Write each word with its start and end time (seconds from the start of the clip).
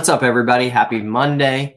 What's 0.00 0.08
up, 0.08 0.22
everybody? 0.22 0.70
Happy 0.70 1.02
Monday. 1.02 1.76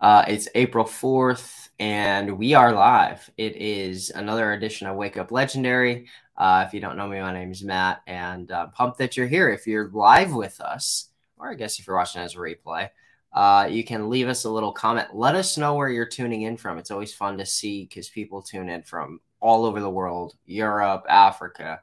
Uh, 0.00 0.24
it's 0.26 0.48
April 0.54 0.86
4th, 0.86 1.68
and 1.78 2.38
we 2.38 2.54
are 2.54 2.72
live. 2.72 3.28
It 3.36 3.56
is 3.56 4.08
another 4.08 4.54
edition 4.54 4.86
of 4.86 4.96
Wake 4.96 5.18
Up 5.18 5.30
Legendary. 5.30 6.06
Uh, 6.34 6.64
if 6.66 6.72
you 6.72 6.80
don't 6.80 6.96
know 6.96 7.06
me, 7.06 7.20
my 7.20 7.30
name 7.30 7.50
is 7.50 7.62
Matt, 7.62 8.00
and 8.06 8.50
uh, 8.50 8.68
pumped 8.68 8.96
that 8.96 9.18
you're 9.18 9.26
here. 9.26 9.50
If 9.50 9.66
you're 9.66 9.90
live 9.90 10.32
with 10.32 10.62
us, 10.62 11.10
or 11.36 11.50
I 11.50 11.56
guess 11.56 11.78
if 11.78 11.86
you're 11.86 11.96
watching 11.96 12.22
as 12.22 12.36
a 12.36 12.38
replay, 12.38 12.88
uh, 13.34 13.68
you 13.70 13.84
can 13.84 14.08
leave 14.08 14.28
us 14.28 14.44
a 14.44 14.50
little 14.50 14.72
comment. 14.72 15.08
Let 15.12 15.34
us 15.34 15.58
know 15.58 15.74
where 15.74 15.90
you're 15.90 16.06
tuning 16.06 16.40
in 16.40 16.56
from. 16.56 16.78
It's 16.78 16.90
always 16.90 17.12
fun 17.12 17.36
to 17.36 17.44
see 17.44 17.84
because 17.84 18.08
people 18.08 18.40
tune 18.40 18.70
in 18.70 18.82
from 18.82 19.20
all 19.40 19.66
over 19.66 19.80
the 19.80 19.90
world 19.90 20.36
Europe, 20.46 21.04
Africa, 21.06 21.80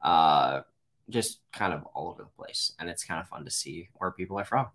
uh, 0.00 0.62
just 1.08 1.40
kind 1.52 1.72
of 1.72 1.84
all 1.94 2.08
over 2.08 2.22
the 2.22 2.42
place. 2.42 2.72
And 2.78 2.88
it's 2.88 3.04
kind 3.04 3.20
of 3.20 3.28
fun 3.28 3.44
to 3.44 3.50
see 3.50 3.88
where 3.94 4.10
people 4.10 4.38
are 4.38 4.44
from. 4.44 4.66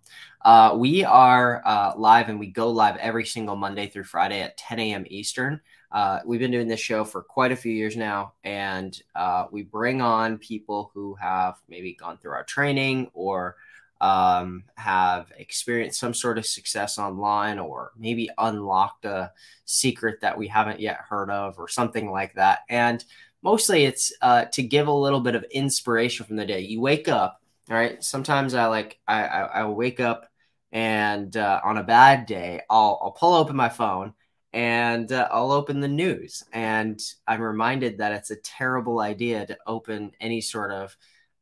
Uh, 0.44 0.76
we 0.78 1.04
are 1.04 1.62
uh, 1.66 1.94
live 1.96 2.30
and 2.30 2.40
we 2.40 2.48
go 2.48 2.70
live 2.70 2.98
every 2.98 3.26
single 3.26 3.56
Monday 3.56 3.88
through 3.88 4.06
Friday 4.06 4.42
at 4.42 4.58
10 4.58 4.80
a.m. 4.80 5.06
Eastern. 5.09 5.62
Uh, 5.92 6.20
we've 6.26 6.40
been 6.40 6.52
doing 6.52 6.68
this 6.68 6.80
show 6.80 7.04
for 7.04 7.22
quite 7.22 7.52
a 7.52 7.56
few 7.56 7.72
years 7.72 7.96
now, 7.96 8.34
and 8.44 9.00
uh, 9.14 9.46
we 9.52 9.62
bring 9.62 10.02
on 10.02 10.40
people 10.40 10.90
who 10.94 11.14
have 11.14 11.58
maybe 11.70 11.94
gone 11.94 12.18
through 12.18 12.32
our 12.32 12.44
training 12.44 13.12
or 13.14 13.56
um, 14.02 14.64
have 14.76 15.31
experienced 15.38 16.00
some 16.00 16.14
sort 16.14 16.40
of 16.40 16.45
success 16.47 16.97
online 16.97 17.59
or 17.59 17.92
maybe 17.97 18.30
unlocked 18.40 19.06
a 19.06 19.31
secret 19.66 20.20
that 20.22 20.38
we 20.38 20.47
haven't 20.47 20.80
yet 20.80 20.97
heard 20.97 21.30
of 21.30 21.58
or 21.59 21.68
something 21.68 22.12
like 22.12 22.34
that. 22.34 22.62
And 22.70 23.06
mostly 23.44 23.86
it's 23.86 24.13
uh, 24.22 24.45
to 24.45 24.63
give 24.63 24.88
a 24.88 24.94
little 24.94 25.19
bit 25.19 25.36
of 25.36 25.44
inspiration 25.52 26.25
from 26.25 26.38
the 26.38 26.45
day. 26.45 26.61
You 26.61 26.81
wake 26.81 27.08
up, 27.08 27.41
all 27.69 27.75
right? 27.75 28.03
Sometimes 28.03 28.53
I 28.53 28.66
like, 28.67 29.00
I, 29.08 29.23
I, 29.25 29.41
I 29.41 29.66
wake 29.66 30.00
up 30.00 30.27
and 30.72 31.38
uh, 31.38 31.61
on 31.63 31.77
a 31.77 31.83
bad 31.83 32.25
day, 32.25 32.61
I'll, 32.69 33.00
I'll 33.02 33.11
pull 33.11 33.35
open 33.35 33.55
my 33.55 33.69
phone 33.69 34.13
and 34.53 35.11
uh, 35.11 35.27
I'll 35.31 35.52
open 35.52 35.80
the 35.80 35.88
news. 35.88 36.44
And 36.52 37.00
I'm 37.27 37.41
reminded 37.41 38.00
that 38.00 38.13
it's 38.13 38.31
a 38.31 38.38
terrible 38.38 39.00
idea 39.00 39.45
to 39.45 39.57
open 39.67 40.13
any 40.19 40.41
sort 40.41 40.72
of 40.72 40.97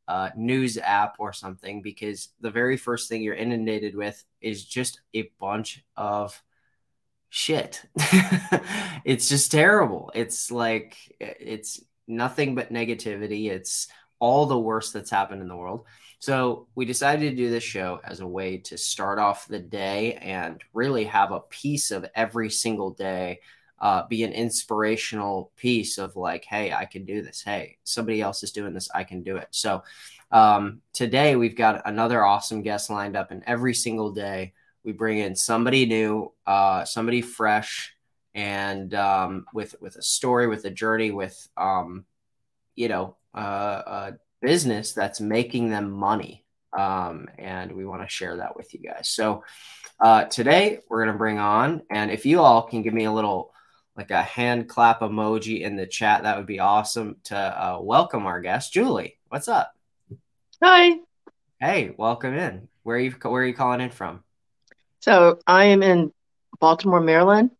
uh, 0.06 0.30
news 0.36 0.76
app 0.76 1.16
or 1.18 1.32
something 1.32 1.80
because 1.80 2.28
the 2.40 2.50
very 2.50 2.76
first 2.76 3.08
thing 3.08 3.22
you're 3.22 3.34
inundated 3.34 3.94
with 3.94 4.22
is 4.40 4.64
just 4.64 5.00
a 5.14 5.30
bunch 5.40 5.82
of 5.96 6.42
shit. 7.30 7.82
it's 9.04 9.28
just 9.30 9.50
terrible. 9.50 10.10
It's 10.14 10.50
like, 10.50 10.96
it's 11.18 11.80
nothing 12.06 12.54
but 12.54 12.72
negativity. 12.72 13.50
It's 13.50 13.88
all 14.18 14.46
the 14.46 14.58
worst 14.58 14.92
that's 14.92 15.10
happened 15.10 15.42
in 15.42 15.48
the 15.48 15.56
world. 15.56 15.86
So 16.18 16.68
we 16.76 16.84
decided 16.84 17.30
to 17.30 17.36
do 17.36 17.50
this 17.50 17.64
show 17.64 18.00
as 18.04 18.20
a 18.20 18.26
way 18.26 18.58
to 18.58 18.78
start 18.78 19.18
off 19.18 19.48
the 19.48 19.58
day 19.58 20.14
and 20.14 20.62
really 20.72 21.04
have 21.04 21.32
a 21.32 21.40
piece 21.40 21.90
of 21.90 22.06
every 22.14 22.48
single 22.48 22.90
day 22.90 23.40
uh, 23.82 24.06
be 24.06 24.22
an 24.22 24.32
inspirational 24.32 25.50
piece 25.56 25.98
of 25.98 26.14
like, 26.14 26.44
hey, 26.44 26.72
I 26.72 26.84
can 26.84 27.04
do 27.04 27.20
this. 27.20 27.42
Hey, 27.42 27.78
somebody 27.82 28.20
else 28.20 28.44
is 28.44 28.52
doing 28.52 28.72
this. 28.72 28.88
I 28.94 29.02
can 29.02 29.24
do 29.24 29.36
it. 29.36 29.48
So 29.50 29.82
um, 30.30 30.80
today 30.92 31.34
we've 31.34 31.56
got 31.56 31.82
another 31.84 32.24
awesome 32.24 32.62
guest 32.62 32.90
lined 32.90 33.16
up, 33.16 33.32
and 33.32 33.42
every 33.44 33.74
single 33.74 34.12
day 34.12 34.52
we 34.84 34.92
bring 34.92 35.18
in 35.18 35.34
somebody 35.34 35.84
new, 35.84 36.32
uh, 36.46 36.84
somebody 36.84 37.22
fresh, 37.22 37.96
and 38.34 38.94
um, 38.94 39.46
with 39.52 39.74
with 39.80 39.96
a 39.96 40.02
story, 40.02 40.46
with 40.46 40.64
a 40.64 40.70
journey, 40.70 41.10
with 41.10 41.48
um, 41.56 42.04
you 42.74 42.88
know 42.88 43.16
uh, 43.34 43.82
a 43.86 44.12
business 44.40 44.92
that's 44.92 45.20
making 45.20 45.70
them 45.70 45.90
money. 45.90 46.44
Um, 46.76 47.28
and 47.38 47.72
we 47.72 47.84
want 47.84 48.02
to 48.02 48.08
share 48.08 48.38
that 48.38 48.56
with 48.56 48.72
you 48.72 48.80
guys. 48.80 49.08
So 49.08 49.44
uh, 50.00 50.24
today 50.24 50.78
we're 50.88 51.04
going 51.04 51.12
to 51.12 51.18
bring 51.18 51.38
on, 51.38 51.82
and 51.90 52.10
if 52.10 52.24
you 52.24 52.40
all 52.40 52.62
can 52.62 52.82
give 52.82 52.94
me 52.94 53.04
a 53.04 53.12
little 53.12 53.52
like 53.96 54.10
a 54.10 54.22
hand 54.22 54.68
clap 54.68 55.00
emoji 55.00 55.60
in 55.60 55.76
the 55.76 55.86
chat, 55.86 56.22
that 56.22 56.38
would 56.38 56.46
be 56.46 56.60
awesome 56.60 57.16
to 57.24 57.36
uh, 57.36 57.78
welcome 57.80 58.26
our 58.26 58.40
guest, 58.40 58.72
Julie. 58.72 59.18
What's 59.28 59.48
up? 59.48 59.72
Hi. 60.62 60.92
Hey, 61.60 61.94
welcome 61.96 62.34
in. 62.34 62.68
Where 62.82 62.96
are 62.96 63.00
you? 63.00 63.10
Where 63.10 63.42
are 63.42 63.46
you 63.46 63.54
calling 63.54 63.80
in 63.80 63.90
from? 63.90 64.24
So 65.00 65.40
I 65.46 65.66
am 65.66 65.82
in 65.82 66.12
Baltimore, 66.58 67.00
Maryland. 67.00 67.50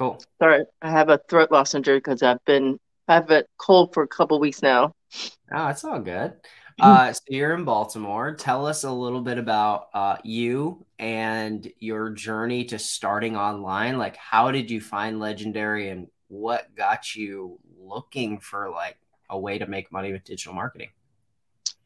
Cool. 0.00 0.18
Sorry, 0.40 0.64
I 0.80 0.90
have 0.90 1.10
a 1.10 1.20
throat 1.28 1.50
loss 1.50 1.74
injury 1.74 1.98
because 1.98 2.22
I've 2.22 2.42
been 2.46 2.80
I 3.06 3.14
have 3.14 3.30
a 3.30 3.44
cold 3.58 3.92
for 3.92 4.02
a 4.02 4.08
couple 4.08 4.40
weeks 4.40 4.62
now. 4.62 4.94
Oh, 5.52 5.68
it's 5.68 5.84
all 5.84 6.00
good. 6.00 6.34
Uh, 6.80 7.12
so 7.12 7.20
you're 7.28 7.52
in 7.52 7.64
Baltimore. 7.64 8.34
Tell 8.34 8.64
us 8.64 8.84
a 8.84 8.90
little 8.90 9.20
bit 9.20 9.36
about 9.36 9.88
uh, 9.92 10.16
you 10.24 10.86
and 10.98 11.70
your 11.78 12.08
journey 12.08 12.64
to 12.64 12.78
starting 12.78 13.36
online. 13.36 13.98
Like, 13.98 14.16
how 14.16 14.50
did 14.50 14.70
you 14.70 14.80
find 14.80 15.20
Legendary, 15.20 15.90
and 15.90 16.06
what 16.28 16.74
got 16.74 17.14
you 17.14 17.58
looking 17.78 18.40
for 18.40 18.70
like 18.70 18.96
a 19.28 19.38
way 19.38 19.58
to 19.58 19.66
make 19.66 19.92
money 19.92 20.10
with 20.10 20.24
digital 20.24 20.54
marketing? 20.54 20.88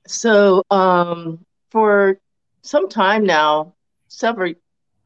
So, 0.06 0.62
um, 0.70 1.44
for 1.72 2.20
some 2.62 2.88
time 2.88 3.24
now, 3.24 3.74
several, 4.06 4.54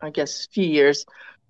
I 0.02 0.10
guess, 0.10 0.48
few 0.52 0.66
years, 0.66 1.06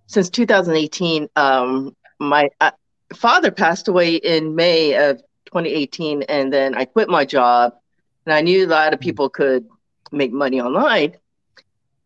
since 0.09 0.31
2018, 0.31 1.29
um, 1.37 1.95
my 2.19 2.51
uh, 2.61 2.73
father 3.15 3.51
passed 3.51 3.89
away 3.89 4.17
in 4.17 4.57
May 4.57 4.95
of 4.95 5.19
2018, 5.47 6.23
and 6.23 6.53
then 6.53 6.75
I 6.75 6.87
quit 6.87 7.09
my 7.09 7.25
job, 7.25 7.75
and 8.27 8.35
I 8.35 8.41
knew 8.41 8.67
a 8.67 8.69
lot 8.69 8.95
of 8.95 9.01
people 9.01 9.29
could 9.29 9.67
make 10.11 10.33
money 10.33 10.61
online, 10.61 11.17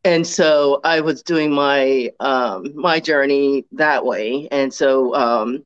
and 0.05 0.27
so 0.27 0.81
I 0.85 1.01
was 1.01 1.23
doing 1.23 1.53
my 1.53 2.11
um, 2.21 2.73
my 2.75 3.01
journey 3.01 3.65
that 3.73 4.05
way, 4.05 4.49
and 4.51 4.75
so 4.75 5.15
um, 5.15 5.65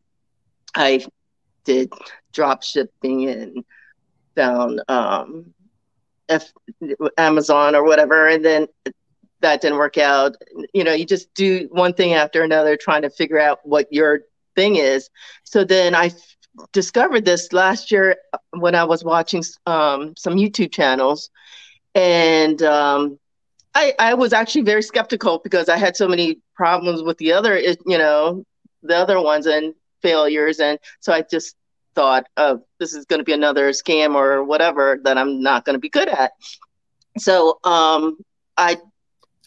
I 0.75 1.05
did 1.65 1.93
drop 2.33 2.63
shipping 2.63 3.29
and 3.29 3.65
found 4.35 4.83
um, 4.89 5.55
F- 6.29 6.53
Amazon 7.17 7.75
or 7.75 7.83
whatever, 7.83 8.29
and 8.29 8.45
then 8.45 8.69
that 9.47 9.61
didn't 9.61 9.79
work 9.79 9.99
out. 9.99 10.37
You 10.75 10.85
know, 10.85 10.93
you 10.93 11.05
just 11.05 11.33
do 11.35 11.69
one 11.71 11.95
thing 11.95 12.15
after 12.15 12.43
another, 12.43 12.77
trying 12.77 13.03
to 13.03 13.11
figure 13.11 13.41
out 13.41 13.61
what 13.65 13.93
your 13.93 14.21
thing 14.55 14.77
is. 14.77 15.11
So 15.45 15.65
then 15.65 15.95
I 15.95 16.07
f- 16.07 16.37
discovered 16.73 17.25
this 17.25 17.53
last 17.53 17.91
year 17.91 18.17
when 18.51 18.75
I 18.75 18.85
was 18.85 19.05
watching 19.05 19.43
um, 19.67 20.15
some 20.17 20.35
YouTube 20.35 20.73
channels, 20.73 21.31
and 21.95 22.63
um, 22.63 23.19
I, 23.75 23.95
I 23.99 24.15
was 24.15 24.33
actually 24.33 24.63
very 24.63 24.83
skeptical 24.83 25.41
because 25.43 25.69
I 25.69 25.77
had 25.77 25.97
so 25.97 26.09
many 26.09 26.41
problems 26.55 27.03
with 27.03 27.19
the 27.19 27.33
other, 27.33 27.59
you 27.59 27.99
know, 27.99 28.45
the 28.83 28.97
other 28.97 29.21
ones 29.21 29.47
and 29.47 29.75
failures, 30.03 30.61
and 30.61 30.79
so 31.01 31.13
I 31.13 31.23
just 31.23 31.57
thought, 31.95 32.27
oh, 32.37 32.63
this 32.79 32.95
is 32.95 33.07
going 33.07 33.21
to 33.21 33.25
be 33.25 33.33
another 33.33 33.71
scam 33.71 34.15
or 34.15 34.45
whatever 34.45 35.01
that 35.05 35.17
I'm 35.17 35.43
not 35.43 35.65
going 35.65 35.75
to 35.75 35.81
be 35.81 35.89
good 35.89 36.09
at. 36.09 36.33
So 37.19 37.59
um, 37.65 38.19
I 38.57 38.77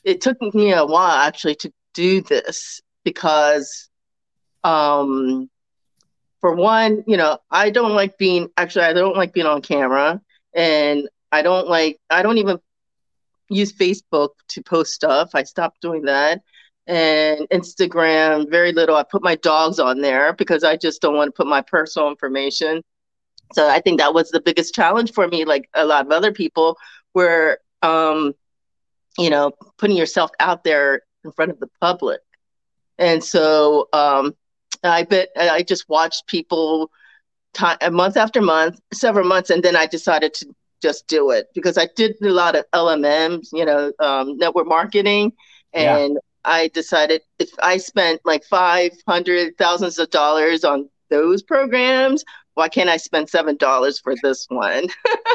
it 0.04 0.22
took 0.22 0.42
me 0.54 0.72
a 0.74 0.86
while 0.86 1.12
actually 1.12 1.56
to 1.56 1.72
do 1.94 2.22
this 2.22 2.82
because 3.04 3.90
um 4.64 5.50
for 6.42 6.56
one 6.56 7.04
you 7.08 7.18
know 7.18 7.38
i 7.50 7.70
don't 7.70 7.94
like 7.94 8.18
being 8.18 8.50
actually 8.58 8.86
i 8.86 8.94
don't 8.94 9.16
like 9.16 9.34
being 9.34 9.46
on 9.46 9.62
camera 9.62 10.22
and 10.54 11.08
i 11.32 11.42
don't 11.42 11.68
like 11.68 12.00
i 12.10 12.22
don't 12.22 12.38
even 12.38 12.60
use 13.50 13.74
facebook 13.74 14.30
to 14.48 14.62
post 14.62 14.94
stuff. 14.94 15.32
I 15.34 15.44
stopped 15.44 15.82
doing 15.82 16.04
that 16.04 16.42
and 16.88 17.48
instagram 17.52 18.50
very 18.50 18.72
little. 18.72 18.96
I 18.96 19.04
put 19.04 19.24
my 19.24 19.36
dogs 19.36 19.80
on 19.80 20.02
there 20.02 20.34
because 20.34 20.64
i 20.64 20.76
just 20.76 21.02
don't 21.02 21.16
want 21.16 21.30
to 21.30 21.32
put 21.38 21.48
my 21.48 21.62
personal 21.62 22.10
information. 22.10 22.84
So 23.54 23.68
i 23.68 23.80
think 23.80 24.00
that 24.00 24.14
was 24.14 24.30
the 24.30 24.42
biggest 24.42 24.74
challenge 24.74 25.14
for 25.14 25.28
me 25.28 25.46
like 25.46 25.70
a 25.74 25.86
lot 25.86 26.06
of 26.06 26.12
other 26.12 26.32
people 26.32 26.78
where 27.14 27.60
um 27.82 28.34
you 29.20 29.30
know, 29.30 29.52
putting 29.78 29.98
yourself 29.98 30.32
out 30.40 30.64
there 30.64 31.02
in 31.24 31.32
front 31.32 31.52
of 31.52 31.60
the 31.60 31.70
public. 31.82 32.22
And 32.98 33.24
so 33.24 33.88
um, 33.94 34.36
I 34.84 35.04
bet 35.04 35.30
I 35.38 35.64
just 35.64 35.88
watched 35.90 36.28
people 36.28 36.92
time, 37.54 37.78
month 37.92 38.18
after 38.18 38.42
month, 38.42 38.80
several 38.94 39.28
months, 39.28 39.50
and 39.50 39.64
then 39.64 39.76
I 39.76 39.86
decided 39.86 40.34
to 40.36 40.48
just 40.82 41.08
do 41.08 41.32
it 41.32 41.48
because 41.54 41.78
I 41.78 41.88
did 41.96 42.16
a 42.22 42.30
lot 42.30 42.56
of 42.56 42.66
LMMs, 42.74 43.50
you 43.52 43.66
know, 43.66 43.92
um, 44.00 44.38
network 44.38 44.68
marketing, 44.68 45.34
and 45.74 46.14
yeah. 46.14 46.20
I 46.46 46.70
decided 46.70 47.22
if 47.40 47.50
I 47.62 47.78
spent 47.78 48.22
like 48.26 48.44
five 48.46 48.92
hundred 49.08 49.58
thousands 49.58 50.00
of 50.00 50.10
dollars 50.10 50.64
on 50.64 50.90
those 51.10 51.42
programs, 51.42 52.24
why 52.54 52.70
can't 52.70 52.90
I 52.90 52.98
spend 52.98 53.30
seven 53.30 53.58
dollars 53.58 54.00
for 54.00 54.16
this 54.24 54.46
one? 54.50 54.88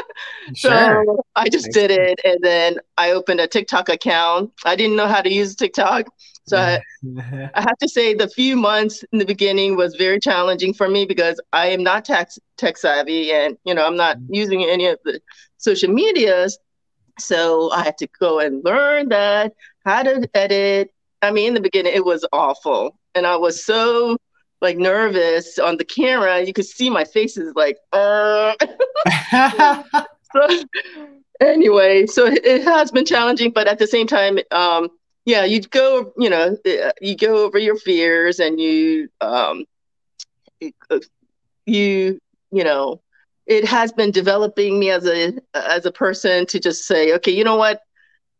sure. 0.55 1.03
So 1.05 1.23
I 1.35 1.49
just 1.49 1.71
did 1.71 1.91
it, 1.91 2.19
and 2.23 2.39
then 2.41 2.77
I 2.97 3.11
opened 3.11 3.39
a 3.39 3.47
TikTok 3.47 3.89
account. 3.89 4.51
I 4.65 4.75
didn't 4.75 4.95
know 4.95 5.07
how 5.07 5.21
to 5.21 5.31
use 5.31 5.55
TikTok, 5.55 6.07
so 6.47 6.57
I, 6.57 6.81
I 7.53 7.61
have 7.61 7.77
to 7.79 7.89
say 7.89 8.13
the 8.13 8.29
few 8.29 8.55
months 8.55 9.03
in 9.11 9.19
the 9.19 9.25
beginning 9.25 9.75
was 9.75 9.95
very 9.95 10.19
challenging 10.19 10.73
for 10.73 10.87
me 10.87 11.05
because 11.05 11.39
I 11.53 11.67
am 11.67 11.83
not 11.83 12.05
tech 12.05 12.29
tech 12.57 12.77
savvy, 12.77 13.31
and 13.31 13.57
you 13.65 13.73
know 13.73 13.85
I'm 13.85 13.97
not 13.97 14.17
mm-hmm. 14.17 14.33
using 14.33 14.63
any 14.63 14.87
of 14.87 14.99
the 15.03 15.19
social 15.57 15.91
medias. 15.91 16.57
So 17.17 17.71
I 17.71 17.83
had 17.83 17.97
to 17.99 18.07
go 18.19 18.39
and 18.39 18.63
learn 18.65 19.09
that, 19.09 19.53
how 19.85 20.03
to 20.03 20.29
edit. 20.33 20.91
I 21.21 21.31
mean, 21.31 21.49
in 21.49 21.53
the 21.53 21.61
beginning, 21.61 21.93
it 21.93 22.05
was 22.05 22.25
awful. 22.33 22.99
And 23.15 23.25
I 23.25 23.37
was 23.37 23.65
so 23.65 24.17
like 24.61 24.77
nervous 24.77 25.59
on 25.59 25.77
the 25.77 25.85
camera. 25.85 26.41
You 26.41 26.53
could 26.53 26.65
see 26.65 26.89
my 26.89 27.03
face 27.03 27.37
is 27.37 27.53
like, 27.55 27.77
uh. 27.93 28.53
so, 30.33 30.63
anyway, 31.39 32.05
so 32.05 32.25
it 32.25 32.63
has 32.63 32.91
been 32.91 33.05
challenging, 33.05 33.51
but 33.51 33.67
at 33.67 33.79
the 33.79 33.87
same 33.87 34.07
time, 34.07 34.39
um, 34.51 34.89
yeah, 35.25 35.43
you 35.43 35.61
go, 35.61 36.13
you 36.17 36.29
know, 36.29 36.57
you 37.01 37.15
go 37.15 37.45
over 37.45 37.57
your 37.57 37.77
fears 37.77 38.39
and 38.39 38.59
you, 38.59 39.09
um, 39.21 39.65
you, 41.65 42.19
you 42.51 42.63
know, 42.63 43.01
it 43.47 43.65
has 43.65 43.91
been 43.91 44.11
developing 44.11 44.79
me 44.79 44.89
as 44.89 45.05
a 45.05 45.33
as 45.53 45.85
a 45.85 45.91
person 45.91 46.45
to 46.47 46.59
just 46.59 46.85
say, 46.85 47.13
okay, 47.13 47.31
you 47.31 47.43
know 47.43 47.55
what, 47.55 47.81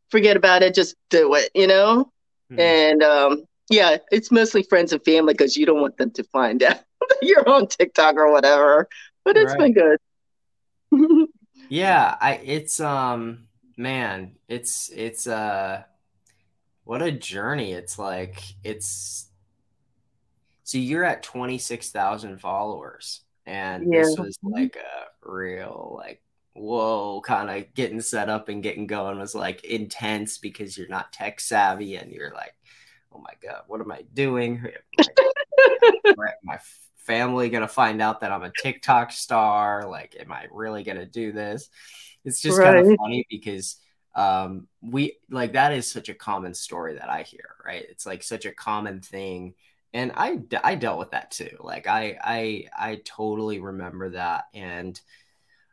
forget 0.09 0.37
about 0.37 0.63
it, 0.63 0.73
just 0.73 0.95
do 1.09 1.33
it, 1.35 1.49
you 1.53 1.67
know. 1.67 2.11
Mm-hmm. 2.51 2.59
And 2.59 3.03
um, 3.03 3.43
yeah, 3.69 3.97
it's 4.11 4.31
mostly 4.31 4.63
friends 4.63 4.93
and 4.93 5.03
family 5.03 5.33
because 5.33 5.57
you 5.57 5.65
don't 5.65 5.81
want 5.81 5.97
them 5.97 6.11
to 6.11 6.23
find 6.25 6.61
out 6.63 6.79
you're 7.21 7.47
on 7.47 7.67
TikTok 7.67 8.15
or 8.15 8.31
whatever. 8.31 8.87
But 9.23 9.37
it's 9.37 9.55
right. 9.55 9.73
been 9.73 9.73
good. 9.73 11.27
yeah, 11.69 12.15
I 12.19 12.33
it's 12.43 12.79
um 12.79 13.47
man, 13.77 14.35
it's 14.47 14.91
it's 14.95 15.27
uh 15.27 15.83
what 16.83 17.01
a 17.01 17.11
journey. 17.11 17.71
It's 17.73 17.97
like 17.97 18.41
it's 18.63 19.27
so 20.63 20.79
you're 20.79 21.03
at 21.03 21.21
26,000 21.21 22.39
followers 22.39 23.21
and 23.45 23.91
yeah. 23.91 24.01
this 24.01 24.17
was 24.17 24.39
like 24.41 24.75
a 24.77 25.29
real 25.29 25.93
like 25.95 26.21
whoa 26.53 27.21
kind 27.21 27.51
of 27.51 27.71
getting 27.75 28.01
set 28.01 28.29
up 28.29 28.49
and 28.49 28.63
getting 28.63 28.87
going 28.87 29.19
was 29.19 29.35
like 29.35 29.63
intense 29.63 30.39
because 30.39 30.77
you're 30.77 30.87
not 30.87 31.13
tech 31.13 31.39
savvy 31.39 31.97
and 31.97 32.11
you're 32.11 32.33
like 32.33 32.55
oh 33.15 33.21
my 33.21 33.33
god 33.41 33.61
what 33.67 33.81
am 33.81 33.91
i 33.91 34.03
doing 34.13 34.65
my, 36.17 36.31
my 36.43 36.59
family 36.97 37.49
gonna 37.49 37.67
find 37.67 38.01
out 38.01 38.21
that 38.21 38.31
i'm 38.31 38.43
a 38.43 38.51
tiktok 38.61 39.11
star? 39.11 39.87
Like 39.87 40.15
am 40.19 40.31
i 40.31 40.47
really 40.51 40.83
gonna 40.83 41.05
do 41.05 41.31
this? 41.31 41.69
It's 42.23 42.41
just 42.41 42.57
right. 42.57 42.75
kind 42.75 42.91
of 42.91 42.97
funny 42.97 43.25
because 43.29 43.77
um 44.15 44.67
we 44.81 45.17
like 45.29 45.53
that 45.53 45.73
is 45.73 45.91
such 45.91 46.09
a 46.09 46.13
common 46.13 46.53
story 46.53 46.95
that 46.95 47.09
i 47.09 47.21
hear 47.21 47.55
right? 47.65 47.85
It's 47.89 48.05
like 48.05 48.23
such 48.23 48.45
a 48.45 48.51
common 48.51 49.01
thing. 49.01 49.55
And 49.93 50.11
I 50.15 50.39
I 50.63 50.75
dealt 50.75 50.99
with 50.99 51.11
that 51.11 51.31
too. 51.31 51.57
Like 51.59 51.87
I 51.87 52.17
I 52.21 52.65
I 52.77 53.01
totally 53.05 53.59
remember 53.59 54.09
that, 54.11 54.45
and 54.53 54.99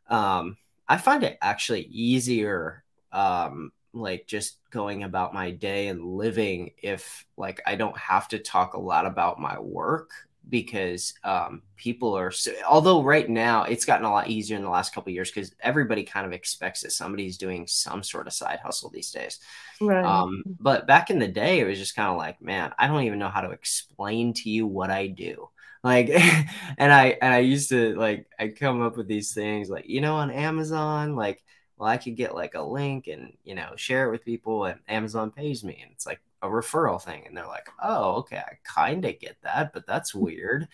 um, 0.09 0.56
I 0.88 0.99
find 0.99 1.25
it 1.25 1.38
actually 1.43 1.83
easier, 1.83 2.85
um, 3.11 3.73
like 3.94 4.27
just 4.27 4.59
going 4.71 5.03
about 5.03 5.35
my 5.35 5.50
day 5.50 5.89
and 5.89 6.05
living 6.05 6.73
if 6.83 7.27
like 7.37 7.61
I 7.67 7.75
don't 7.75 7.97
have 7.97 8.29
to 8.29 8.39
talk 8.39 8.75
a 8.75 8.81
lot 8.81 9.06
about 9.06 9.41
my 9.41 9.59
work 9.59 10.11
because 10.49 11.15
um, 11.25 11.62
people 11.77 12.17
are 12.17 12.31
so, 12.31 12.53
although 12.69 13.03
right 13.03 13.29
now 13.29 13.65
it's 13.65 13.85
gotten 13.85 14.05
a 14.05 14.11
lot 14.11 14.29
easier 14.29 14.56
in 14.56 14.62
the 14.62 14.69
last 14.69 14.94
couple 14.94 15.12
years 15.12 15.31
because 15.31 15.55
everybody 15.61 16.03
kind 16.03 16.27
of 16.27 16.33
expects 16.33 16.81
that 16.83 16.93
somebody's 16.93 17.39
doing 17.39 17.67
some 17.67 18.03
sort 18.03 18.27
of 18.27 18.33
side 18.33 18.59
hustle 18.62 18.91
these 18.91 19.11
days. 19.11 19.39
Right. 19.81 20.05
Um, 20.05 20.43
but 20.59 20.87
back 20.87 21.11
in 21.11 21.19
the 21.19 21.29
day 21.29 21.61
it 21.61 21.67
was 21.67 21.79
just 21.79 21.97
kind 21.97 22.11
of 22.11 22.17
like 22.17 22.41
man 22.43 22.73
i 22.79 22.87
don't 22.87 23.05
even 23.05 23.19
know 23.19 23.29
how 23.29 23.41
to 23.41 23.50
explain 23.50 24.33
to 24.35 24.50
you 24.50 24.67
what 24.67 24.91
i 24.91 25.06
do. 25.06 25.49
Like 25.85 26.09
and 26.79 26.93
i 26.93 27.17
and 27.21 27.35
i 27.35 27.38
used 27.38 27.71
to 27.71 27.95
like 27.97 28.27
i 28.38 28.49
come 28.49 28.83
up 28.83 28.97
with 28.97 29.09
these 29.09 29.35
things 29.35 29.69
like 29.69 29.88
you 29.88 30.00
know 30.00 30.15
on 30.15 30.31
amazon 30.31 31.17
like 31.17 31.43
well 31.82 31.90
i 31.90 31.96
could 31.96 32.14
get 32.14 32.34
like 32.34 32.55
a 32.55 32.62
link 32.62 33.08
and 33.08 33.32
you 33.43 33.56
know 33.56 33.73
share 33.75 34.06
it 34.06 34.12
with 34.12 34.25
people 34.25 34.67
and 34.67 34.79
amazon 34.87 35.32
pays 35.32 35.64
me 35.64 35.81
and 35.82 35.90
it's 35.93 36.06
like 36.06 36.20
a 36.43 36.46
referral 36.46 37.02
thing 37.02 37.25
and 37.26 37.37
they're 37.37 37.46
like 37.46 37.69
oh 37.82 38.14
okay 38.14 38.38
i 38.38 38.52
kind 38.64 39.05
of 39.05 39.19
get 39.19 39.37
that 39.43 39.73
but 39.73 39.87
that's 39.87 40.14
weird. 40.14 40.69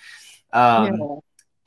Um 0.53 0.97
yeah. 0.97 1.17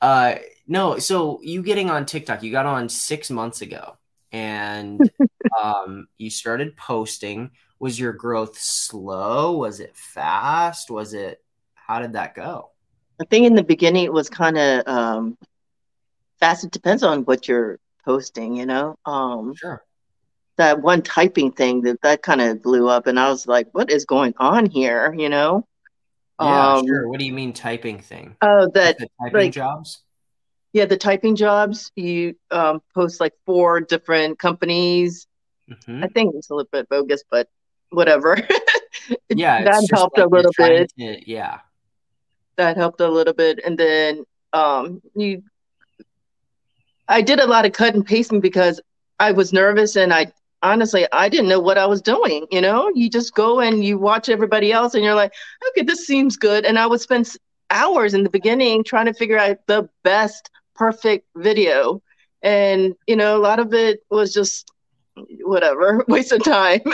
uh 0.00 0.38
no 0.68 0.98
so 0.98 1.40
you 1.42 1.62
getting 1.62 1.90
on 1.90 2.06
tiktok 2.06 2.42
you 2.42 2.52
got 2.52 2.66
on 2.66 2.88
six 2.88 3.30
months 3.30 3.62
ago 3.62 3.96
and 4.32 5.10
um 5.62 6.08
you 6.18 6.30
started 6.30 6.76
posting. 6.76 7.50
Was 7.78 7.98
your 7.98 8.12
growth 8.12 8.56
slow? 8.58 9.56
Was 9.58 9.80
it 9.80 9.96
fast? 9.96 10.90
Was 10.90 11.14
it 11.14 11.42
how 11.74 12.00
did 12.00 12.14
that 12.14 12.34
go? 12.34 12.70
I 13.20 13.24
think 13.24 13.46
in 13.46 13.54
the 13.54 13.64
beginning 13.64 14.04
it 14.04 14.12
was 14.12 14.30
kind 14.30 14.56
of 14.56 14.82
um 14.86 15.38
fast 16.40 16.64
it 16.64 16.70
depends 16.70 17.02
on 17.02 17.24
what 17.24 17.46
you're 17.46 17.78
posting 18.04 18.56
you 18.56 18.66
know? 18.66 18.96
Um 19.04 19.54
sure. 19.54 19.84
that 20.56 20.82
one 20.82 21.02
typing 21.02 21.52
thing 21.52 21.82
that 21.82 22.00
that 22.02 22.22
kind 22.22 22.40
of 22.40 22.62
blew 22.62 22.88
up 22.88 23.06
and 23.06 23.18
i 23.18 23.28
was 23.28 23.46
like 23.46 23.68
what 23.72 23.90
is 23.90 24.04
going 24.04 24.34
on 24.38 24.66
here? 24.66 25.14
You 25.16 25.28
know? 25.28 25.66
Yeah 26.40 26.74
um, 26.74 26.86
sure. 26.86 27.08
What 27.08 27.18
do 27.18 27.24
you 27.24 27.32
mean 27.32 27.52
typing 27.52 28.00
thing? 28.00 28.36
Oh 28.42 28.68
that 28.74 28.98
the 28.98 29.08
typing 29.20 29.40
like, 29.40 29.52
jobs? 29.52 30.02
Yeah 30.72 30.86
the 30.86 30.96
typing 30.96 31.36
jobs. 31.36 31.92
You 31.96 32.34
um, 32.50 32.80
post 32.94 33.20
like 33.20 33.34
four 33.46 33.80
different 33.80 34.38
companies. 34.38 35.26
Mm-hmm. 35.70 36.02
i 36.02 36.08
think 36.08 36.34
it's 36.34 36.50
a 36.50 36.54
little 36.54 36.68
bit 36.72 36.88
bogus 36.88 37.22
but 37.30 37.48
whatever. 37.90 38.36
Yeah 39.28 39.64
that 39.64 39.88
helped 39.90 40.18
like 40.18 40.26
a 40.26 40.28
little 40.28 40.52
bit. 40.56 40.92
to, 40.98 41.30
yeah. 41.30 41.60
That 42.56 42.76
helped 42.76 43.00
a 43.00 43.08
little 43.08 43.32
bit 43.32 43.60
and 43.64 43.78
then 43.78 44.24
um 44.52 45.00
you 45.14 45.42
i 47.08 47.20
did 47.20 47.40
a 47.40 47.46
lot 47.46 47.64
of 47.64 47.72
cut 47.72 47.94
and 47.94 48.06
pasting 48.06 48.40
because 48.40 48.80
i 49.18 49.30
was 49.32 49.52
nervous 49.52 49.96
and 49.96 50.12
i 50.12 50.30
honestly, 50.62 51.06
I 51.12 51.28
didn't 51.28 51.48
know 51.48 51.60
what 51.60 51.78
I 51.78 51.86
was 51.86 52.00
doing. 52.00 52.46
You 52.50 52.60
know, 52.60 52.90
you 52.94 53.10
just 53.10 53.34
go 53.34 53.60
and 53.60 53.84
you 53.84 53.98
watch 53.98 54.28
everybody 54.28 54.72
else 54.72 54.94
and 54.94 55.04
you're 55.04 55.14
like, 55.14 55.32
okay, 55.68 55.82
this 55.82 56.06
seems 56.06 56.36
good. 56.36 56.64
And 56.64 56.78
I 56.78 56.86
would 56.86 57.00
spend 57.00 57.28
hours 57.70 58.14
in 58.14 58.22
the 58.22 58.30
beginning 58.30 58.84
trying 58.84 59.06
to 59.06 59.14
figure 59.14 59.38
out 59.38 59.58
the 59.66 59.88
best, 60.04 60.50
perfect 60.74 61.26
video. 61.36 62.02
And, 62.42 62.94
you 63.06 63.16
know, 63.16 63.36
a 63.36 63.42
lot 63.42 63.58
of 63.58 63.74
it 63.74 64.00
was 64.10 64.32
just 64.32 64.70
whatever, 65.42 66.04
waste 66.08 66.32
of 66.32 66.44
time. 66.44 66.80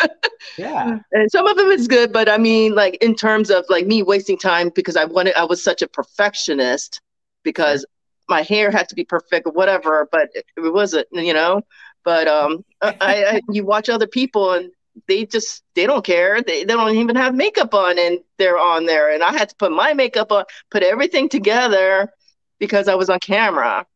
Yeah. 0.57 1.01
and 1.11 1.31
some 1.33 1.49
of 1.49 1.57
them 1.57 1.67
is 1.69 1.89
good, 1.89 2.13
but 2.13 2.29
I 2.29 2.39
mean, 2.39 2.73
like 2.73 2.97
in 3.03 3.17
terms 3.17 3.51
of 3.51 3.65
like 3.69 3.89
me 3.89 4.05
wasting 4.05 4.39
time 4.39 4.71
because 4.73 4.97
I 4.97 5.05
wanted, 5.05 5.35
I 5.37 5.45
was 5.45 5.63
such 5.63 5.83
a 5.83 5.89
perfectionist 5.89 7.01
because 7.43 7.85
my 8.29 8.43
hair 8.43 8.71
had 8.71 8.89
to 8.91 8.95
be 8.95 9.05
perfect 9.05 9.47
or 9.47 9.53
whatever, 9.53 10.09
but 10.11 10.29
it, 10.35 10.45
it 10.57 10.73
wasn't, 10.73 11.07
you 11.13 11.33
know. 11.33 11.63
But 12.05 12.29
um, 12.29 12.65
I, 12.83 12.97
I, 13.01 13.41
you 13.51 13.65
watch 13.65 13.89
other 13.89 14.07
people 14.07 14.53
and 14.53 14.71
they 15.07 15.27
just 15.27 15.63
they 15.75 15.87
don't 15.87 16.05
care. 16.05 16.43
They, 16.43 16.65
they 16.65 16.75
don't 16.75 16.97
even 16.97 17.17
have 17.17 17.35
makeup 17.35 17.75
on 17.75 17.99
and 17.99 18.21
they're 18.37 18.59
on 18.59 18.87
there. 18.87 19.13
And 19.13 19.23
I 19.23 19.33
had 19.33 19.49
to 19.51 19.57
put 19.57 19.73
my 19.73 19.95
makeup 19.95 20.33
on, 20.33 20.45
put 20.71 20.83
everything 20.83 21.29
together 21.29 22.13
because 22.59 22.89
I 22.89 22.95
was 22.95 23.11
on 23.11 23.21
camera. 23.21 23.87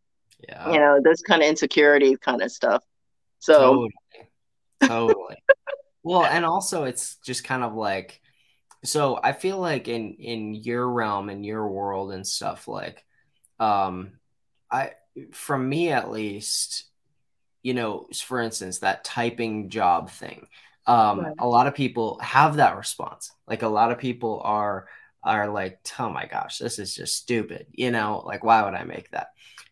Yeah. 0.49 0.73
You 0.73 0.79
know, 0.79 1.01
this 1.03 1.23
kind 1.23 1.43
of 1.43 1.49
insecurity 1.49 2.17
kind 2.17 2.43
of 2.43 2.51
stuff. 2.51 2.83
So 3.39 3.59
totally. 3.59 3.91
Totally. 4.85 5.37
well, 6.03 6.25
and 6.25 6.45
also 6.45 6.85
it's 6.85 7.17
just 7.25 7.45
kind 7.45 7.63
of 7.63 7.75
like 7.75 8.21
so 8.85 9.19
I 9.23 9.33
feel 9.33 9.59
like 9.59 9.89
in 9.89 10.15
in 10.15 10.55
your 10.55 10.89
realm 10.89 11.31
in 11.31 11.45
your 11.45 11.67
world 11.69 12.13
and 12.13 12.27
stuff 12.27 12.67
like 12.67 13.05
um 13.61 14.13
I 14.73 14.93
from 15.33 15.69
me 15.69 15.91
at 15.91 16.11
least 16.11 16.87
you 17.63 17.75
know, 17.75 18.09
for 18.13 18.41
instance, 18.41 18.81
that 18.81 19.05
typing 19.05 19.71
job 19.71 20.11
thing. 20.11 20.49
Um, 20.87 21.21
right. 21.21 21.35
A 21.39 21.47
lot 21.47 21.69
of 21.69 21.75
people 21.75 22.19
have 22.21 22.57
that 22.57 22.77
response. 22.77 23.33
Like 23.47 23.63
a 23.63 23.69
lot 23.69 23.93
of 23.93 23.99
people 23.99 24.41
are 24.45 24.89
are 25.25 25.49
like, 25.49 25.79
oh 26.01 26.11
my 26.11 26.27
gosh, 26.27 26.59
this 26.59 26.81
is 26.81 26.95
just 26.95 27.15
stupid. 27.15 27.67
You 27.71 27.93
know, 27.93 28.23
like 28.27 28.43
why 28.43 28.63
would 28.65 28.75
I 28.75 28.83
make 28.83 29.11
that? 29.13 29.29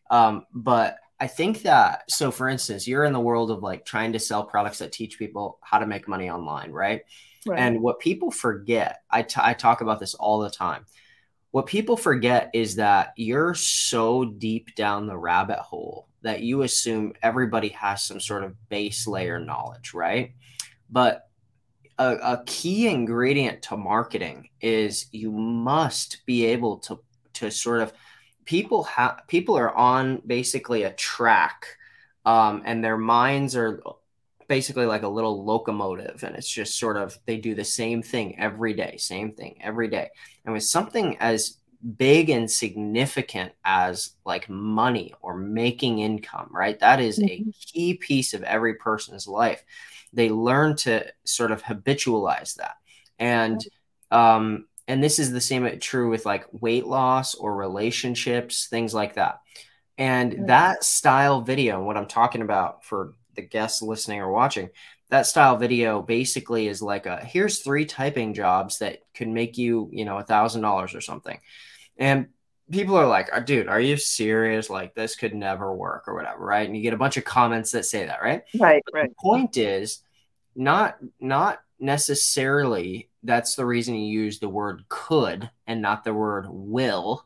Um, 0.08 0.46
but 0.54 0.98
I 1.18 1.26
think 1.26 1.62
that 1.62 2.04
so 2.08 2.30
for 2.30 2.48
instance, 2.48 2.86
you're 2.86 3.04
in 3.04 3.12
the 3.12 3.20
world 3.20 3.50
of 3.50 3.62
like 3.62 3.84
trying 3.84 4.12
to 4.12 4.20
sell 4.20 4.44
products 4.44 4.78
that 4.78 4.92
teach 4.92 5.18
people 5.18 5.58
how 5.62 5.80
to 5.80 5.86
make 5.86 6.06
money 6.06 6.30
online, 6.30 6.70
right? 6.70 7.02
right. 7.46 7.58
And 7.58 7.80
what 7.80 7.98
people 7.98 8.30
forget, 8.30 9.02
I, 9.10 9.22
t- 9.22 9.40
I 9.42 9.54
talk 9.54 9.80
about 9.80 9.98
this 9.98 10.14
all 10.14 10.38
the 10.38 10.50
time. 10.50 10.86
What 11.50 11.66
people 11.66 11.96
forget 11.96 12.50
is 12.54 12.76
that 12.76 13.12
you're 13.16 13.54
so 13.54 14.24
deep 14.24 14.74
down 14.74 15.06
the 15.06 15.18
rabbit 15.18 15.58
hole 15.58 16.08
that 16.22 16.42
you 16.42 16.62
assume 16.62 17.14
everybody 17.22 17.68
has 17.70 18.04
some 18.04 18.20
sort 18.20 18.44
of 18.44 18.54
base 18.68 19.06
layer 19.06 19.38
knowledge, 19.40 19.94
right? 19.94 20.34
But 20.90 21.28
a, 21.98 22.16
a 22.16 22.42
key 22.46 22.88
ingredient 22.88 23.62
to 23.62 23.76
marketing 23.76 24.48
is 24.60 25.06
you 25.12 25.30
must 25.30 26.24
be 26.26 26.46
able 26.46 26.78
to 26.78 27.00
to 27.34 27.50
sort 27.50 27.80
of 27.80 27.92
people 28.44 28.82
have 28.84 29.20
people 29.28 29.56
are 29.56 29.74
on 29.74 30.22
basically 30.26 30.82
a 30.82 30.92
track 30.92 31.66
um, 32.24 32.62
and 32.64 32.82
their 32.82 32.98
minds 32.98 33.54
are 33.54 33.80
basically 34.48 34.86
like 34.86 35.02
a 35.02 35.08
little 35.08 35.44
locomotive 35.44 36.24
and 36.24 36.34
it's 36.34 36.48
just 36.48 36.78
sort 36.78 36.96
of 36.96 37.16
they 37.26 37.36
do 37.36 37.54
the 37.54 37.64
same 37.64 38.02
thing 38.02 38.36
every 38.38 38.74
day 38.74 38.96
same 38.96 39.32
thing 39.32 39.56
every 39.60 39.86
day 39.86 40.08
and 40.50 40.54
with 40.54 40.64
something 40.64 41.16
as 41.18 41.58
big 41.96 42.28
and 42.28 42.50
significant 42.50 43.52
as 43.64 44.10
like 44.26 44.48
money 44.48 45.14
or 45.22 45.36
making 45.36 46.00
income, 46.00 46.48
right? 46.50 46.78
That 46.80 47.00
is 47.00 47.18
mm-hmm. 47.18 47.48
a 47.48 47.52
key 47.52 47.94
piece 47.94 48.34
of 48.34 48.42
every 48.42 48.74
person's 48.74 49.26
life. 49.26 49.64
They 50.12 50.28
learn 50.28 50.76
to 50.78 51.06
sort 51.24 51.52
of 51.52 51.62
habitualize 51.62 52.56
that. 52.56 52.76
And 53.18 53.64
um 54.10 54.66
and 54.88 55.02
this 55.02 55.20
is 55.20 55.30
the 55.30 55.40
same 55.40 55.78
true 55.78 56.10
with 56.10 56.26
like 56.26 56.46
weight 56.52 56.84
loss 56.84 57.36
or 57.36 57.54
relationships, 57.54 58.66
things 58.66 58.92
like 58.92 59.14
that. 59.14 59.40
And 59.96 60.48
that 60.48 60.82
style 60.82 61.42
video, 61.42 61.76
and 61.76 61.86
what 61.86 61.96
I'm 61.96 62.08
talking 62.08 62.42
about 62.42 62.84
for 62.84 63.14
the 63.36 63.42
guests 63.42 63.82
listening 63.82 64.20
or 64.20 64.32
watching, 64.32 64.70
that 65.10 65.26
style 65.26 65.56
video 65.56 66.02
basically 66.02 66.68
is 66.68 66.80
like 66.80 67.06
a 67.06 67.24
here's 67.24 67.60
three 67.60 67.84
typing 67.84 68.32
jobs 68.32 68.78
that 68.78 69.00
could 69.14 69.28
make 69.28 69.58
you, 69.58 69.90
you 69.92 70.04
know, 70.04 70.18
a 70.18 70.24
thousand 70.24 70.62
dollars 70.62 70.94
or 70.94 71.00
something. 71.00 71.38
And 71.96 72.28
people 72.70 72.96
are 72.96 73.06
like, 73.06 73.28
uh, 73.32 73.40
dude, 73.40 73.68
are 73.68 73.80
you 73.80 73.96
serious? 73.96 74.70
Like 74.70 74.94
this 74.94 75.16
could 75.16 75.34
never 75.34 75.74
work 75.74 76.06
or 76.06 76.14
whatever, 76.14 76.44
right? 76.44 76.66
And 76.66 76.76
you 76.76 76.82
get 76.82 76.94
a 76.94 76.98
bunch 76.98 77.16
of 77.16 77.24
comments 77.24 77.72
that 77.72 77.84
say 77.84 78.06
that, 78.06 78.22
right? 78.22 78.42
Right, 78.58 78.82
but 78.86 78.94
right. 78.94 79.08
The 79.08 79.14
point 79.16 79.56
is 79.56 80.00
not 80.54 80.96
not 81.18 81.60
necessarily 81.78 83.08
that's 83.22 83.54
the 83.54 83.66
reason 83.66 83.94
you 83.94 84.22
use 84.22 84.38
the 84.38 84.48
word 84.48 84.84
could 84.88 85.50
and 85.66 85.82
not 85.82 86.04
the 86.04 86.14
word 86.14 86.46
will 86.48 87.24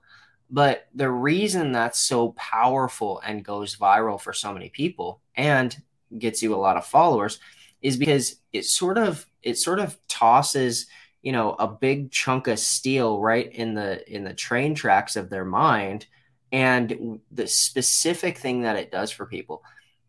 but 0.51 0.87
the 0.95 1.11
reason 1.11 1.73
that's 1.73 2.01
so 2.01 2.33
powerful 2.33 3.21
and 3.25 3.45
goes 3.45 3.77
viral 3.77 4.21
for 4.21 4.33
so 4.33 4.53
many 4.53 4.69
people 4.69 5.21
and 5.35 5.77
gets 6.17 6.43
you 6.43 6.55
a 6.55 6.57
lot 6.57 6.77
of 6.77 6.87
followers 6.87 7.41
is 7.85 7.99
because 7.99 8.37
it 8.53 8.65
sort 8.65 8.99
of 8.99 9.25
it 9.43 9.59
sort 9.59 9.79
of 9.79 9.97
tosses 10.09 10.87
you 11.23 11.31
know 11.31 11.53
a 11.53 11.69
big 11.69 12.11
chunk 12.11 12.49
of 12.49 12.59
steel 12.59 13.21
right 13.21 13.53
in 13.53 13.75
the 13.75 14.13
in 14.13 14.25
the 14.25 14.35
train 14.35 14.75
tracks 14.75 15.15
of 15.15 15.31
their 15.31 15.45
mind. 15.45 16.07
And 16.51 17.21
the 17.31 17.47
specific 17.47 18.39
thing 18.39 18.63
that 18.63 18.77
it 18.77 18.91
does 18.91 19.11
for 19.11 19.27
people 19.27 19.63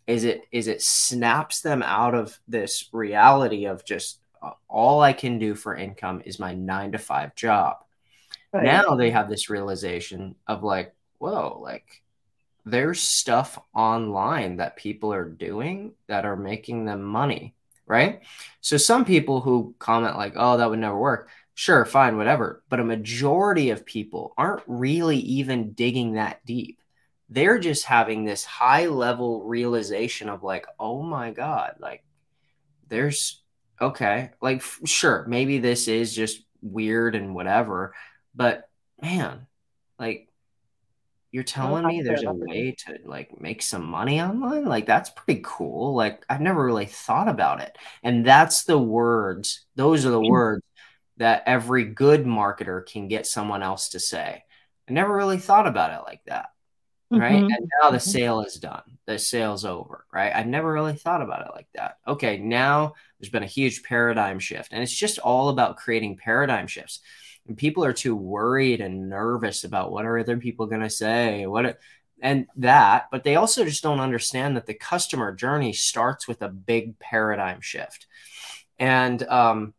is 0.07 0.23
it 0.23 0.43
is 0.51 0.67
it 0.67 0.81
snaps 0.81 1.61
them 1.61 1.83
out 1.83 2.15
of 2.15 2.39
this 2.47 2.89
reality 2.93 3.65
of 3.65 3.83
just 3.83 4.19
uh, 4.41 4.51
all 4.69 5.01
I 5.01 5.13
can 5.13 5.37
do 5.37 5.55
for 5.55 5.75
income 5.75 6.21
is 6.25 6.39
my 6.39 6.53
9 6.53 6.93
to 6.93 6.97
5 6.97 7.35
job. 7.35 7.77
Right. 8.53 8.63
Now 8.63 8.95
they 8.95 9.09
have 9.09 9.27
this 9.27 9.49
realization 9.49 10.35
of 10.47 10.63
like, 10.63 10.93
whoa, 11.17 11.59
like 11.61 12.03
there's 12.65 13.01
stuff 13.01 13.59
online 13.73 14.57
that 14.57 14.75
people 14.75 15.11
are 15.13 15.27
doing 15.27 15.93
that 16.07 16.25
are 16.25 16.37
making 16.37 16.85
them 16.85 17.01
money, 17.01 17.55
right? 17.85 18.21
So 18.61 18.77
some 18.77 19.05
people 19.05 19.41
who 19.41 19.75
comment 19.79 20.17
like, 20.17 20.33
oh, 20.35 20.57
that 20.57 20.69
would 20.69 20.79
never 20.79 20.97
work. 20.97 21.29
Sure, 21.53 21.85
fine, 21.85 22.17
whatever. 22.17 22.63
But 22.69 22.79
a 22.79 22.85
majority 22.85 23.69
of 23.69 23.85
people 23.85 24.33
aren't 24.37 24.63
really 24.67 25.17
even 25.17 25.73
digging 25.73 26.13
that 26.13 26.45
deep. 26.45 26.81
They're 27.29 27.59
just 27.59 27.85
having 27.85 28.25
this 28.25 28.43
high 28.43 28.87
level 28.87 29.43
realization 29.43 30.29
of 30.29 30.43
like, 30.43 30.65
oh 30.79 31.01
my 31.01 31.31
God, 31.31 31.75
like 31.79 32.03
there's 32.87 33.41
okay, 33.81 34.31
like 34.41 34.63
sure, 34.85 35.25
maybe 35.27 35.59
this 35.59 35.87
is 35.87 36.13
just 36.15 36.41
weird 36.61 37.15
and 37.15 37.35
whatever 37.35 37.93
but 38.35 38.69
man, 39.01 39.47
like 39.97 40.24
you're 41.35 41.43
telling 41.43 41.85
me 41.85 42.01
there's 42.01 42.23
a 42.23 42.31
way 42.31 42.73
to 42.85 42.97
like 43.03 43.41
make 43.41 43.61
some 43.61 43.83
money 43.83 44.21
online? 44.21 44.63
Like 44.63 44.85
that's 44.85 45.09
pretty 45.09 45.41
cool. 45.43 45.93
Like 45.93 46.23
I've 46.29 46.39
never 46.39 46.63
really 46.63 46.85
thought 46.85 47.27
about 47.27 47.59
it. 47.59 47.77
And 48.03 48.25
that's 48.25 48.63
the 48.63 48.79
words, 48.79 49.65
those 49.75 50.05
are 50.05 50.11
the 50.11 50.21
words 50.21 50.63
that 51.17 51.43
every 51.45 51.83
good 51.83 52.23
marketer 52.23 52.85
can 52.85 53.09
get 53.09 53.27
someone 53.27 53.63
else 53.63 53.89
to 53.89 53.99
say. 53.99 54.45
I 54.87 54.93
never 54.93 55.13
really 55.13 55.37
thought 55.37 55.67
about 55.67 55.91
it 55.91 56.05
like 56.05 56.21
that. 56.27 56.51
Right. 57.11 57.33
Mm-hmm. 57.33 57.51
And 57.51 57.71
now 57.81 57.91
the 57.91 57.97
mm-hmm. 57.97 58.09
sale 58.09 58.39
is 58.39 58.55
done. 58.55 58.97
The 59.05 59.19
sale's 59.19 59.65
over. 59.65 60.05
Right. 60.13 60.33
I've 60.33 60.47
never 60.47 60.71
really 60.71 60.95
thought 60.95 61.21
about 61.21 61.45
it 61.45 61.51
like 61.53 61.67
that. 61.75 61.97
Okay. 62.07 62.37
Now 62.37 62.93
there's 63.19 63.29
been 63.29 63.43
a 63.43 63.45
huge 63.47 63.83
paradigm 63.83 64.39
shift. 64.39 64.71
And 64.71 64.81
it's 64.81 64.95
just 64.95 65.19
all 65.19 65.49
about 65.49 65.75
creating 65.75 66.15
paradigm 66.15 66.67
shifts 66.67 67.01
and 67.47 67.57
people 67.57 67.83
are 67.85 67.93
too 67.93 68.15
worried 68.15 68.81
and 68.81 69.09
nervous 69.09 69.63
about 69.63 69.91
what 69.91 70.05
are 70.05 70.17
other 70.17 70.37
people 70.37 70.65
going 70.65 70.81
to 70.81 70.89
say 70.89 71.45
what 71.45 71.79
and 72.21 72.47
that 72.55 73.07
but 73.11 73.23
they 73.23 73.35
also 73.35 73.65
just 73.65 73.83
don't 73.83 73.99
understand 73.99 74.55
that 74.55 74.65
the 74.65 74.73
customer 74.73 75.33
journey 75.33 75.73
starts 75.73 76.27
with 76.27 76.41
a 76.41 76.49
big 76.49 76.97
paradigm 76.99 77.61
shift. 77.61 78.07
And 78.77 79.21
um, 79.23 79.73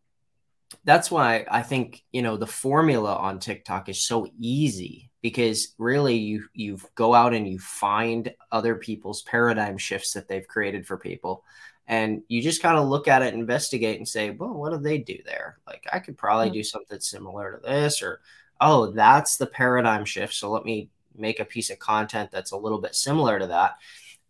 that's 0.84 1.10
why 1.10 1.44
i 1.50 1.62
think 1.62 2.02
you 2.12 2.22
know 2.22 2.36
the 2.36 2.46
formula 2.46 3.14
on 3.14 3.38
tiktok 3.38 3.88
is 3.88 4.02
so 4.02 4.26
easy 4.38 5.10
because 5.20 5.74
really 5.78 6.16
you 6.16 6.44
you 6.54 6.78
go 6.94 7.14
out 7.14 7.34
and 7.34 7.48
you 7.48 7.58
find 7.58 8.32
other 8.50 8.76
people's 8.76 9.22
paradigm 9.22 9.76
shifts 9.76 10.12
that 10.12 10.28
they've 10.28 10.48
created 10.48 10.86
for 10.86 10.96
people 10.96 11.44
and 11.88 12.22
you 12.28 12.42
just 12.42 12.62
kind 12.62 12.78
of 12.78 12.88
look 12.88 13.08
at 13.08 13.22
it 13.22 13.34
investigate 13.34 13.98
and 13.98 14.08
say 14.08 14.30
well 14.30 14.54
what 14.54 14.72
do 14.72 14.78
they 14.78 14.98
do 14.98 15.18
there 15.24 15.58
like 15.66 15.84
i 15.92 15.98
could 15.98 16.16
probably 16.16 16.50
do 16.50 16.62
something 16.62 17.00
similar 17.00 17.52
to 17.52 17.66
this 17.66 18.02
or 18.02 18.20
oh 18.60 18.90
that's 18.92 19.36
the 19.36 19.46
paradigm 19.46 20.04
shift 20.04 20.34
so 20.34 20.50
let 20.50 20.64
me 20.64 20.88
make 21.16 21.40
a 21.40 21.44
piece 21.44 21.70
of 21.70 21.78
content 21.78 22.30
that's 22.30 22.52
a 22.52 22.56
little 22.56 22.80
bit 22.80 22.94
similar 22.94 23.38
to 23.38 23.46
that 23.46 23.76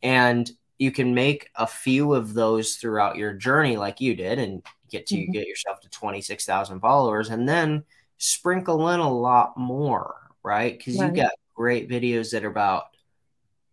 and 0.02 0.50
you 0.78 0.92
can 0.92 1.14
make 1.14 1.48
a 1.56 1.66
few 1.66 2.14
of 2.14 2.34
those 2.34 2.76
throughout 2.76 3.16
your 3.16 3.32
journey 3.32 3.76
like 3.76 4.00
you 4.00 4.14
did 4.14 4.38
and 4.38 4.62
get 4.90 5.06
to 5.06 5.16
mm-hmm. 5.16 5.32
get 5.32 5.48
yourself 5.48 5.80
to 5.80 5.88
26,000 5.88 6.80
followers 6.80 7.30
and 7.30 7.48
then 7.48 7.82
sprinkle 8.18 8.88
in 8.90 9.00
a 9.00 9.12
lot 9.12 9.56
more 9.56 10.14
right 10.42 10.76
because 10.76 10.98
right. 10.98 11.14
you 11.14 11.22
got 11.22 11.32
great 11.54 11.88
videos 11.88 12.30
that 12.30 12.44
are 12.44 12.50
about 12.50 12.84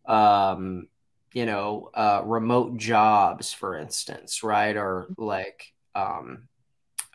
um 0.05 0.87
you 1.33 1.45
know, 1.45 1.89
uh, 1.93 2.21
remote 2.23 2.77
jobs, 2.77 3.51
for 3.51 3.77
instance, 3.77 4.43
right? 4.43 4.75
Or 4.75 5.07
like 5.17 5.73
um, 5.95 6.47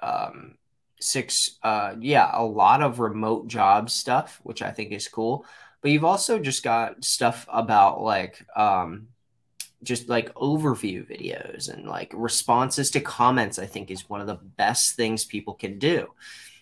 um, 0.02 0.56
six, 1.00 1.58
uh, 1.62 1.94
yeah, 2.00 2.30
a 2.32 2.44
lot 2.44 2.82
of 2.82 2.98
remote 2.98 3.48
job 3.48 3.90
stuff, 3.90 4.40
which 4.42 4.60
I 4.62 4.72
think 4.72 4.92
is 4.92 5.08
cool. 5.08 5.46
But 5.80 5.92
you've 5.92 6.04
also 6.04 6.38
just 6.40 6.64
got 6.64 7.04
stuff 7.04 7.46
about 7.48 8.02
like, 8.02 8.44
um, 8.56 9.08
just 9.84 10.08
like 10.08 10.34
overview 10.34 11.08
videos 11.08 11.72
and 11.72 11.86
like 11.86 12.12
responses 12.14 12.90
to 12.90 13.00
comments, 13.00 13.60
I 13.60 13.66
think 13.66 13.90
is 13.90 14.10
one 14.10 14.20
of 14.20 14.26
the 14.26 14.40
best 14.56 14.96
things 14.96 15.24
people 15.24 15.54
can 15.54 15.78
do. 15.78 16.08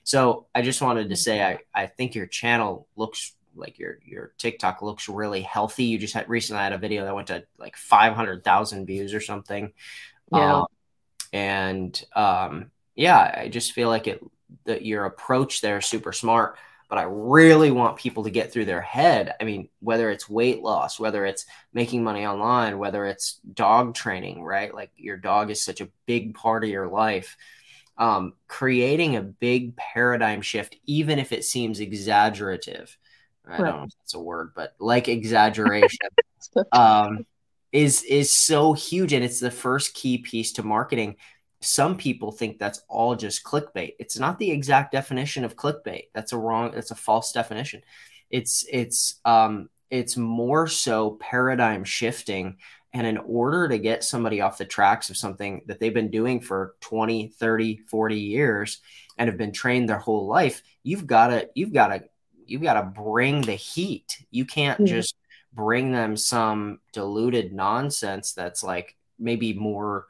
So 0.04 0.46
I 0.54 0.60
just 0.60 0.82
wanted 0.82 1.08
to 1.08 1.16
say, 1.16 1.42
I, 1.42 1.58
I 1.74 1.86
think 1.86 2.14
your 2.14 2.26
channel 2.26 2.86
looks 2.94 3.32
like 3.56 3.78
your 3.78 3.98
your 4.04 4.32
TikTok 4.38 4.82
looks 4.82 5.08
really 5.08 5.42
healthy. 5.42 5.84
You 5.84 5.98
just 5.98 6.14
had 6.14 6.28
recently 6.28 6.62
had 6.62 6.72
a 6.72 6.78
video 6.78 7.04
that 7.04 7.14
went 7.14 7.28
to 7.28 7.44
like 7.58 7.76
five 7.76 8.14
hundred 8.14 8.44
thousand 8.44 8.86
views 8.86 9.14
or 9.14 9.20
something. 9.20 9.72
Yeah. 10.32 10.56
Um, 10.56 10.66
and 11.32 12.04
um, 12.14 12.70
yeah, 12.94 13.34
I 13.42 13.48
just 13.48 13.72
feel 13.72 13.88
like 13.88 14.06
it 14.06 14.22
that 14.64 14.84
your 14.84 15.04
approach 15.04 15.60
there 15.60 15.78
is 15.78 15.86
super 15.86 16.12
smart. 16.12 16.58
But 16.88 16.98
I 16.98 17.02
really 17.02 17.72
want 17.72 17.96
people 17.96 18.24
to 18.24 18.30
get 18.30 18.52
through 18.52 18.66
their 18.66 18.80
head. 18.80 19.34
I 19.40 19.44
mean, 19.44 19.68
whether 19.80 20.08
it's 20.08 20.28
weight 20.28 20.62
loss, 20.62 21.00
whether 21.00 21.26
it's 21.26 21.44
making 21.72 22.04
money 22.04 22.24
online, 22.24 22.78
whether 22.78 23.04
it's 23.04 23.40
dog 23.54 23.94
training, 23.94 24.44
right? 24.44 24.72
Like 24.72 24.92
your 24.96 25.16
dog 25.16 25.50
is 25.50 25.64
such 25.64 25.80
a 25.80 25.88
big 26.06 26.34
part 26.34 26.62
of 26.62 26.70
your 26.70 26.86
life. 26.86 27.36
Um, 27.98 28.34
creating 28.46 29.16
a 29.16 29.22
big 29.22 29.74
paradigm 29.74 30.42
shift, 30.42 30.76
even 30.84 31.18
if 31.18 31.32
it 31.32 31.44
seems 31.44 31.80
exaggerative, 31.80 32.96
I 33.46 33.58
don't 33.58 33.66
know 33.66 33.82
if 33.84 33.92
that's 34.00 34.14
a 34.14 34.20
word, 34.20 34.52
but 34.54 34.74
like 34.78 35.08
exaggeration 35.08 36.08
um, 36.72 37.26
is 37.72 38.02
is 38.02 38.30
so 38.30 38.72
huge, 38.72 39.12
and 39.12 39.24
it's 39.24 39.40
the 39.40 39.50
first 39.50 39.94
key 39.94 40.18
piece 40.18 40.52
to 40.52 40.62
marketing. 40.62 41.16
Some 41.60 41.96
people 41.96 42.32
think 42.32 42.58
that's 42.58 42.82
all 42.88 43.14
just 43.16 43.44
clickbait. 43.44 43.94
It's 43.98 44.18
not 44.18 44.38
the 44.38 44.50
exact 44.50 44.92
definition 44.92 45.44
of 45.44 45.56
clickbait. 45.56 46.04
That's 46.14 46.32
a 46.32 46.38
wrong. 46.38 46.72
That's 46.74 46.90
a 46.90 46.96
false 46.96 47.32
definition. 47.32 47.82
It's 48.30 48.66
it's 48.70 49.20
um, 49.24 49.68
it's 49.90 50.16
more 50.16 50.66
so 50.66 51.12
paradigm 51.20 51.84
shifting 51.84 52.56
and 52.92 53.06
in 53.06 53.18
order 53.18 53.68
to 53.68 53.78
get 53.78 54.04
somebody 54.04 54.40
off 54.40 54.58
the 54.58 54.64
tracks 54.64 55.10
of 55.10 55.16
something 55.16 55.62
that 55.66 55.78
they've 55.78 55.94
been 55.94 56.10
doing 56.10 56.40
for 56.40 56.74
20 56.80 57.28
30 57.28 57.78
40 57.88 58.18
years 58.18 58.78
and 59.18 59.28
have 59.28 59.38
been 59.38 59.52
trained 59.52 59.88
their 59.88 59.98
whole 59.98 60.26
life 60.26 60.62
you've 60.82 61.06
got 61.06 61.28
to 61.28 61.48
you've 61.54 61.72
got 61.72 61.88
to 61.88 62.02
you 62.46 62.58
got 62.58 62.74
to 62.74 62.82
bring 62.82 63.42
the 63.42 63.54
heat. 63.54 64.24
You 64.30 64.44
can't 64.44 64.78
mm-hmm. 64.78 64.86
just 64.86 65.16
bring 65.52 65.92
them 65.92 66.16
some 66.16 66.80
diluted 66.92 67.52
nonsense 67.52 68.32
that's 68.32 68.62
like 68.62 68.94
maybe 69.18 69.54
more 69.54 70.06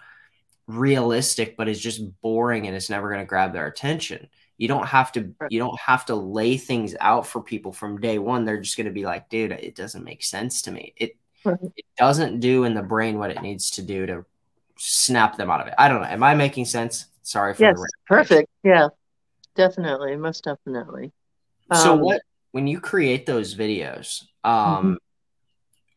realistic 0.66 1.56
but 1.56 1.68
is 1.68 1.80
just 1.80 2.20
boring 2.20 2.66
and 2.66 2.74
it's 2.74 2.90
never 2.90 3.08
going 3.08 3.20
to 3.20 3.26
grab 3.26 3.52
their 3.52 3.66
attention. 3.66 4.28
You 4.58 4.68
don't 4.68 4.86
have 4.86 5.12
to 5.12 5.32
you 5.50 5.58
don't 5.58 5.78
have 5.78 6.06
to 6.06 6.14
lay 6.14 6.56
things 6.56 6.96
out 7.00 7.26
for 7.26 7.42
people 7.42 7.72
from 7.72 8.00
day 8.00 8.18
one. 8.18 8.44
They're 8.44 8.60
just 8.60 8.76
going 8.76 8.86
to 8.86 8.92
be 8.92 9.04
like, 9.04 9.28
dude, 9.28 9.52
it 9.52 9.74
doesn't 9.74 10.04
make 10.04 10.24
sense 10.24 10.62
to 10.62 10.72
me. 10.72 10.94
It 10.96 11.16
it 11.44 11.84
doesn't 11.96 12.40
do 12.40 12.64
in 12.64 12.74
the 12.74 12.82
brain 12.82 13.18
what 13.18 13.30
it 13.30 13.42
needs 13.42 13.70
to 13.72 13.82
do 13.82 14.06
to 14.06 14.24
snap 14.76 15.36
them 15.36 15.50
out 15.50 15.60
of 15.60 15.68
it. 15.68 15.74
I 15.78 15.88
don't 15.88 16.00
know. 16.00 16.08
Am 16.08 16.22
I 16.22 16.34
making 16.34 16.64
sense? 16.64 17.06
Sorry 17.22 17.54
for 17.54 17.62
yes, 17.62 17.80
perfect. 18.06 18.48
Yeah, 18.62 18.88
definitely, 19.54 20.16
most 20.16 20.44
definitely. 20.44 21.12
So 21.74 21.94
um, 21.94 22.00
what 22.00 22.22
when 22.52 22.66
you 22.66 22.80
create 22.80 23.26
those 23.26 23.54
videos, 23.54 24.24
um, 24.44 24.98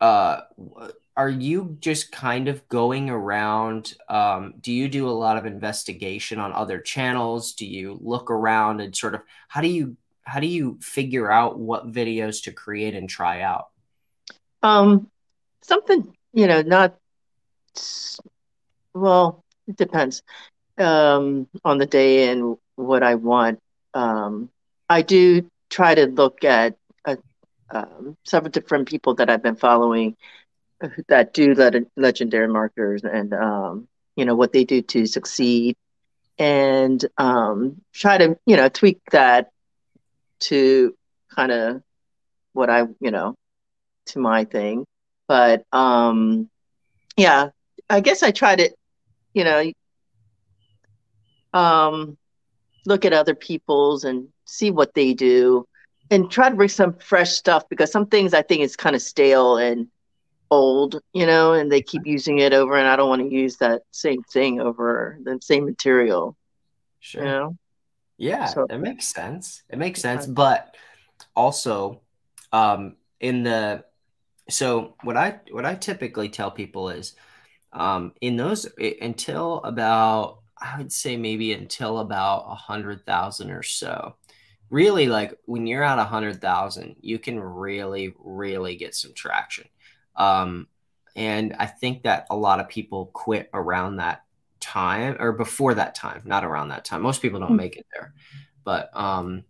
uh, 0.00 0.88
are 1.16 1.28
you 1.28 1.76
just 1.80 2.12
kind 2.12 2.48
of 2.48 2.66
going 2.68 3.10
around? 3.10 3.94
Um, 4.08 4.54
do 4.60 4.72
you 4.72 4.88
do 4.88 5.08
a 5.08 5.10
lot 5.10 5.36
of 5.36 5.46
investigation 5.46 6.38
on 6.38 6.52
other 6.52 6.80
channels? 6.80 7.52
Do 7.52 7.66
you 7.66 7.98
look 8.02 8.30
around 8.30 8.80
and 8.80 8.94
sort 8.96 9.14
of 9.14 9.22
how 9.48 9.60
do 9.60 9.68
you 9.68 9.96
how 10.22 10.40
do 10.40 10.46
you 10.46 10.78
figure 10.80 11.30
out 11.30 11.58
what 11.58 11.92
videos 11.92 12.42
to 12.44 12.52
create 12.52 12.94
and 12.94 13.08
try 13.08 13.42
out? 13.42 13.68
Um, 14.62 15.08
something 15.62 16.14
you 16.32 16.46
know, 16.46 16.62
not 16.62 16.96
well. 18.94 19.44
It 19.66 19.76
depends 19.76 20.22
um, 20.78 21.48
on 21.64 21.78
the 21.78 21.86
day 21.86 22.28
and 22.28 22.56
what 22.76 23.02
I 23.02 23.14
want. 23.14 23.60
Um, 23.94 24.50
I 24.88 25.02
do 25.02 25.48
try 25.70 25.94
to 25.94 26.06
look 26.06 26.44
at 26.44 26.76
uh, 27.06 27.16
um, 27.72 28.16
several 28.24 28.50
different 28.50 28.88
people 28.88 29.14
that 29.16 29.30
I've 29.30 29.42
been 29.42 29.56
following 29.56 30.16
that 31.08 31.32
do 31.34 31.54
le- 31.54 31.86
legendary 31.96 32.48
marketers 32.48 33.02
and 33.04 33.32
um, 33.34 33.88
you 34.16 34.24
know 34.24 34.34
what 34.34 34.52
they 34.52 34.64
do 34.64 34.82
to 34.82 35.06
succeed 35.06 35.76
and 36.38 37.04
um, 37.18 37.76
try 37.92 38.18
to 38.18 38.36
you 38.46 38.56
know 38.56 38.68
tweak 38.68 39.00
that 39.12 39.50
to 40.40 40.94
kind 41.34 41.52
of 41.52 41.82
what 42.52 42.70
I 42.70 42.80
you 43.00 43.10
know 43.10 43.34
to 44.06 44.18
my 44.18 44.44
thing. 44.44 44.84
But 45.28 45.64
um 45.72 46.48
yeah 47.16 47.50
I 47.88 48.00
guess 48.00 48.22
I 48.22 48.30
try 48.30 48.56
to 48.56 48.70
you 49.34 49.44
know 49.44 49.72
um 51.52 52.16
look 52.86 53.04
at 53.04 53.12
other 53.12 53.34
people's 53.34 54.04
and 54.04 54.28
see 54.50 54.70
what 54.70 54.94
they 54.94 55.14
do 55.14 55.66
and 56.10 56.30
try 56.30 56.48
to 56.48 56.56
bring 56.56 56.68
some 56.68 56.94
fresh 56.94 57.30
stuff 57.32 57.68
because 57.68 57.92
some 57.92 58.06
things 58.06 58.34
I 58.34 58.42
think 58.42 58.62
is 58.62 58.76
kind 58.76 58.96
of 58.96 59.02
stale 59.02 59.56
and 59.56 59.86
old, 60.50 61.00
you 61.12 61.26
know, 61.26 61.52
and 61.52 61.70
they 61.70 61.80
keep 61.80 62.02
using 62.04 62.40
it 62.40 62.52
over, 62.52 62.76
and 62.76 62.88
I 62.88 62.96
don't 62.96 63.08
want 63.08 63.22
to 63.22 63.34
use 63.34 63.56
that 63.58 63.82
same 63.92 64.22
thing 64.24 64.60
over 64.60 65.18
the 65.22 65.38
same 65.40 65.64
material. 65.64 66.36
Sure. 66.98 67.22
You 67.22 67.28
know? 67.28 67.56
Yeah, 68.18 68.46
so, 68.46 68.66
it 68.68 68.78
makes 68.78 69.08
sense. 69.08 69.62
It 69.70 69.78
makes 69.78 70.02
sense, 70.02 70.26
but 70.26 70.74
also, 71.34 72.02
um, 72.52 72.96
in 73.20 73.44
the 73.44 73.84
so 74.50 74.96
what 75.04 75.16
I 75.16 75.40
what 75.50 75.64
I 75.64 75.74
typically 75.74 76.28
tell 76.28 76.50
people 76.50 76.90
is, 76.90 77.14
um, 77.72 78.12
in 78.20 78.36
those 78.36 78.68
until 79.00 79.62
about 79.62 80.40
I 80.58 80.76
would 80.76 80.92
say 80.92 81.16
maybe 81.16 81.52
until 81.54 82.00
about 82.00 82.44
a 82.48 82.54
hundred 82.54 83.06
thousand 83.06 83.52
or 83.52 83.62
so. 83.62 84.16
Really, 84.70 85.06
like 85.06 85.36
when 85.46 85.66
you're 85.66 85.82
at 85.82 85.98
a 85.98 86.04
hundred 86.04 86.40
thousand, 86.40 86.96
you 87.00 87.18
can 87.18 87.38
really, 87.40 88.14
really 88.18 88.76
get 88.76 88.94
some 88.94 89.12
traction. 89.12 89.66
Um, 90.16 90.68
and 91.16 91.54
I 91.58 91.66
think 91.66 92.04
that 92.04 92.26
a 92.30 92.36
lot 92.36 92.60
of 92.60 92.68
people 92.68 93.06
quit 93.12 93.50
around 93.52 93.96
that 93.96 94.24
time 94.60 95.16
or 95.18 95.32
before 95.32 95.74
that 95.74 95.94
time, 95.94 96.22
not 96.24 96.44
around 96.44 96.68
that 96.68 96.84
time. 96.84 97.02
Most 97.02 97.22
people 97.22 97.40
don't 97.40 97.50
hmm. 97.50 97.56
make 97.56 97.76
it 97.76 97.86
there. 97.92 98.14
But 98.62 98.90
um, 98.96 99.44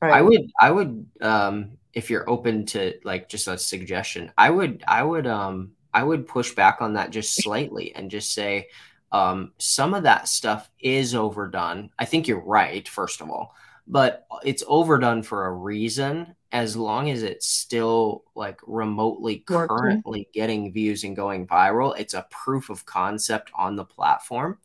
right. 0.00 0.14
I 0.14 0.22
would, 0.22 0.50
I 0.60 0.70
would, 0.70 1.06
um, 1.20 1.72
if 1.92 2.08
you're 2.08 2.28
open 2.28 2.64
to 2.66 2.94
like 3.04 3.28
just 3.28 3.48
a 3.48 3.58
suggestion, 3.58 4.32
I 4.38 4.50
would, 4.50 4.82
I 4.88 5.02
would, 5.02 5.26
um, 5.26 5.72
I 5.92 6.02
would 6.02 6.26
push 6.26 6.54
back 6.54 6.80
on 6.80 6.94
that 6.94 7.10
just 7.10 7.34
slightly 7.42 7.94
and 7.94 8.10
just 8.10 8.32
say, 8.32 8.68
um, 9.12 9.52
some 9.58 9.94
of 9.94 10.02
that 10.04 10.26
stuff 10.26 10.68
is 10.80 11.14
overdone. 11.14 11.90
I 11.98 12.04
think 12.04 12.26
you're 12.26 12.40
right, 12.40 12.86
first 12.88 13.20
of 13.20 13.30
all, 13.30 13.54
but 13.86 14.26
it's 14.44 14.64
overdone 14.66 15.22
for 15.22 15.46
a 15.46 15.52
reason 15.52 16.34
as 16.54 16.76
long 16.76 17.10
as 17.10 17.24
it's 17.24 17.48
still 17.48 18.22
like 18.36 18.60
remotely 18.64 19.38
currently 19.40 20.28
getting 20.32 20.72
views 20.72 21.02
and 21.02 21.16
going 21.16 21.48
viral, 21.48 21.98
it's 21.98 22.14
a 22.14 22.26
proof 22.30 22.70
of 22.70 22.86
concept 22.86 23.50
on 23.56 23.74
the 23.74 23.84
platform. 23.84 24.58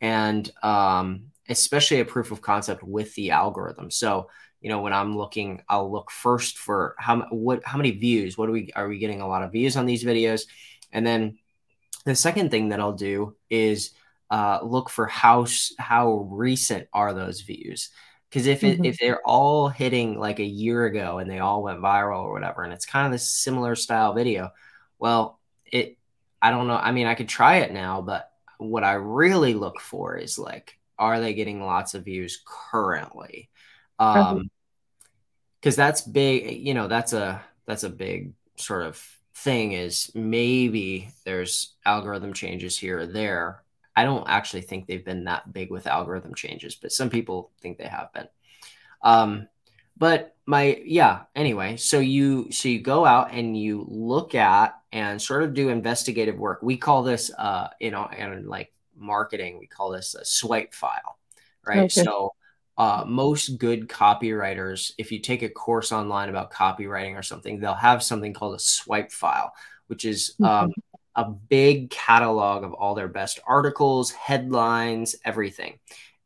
And 0.00 0.48
um, 0.62 1.32
especially 1.48 1.98
a 1.98 2.04
proof 2.04 2.30
of 2.30 2.40
concept 2.40 2.84
with 2.84 3.12
the 3.16 3.32
algorithm. 3.32 3.90
So, 3.90 4.30
you 4.60 4.68
know, 4.68 4.80
when 4.80 4.92
I'm 4.92 5.18
looking, 5.18 5.60
I'll 5.68 5.90
look 5.90 6.12
first 6.12 6.56
for 6.56 6.94
how 6.98 7.22
what 7.30 7.64
how 7.64 7.78
many 7.78 7.90
views. 7.90 8.38
What 8.38 8.48
are 8.48 8.52
we 8.52 8.70
are 8.76 8.88
we 8.88 8.98
getting 8.98 9.20
a 9.20 9.28
lot 9.28 9.42
of 9.42 9.50
views 9.50 9.76
on 9.76 9.86
these 9.86 10.04
videos? 10.04 10.46
And 10.92 11.04
then 11.04 11.38
the 12.04 12.14
second 12.14 12.52
thing 12.52 12.68
that 12.68 12.80
I'll 12.80 12.92
do 12.92 13.34
is 13.50 13.90
uh, 14.30 14.60
look 14.62 14.88
for 14.88 15.06
how 15.06 15.46
how 15.78 16.28
recent 16.30 16.86
are 16.92 17.12
those 17.12 17.40
views. 17.40 17.90
Because 18.34 18.48
if 18.48 18.64
it, 18.64 18.78
mm-hmm. 18.78 18.84
if 18.86 18.98
they're 18.98 19.22
all 19.24 19.68
hitting 19.68 20.18
like 20.18 20.40
a 20.40 20.44
year 20.44 20.86
ago 20.86 21.18
and 21.18 21.30
they 21.30 21.38
all 21.38 21.62
went 21.62 21.78
viral 21.78 22.24
or 22.24 22.32
whatever, 22.32 22.64
and 22.64 22.72
it's 22.72 22.84
kind 22.84 23.06
of 23.06 23.12
this 23.12 23.32
similar 23.32 23.76
style 23.76 24.12
video, 24.12 24.50
well, 24.98 25.38
it 25.64 25.98
I 26.42 26.50
don't 26.50 26.66
know. 26.66 26.74
I 26.74 26.90
mean, 26.90 27.06
I 27.06 27.14
could 27.14 27.28
try 27.28 27.58
it 27.58 27.72
now, 27.72 28.02
but 28.02 28.28
what 28.58 28.82
I 28.82 28.94
really 28.94 29.54
look 29.54 29.80
for 29.80 30.16
is 30.16 30.36
like, 30.36 30.76
are 30.98 31.20
they 31.20 31.32
getting 31.34 31.62
lots 31.62 31.94
of 31.94 32.06
views 32.06 32.42
currently? 32.44 33.50
Um, 34.00 34.50
because 35.60 35.76
that's 35.76 36.00
big. 36.00 36.66
You 36.66 36.74
know, 36.74 36.88
that's 36.88 37.12
a 37.12 37.40
that's 37.66 37.84
a 37.84 37.88
big 37.88 38.32
sort 38.56 38.82
of 38.82 39.00
thing. 39.36 39.74
Is 39.74 40.10
maybe 40.12 41.08
there's 41.24 41.76
algorithm 41.86 42.32
changes 42.32 42.76
here 42.76 42.98
or 42.98 43.06
there 43.06 43.62
I 43.96 44.04
don't 44.04 44.28
actually 44.28 44.62
think 44.62 44.86
they've 44.86 45.04
been 45.04 45.24
that 45.24 45.52
big 45.52 45.70
with 45.70 45.86
algorithm 45.86 46.34
changes, 46.34 46.74
but 46.74 46.92
some 46.92 47.10
people 47.10 47.50
think 47.60 47.78
they 47.78 47.86
have 47.86 48.12
been. 48.12 48.28
Um, 49.02 49.48
but 49.96 50.34
my 50.46 50.80
yeah 50.84 51.22
anyway 51.34 51.76
so 51.76 51.98
you 51.98 52.50
so 52.50 52.68
you 52.68 52.80
go 52.80 53.06
out 53.06 53.32
and 53.32 53.56
you 53.56 53.86
look 53.88 54.34
at 54.34 54.74
and 54.92 55.20
sort 55.20 55.42
of 55.42 55.54
do 55.54 55.68
investigative 55.68 56.36
work 56.36 56.60
we 56.62 56.76
call 56.76 57.02
this 57.02 57.30
uh 57.38 57.68
you 57.80 57.90
know 57.90 58.04
and 58.04 58.46
like 58.46 58.72
marketing 58.96 59.58
we 59.58 59.66
call 59.66 59.90
this 59.90 60.14
a 60.14 60.24
swipe 60.24 60.74
file 60.74 61.18
right 61.66 61.78
okay. 61.78 61.88
so 61.88 62.32
uh, 62.76 63.04
most 63.06 63.58
good 63.58 63.88
copywriters 63.88 64.92
if 64.98 65.12
you 65.12 65.20
take 65.20 65.42
a 65.42 65.48
course 65.48 65.92
online 65.92 66.28
about 66.28 66.52
copywriting 66.52 67.16
or 67.16 67.22
something 67.22 67.60
they'll 67.60 67.72
have 67.72 68.02
something 68.02 68.34
called 68.34 68.56
a 68.56 68.58
swipe 68.58 69.12
file 69.12 69.52
which 69.86 70.04
is 70.04 70.34
um, 70.42 70.70
mm-hmm 70.70 70.93
a 71.16 71.24
big 71.24 71.90
catalog 71.90 72.64
of 72.64 72.72
all 72.72 72.94
their 72.94 73.08
best 73.08 73.40
articles, 73.46 74.10
headlines, 74.10 75.14
everything. 75.24 75.78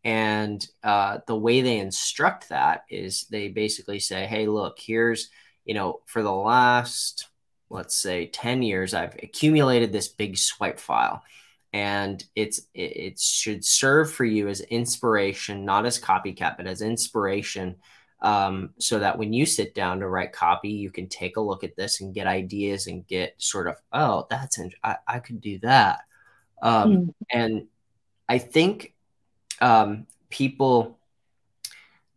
And 0.05 0.67
uh, 0.83 1.19
the 1.27 1.37
way 1.37 1.61
they 1.61 1.79
instruct 1.79 2.49
that 2.49 2.85
is 2.89 3.27
they 3.31 3.49
basically 3.49 3.99
say, 3.99 4.27
hey, 4.27 4.47
look, 4.47 4.79
here's, 4.79 5.29
you 5.65 5.75
know, 5.75 6.01
for 6.07 6.23
the 6.23 6.33
last, 6.33 7.29
let's 7.69 7.97
say, 7.97 8.27
10 8.27 8.63
years, 8.63 8.95
I've 8.95 9.17
accumulated 9.23 9.93
this 9.93 10.09
big 10.09 10.39
swipe 10.39 10.79
file. 10.79 11.23
And 11.75 12.25
it's 12.35 12.61
it, 12.73 12.97
it 12.97 13.21
should 13.21 13.65
serve 13.65 14.11
for 14.11 14.25
you 14.25 14.49
as 14.49 14.61
inspiration, 14.61 15.67
not 15.67 15.85
as 15.85 16.01
copycat, 16.01 16.57
but 16.57 16.67
as 16.67 16.81
inspiration 16.81 17.77
um, 18.21 18.71
so 18.79 18.99
that 18.99 19.19
when 19.19 19.33
you 19.33 19.47
sit 19.47 19.75
down 19.75 20.01
to 20.01 20.09
write 20.09 20.33
copy, 20.33 20.71
you 20.71 20.91
can 20.91 21.09
take 21.09 21.37
a 21.37 21.41
look 21.41 21.63
at 21.63 21.77
this 21.77 22.01
and 22.01 22.15
get 22.15 22.27
ideas 22.27 22.87
and 22.87 23.07
get 23.07 23.35
sort 23.39 23.69
of, 23.69 23.77
oh, 23.93 24.27
that's, 24.29 24.59
in- 24.59 24.73
I, 24.83 24.97
I 25.07 25.19
could 25.21 25.41
do 25.41 25.59
that. 25.61 26.01
Um, 26.63 26.93
mm. 26.93 27.15
And 27.31 27.67
I 28.29 28.39
think 28.39 28.95
um, 29.61 30.07
people, 30.31 30.99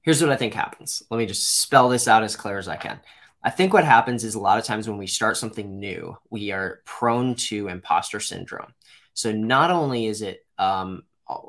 here's 0.01 0.21
what 0.21 0.31
I 0.31 0.35
think 0.35 0.53
happens. 0.53 1.03
Let 1.09 1.17
me 1.17 1.25
just 1.25 1.61
spell 1.61 1.89
this 1.89 2.07
out 2.07 2.23
as 2.23 2.35
clear 2.35 2.57
as 2.57 2.67
I 2.67 2.77
can. 2.77 2.99
I 3.43 3.49
think 3.49 3.73
what 3.73 3.85
happens 3.85 4.23
is 4.23 4.35
a 4.35 4.39
lot 4.39 4.59
of 4.59 4.65
times 4.65 4.87
when 4.87 4.99
we 4.99 5.07
start 5.07 5.37
something 5.37 5.79
new, 5.79 6.17
we 6.29 6.51
are 6.51 6.81
prone 6.85 7.35
to 7.35 7.67
imposter 7.69 8.19
syndrome. 8.19 8.73
So 9.13 9.31
not 9.31 9.71
only 9.71 10.05
is 10.05 10.21
it 10.21 10.45
um, 10.57 11.03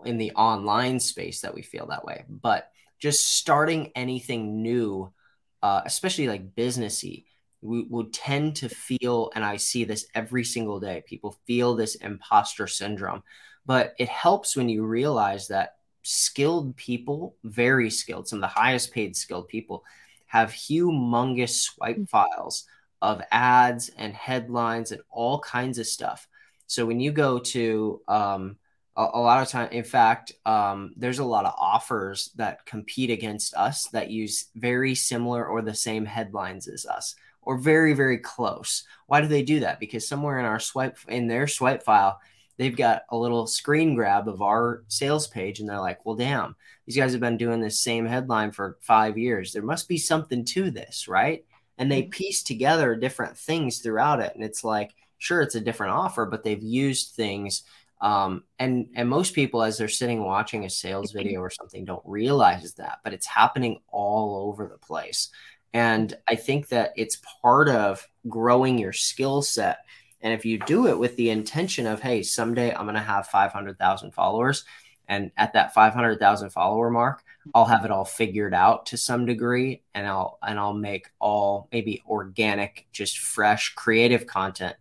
in 0.04 0.16
the 0.16 0.32
online 0.32 1.00
space 1.00 1.40
that 1.42 1.54
we 1.54 1.62
feel 1.62 1.86
that 1.86 2.04
way, 2.04 2.24
but 2.28 2.71
just 3.02 3.36
starting 3.36 3.90
anything 3.96 4.62
new, 4.62 5.12
uh, 5.60 5.80
especially 5.84 6.28
like 6.28 6.54
businessy, 6.54 7.24
we 7.60 7.82
would 7.90 8.12
tend 8.12 8.54
to 8.54 8.68
feel, 8.68 9.32
and 9.34 9.44
I 9.44 9.56
see 9.56 9.82
this 9.82 10.06
every 10.14 10.44
single 10.44 10.78
day. 10.78 11.02
People 11.04 11.36
feel 11.44 11.74
this 11.74 11.96
imposter 11.96 12.68
syndrome, 12.68 13.24
but 13.66 13.94
it 13.98 14.08
helps 14.08 14.56
when 14.56 14.68
you 14.68 14.84
realize 14.84 15.48
that 15.48 15.74
skilled 16.04 16.76
people, 16.76 17.34
very 17.42 17.90
skilled, 17.90 18.28
some 18.28 18.38
of 18.38 18.42
the 18.42 18.60
highest 18.60 18.92
paid 18.92 19.16
skilled 19.16 19.48
people, 19.48 19.82
have 20.26 20.52
humongous 20.52 21.60
swipe 21.60 21.96
mm. 21.96 22.08
files 22.08 22.66
of 23.00 23.20
ads 23.32 23.90
and 23.96 24.14
headlines 24.14 24.92
and 24.92 25.02
all 25.10 25.40
kinds 25.40 25.78
of 25.78 25.88
stuff. 25.88 26.28
So 26.68 26.86
when 26.86 27.00
you 27.00 27.10
go 27.10 27.40
to 27.40 28.00
um, 28.06 28.58
a, 28.96 29.02
a 29.14 29.20
lot 29.20 29.42
of 29.42 29.48
time 29.48 29.68
in 29.72 29.84
fact 29.84 30.32
um, 30.46 30.92
there's 30.96 31.18
a 31.18 31.24
lot 31.24 31.44
of 31.44 31.54
offers 31.58 32.30
that 32.36 32.64
compete 32.66 33.10
against 33.10 33.54
us 33.54 33.86
that 33.88 34.10
use 34.10 34.46
very 34.54 34.94
similar 34.94 35.46
or 35.46 35.62
the 35.62 35.74
same 35.74 36.04
headlines 36.04 36.68
as 36.68 36.86
us 36.86 37.14
or 37.42 37.58
very 37.58 37.94
very 37.94 38.18
close 38.18 38.84
why 39.06 39.20
do 39.20 39.26
they 39.26 39.42
do 39.42 39.60
that 39.60 39.80
because 39.80 40.06
somewhere 40.06 40.38
in 40.38 40.44
our 40.44 40.60
swipe 40.60 40.96
in 41.08 41.26
their 41.26 41.46
swipe 41.46 41.82
file 41.82 42.20
they've 42.58 42.76
got 42.76 43.02
a 43.08 43.16
little 43.16 43.46
screen 43.46 43.94
grab 43.94 44.28
of 44.28 44.42
our 44.42 44.84
sales 44.88 45.26
page 45.26 45.60
and 45.60 45.68
they're 45.68 45.80
like, 45.80 46.04
well, 46.04 46.14
damn, 46.14 46.54
these 46.86 46.96
guys 46.96 47.12
have 47.12 47.20
been 47.20 47.36
doing 47.36 47.60
this 47.60 47.80
same 47.80 48.06
headline 48.06 48.52
for 48.52 48.78
five 48.80 49.16
years. 49.18 49.52
There 49.52 49.62
must 49.62 49.88
be 49.88 49.98
something 49.98 50.44
to 50.46 50.70
this, 50.70 51.08
right? 51.08 51.44
And 51.78 51.90
they 51.90 52.02
mm-hmm. 52.02 52.10
piece 52.10 52.42
together 52.42 52.94
different 52.94 53.36
things 53.36 53.78
throughout 53.78 54.20
it. 54.20 54.32
And 54.34 54.44
it's 54.44 54.62
like, 54.62 54.94
sure, 55.18 55.40
it's 55.40 55.54
a 55.54 55.60
different 55.60 55.94
offer, 55.94 56.26
but 56.26 56.44
they've 56.44 56.62
used 56.62 57.14
things. 57.14 57.62
Um, 58.02 58.42
and 58.58 58.88
and 58.94 59.08
most 59.08 59.32
people, 59.32 59.62
as 59.62 59.78
they're 59.78 59.88
sitting 59.88 60.24
watching 60.24 60.64
a 60.64 60.70
sales 60.70 61.12
video 61.12 61.40
or 61.40 61.50
something, 61.50 61.84
don't 61.84 62.02
realize 62.04 62.74
that, 62.74 62.98
but 63.04 63.14
it's 63.14 63.26
happening 63.26 63.80
all 63.88 64.48
over 64.48 64.66
the 64.66 64.78
place. 64.78 65.28
And 65.72 66.12
I 66.28 66.34
think 66.34 66.68
that 66.68 66.90
it's 66.96 67.22
part 67.40 67.68
of 67.68 68.06
growing 68.28 68.76
your 68.76 68.92
skill 68.92 69.40
set. 69.40 69.78
And 70.20 70.34
if 70.34 70.44
you 70.44 70.58
do 70.58 70.88
it 70.88 70.98
with 70.98 71.16
the 71.16 71.30
intention 71.30 71.86
of, 71.86 72.02
hey, 72.02 72.22
someday 72.22 72.74
I'm 72.74 72.84
going 72.84 72.94
to 72.94 73.00
have 73.00 73.28
500,000 73.28 74.12
followers, 74.12 74.64
and 75.08 75.30
at 75.36 75.52
that 75.54 75.72
500,000 75.72 76.50
follower 76.50 76.90
mark, 76.90 77.22
I'll 77.54 77.64
have 77.64 77.84
it 77.84 77.90
all 77.90 78.04
figured 78.04 78.54
out 78.54 78.86
to 78.86 78.96
some 78.96 79.26
degree, 79.26 79.82
and 79.94 80.06
I'll 80.08 80.38
and 80.42 80.58
I'll 80.58 80.74
make 80.74 81.08
all 81.20 81.68
maybe 81.72 82.02
organic, 82.08 82.86
just 82.92 83.18
fresh, 83.20 83.74
creative 83.74 84.26
content 84.26 84.74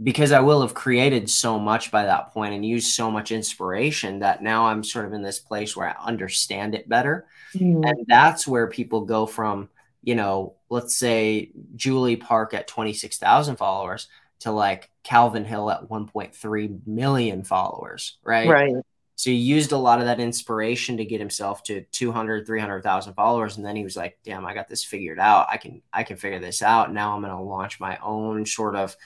because 0.00 0.32
I 0.32 0.40
will 0.40 0.62
have 0.62 0.74
created 0.74 1.28
so 1.28 1.58
much 1.58 1.90
by 1.90 2.04
that 2.04 2.32
point 2.32 2.54
and 2.54 2.64
used 2.64 2.94
so 2.94 3.10
much 3.10 3.32
inspiration 3.32 4.20
that 4.20 4.42
now 4.42 4.66
I'm 4.66 4.84
sort 4.84 5.06
of 5.06 5.12
in 5.12 5.22
this 5.22 5.38
place 5.38 5.76
where 5.76 5.88
I 5.88 6.04
understand 6.06 6.74
it 6.74 6.88
better. 6.88 7.26
Mm. 7.54 7.88
And 7.88 8.06
that's 8.06 8.46
where 8.46 8.66
people 8.68 9.02
go 9.02 9.26
from, 9.26 9.68
you 10.02 10.14
know, 10.14 10.54
let's 10.70 10.96
say 10.96 11.50
Julie 11.76 12.16
Park 12.16 12.54
at 12.54 12.66
26,000 12.68 13.56
followers 13.56 14.08
to 14.40 14.50
like 14.50 14.90
Calvin 15.04 15.44
Hill 15.44 15.70
at 15.70 15.88
1.3 15.88 16.86
million 16.86 17.44
followers, 17.44 18.18
right? 18.24 18.48
Right. 18.48 18.74
So 19.14 19.30
he 19.30 19.36
used 19.36 19.70
a 19.70 19.78
lot 19.78 20.00
of 20.00 20.06
that 20.06 20.18
inspiration 20.18 20.96
to 20.96 21.04
get 21.04 21.20
himself 21.20 21.62
to 21.64 21.82
200, 21.92 22.44
300,000 22.44 23.14
followers. 23.14 23.56
And 23.56 23.64
then 23.64 23.76
he 23.76 23.84
was 23.84 23.96
like, 23.96 24.18
damn, 24.24 24.44
I 24.44 24.52
got 24.52 24.68
this 24.68 24.82
figured 24.82 25.20
out. 25.20 25.46
I 25.48 25.58
can, 25.58 25.80
I 25.92 26.02
can 26.02 26.16
figure 26.16 26.40
this 26.40 26.60
out. 26.60 26.92
Now 26.92 27.14
I'm 27.14 27.22
going 27.22 27.32
to 27.32 27.40
launch 27.40 27.78
my 27.78 27.98
own 28.02 28.46
sort 28.46 28.74
of 28.74 28.96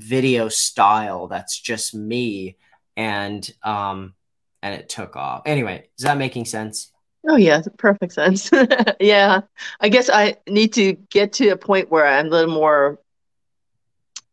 video 0.00 0.48
style 0.48 1.26
that's 1.28 1.58
just 1.58 1.94
me 1.94 2.56
and 2.96 3.50
um 3.62 4.14
and 4.62 4.74
it 4.74 4.88
took 4.88 5.16
off. 5.16 5.42
Anyway 5.46 5.88
is 5.98 6.04
that 6.04 6.18
making 6.18 6.44
sense? 6.44 6.90
Oh 7.28 7.36
yeah 7.36 7.62
perfect 7.78 8.12
sense. 8.12 8.50
Yeah 9.00 9.42
i 9.80 9.88
guess 9.88 10.10
i 10.10 10.36
need 10.48 10.72
to 10.74 10.94
get 11.10 11.34
to 11.34 11.48
a 11.48 11.56
point 11.56 11.90
where 11.90 12.06
i'm 12.06 12.26
a 12.26 12.30
little 12.30 12.54
more 12.54 12.98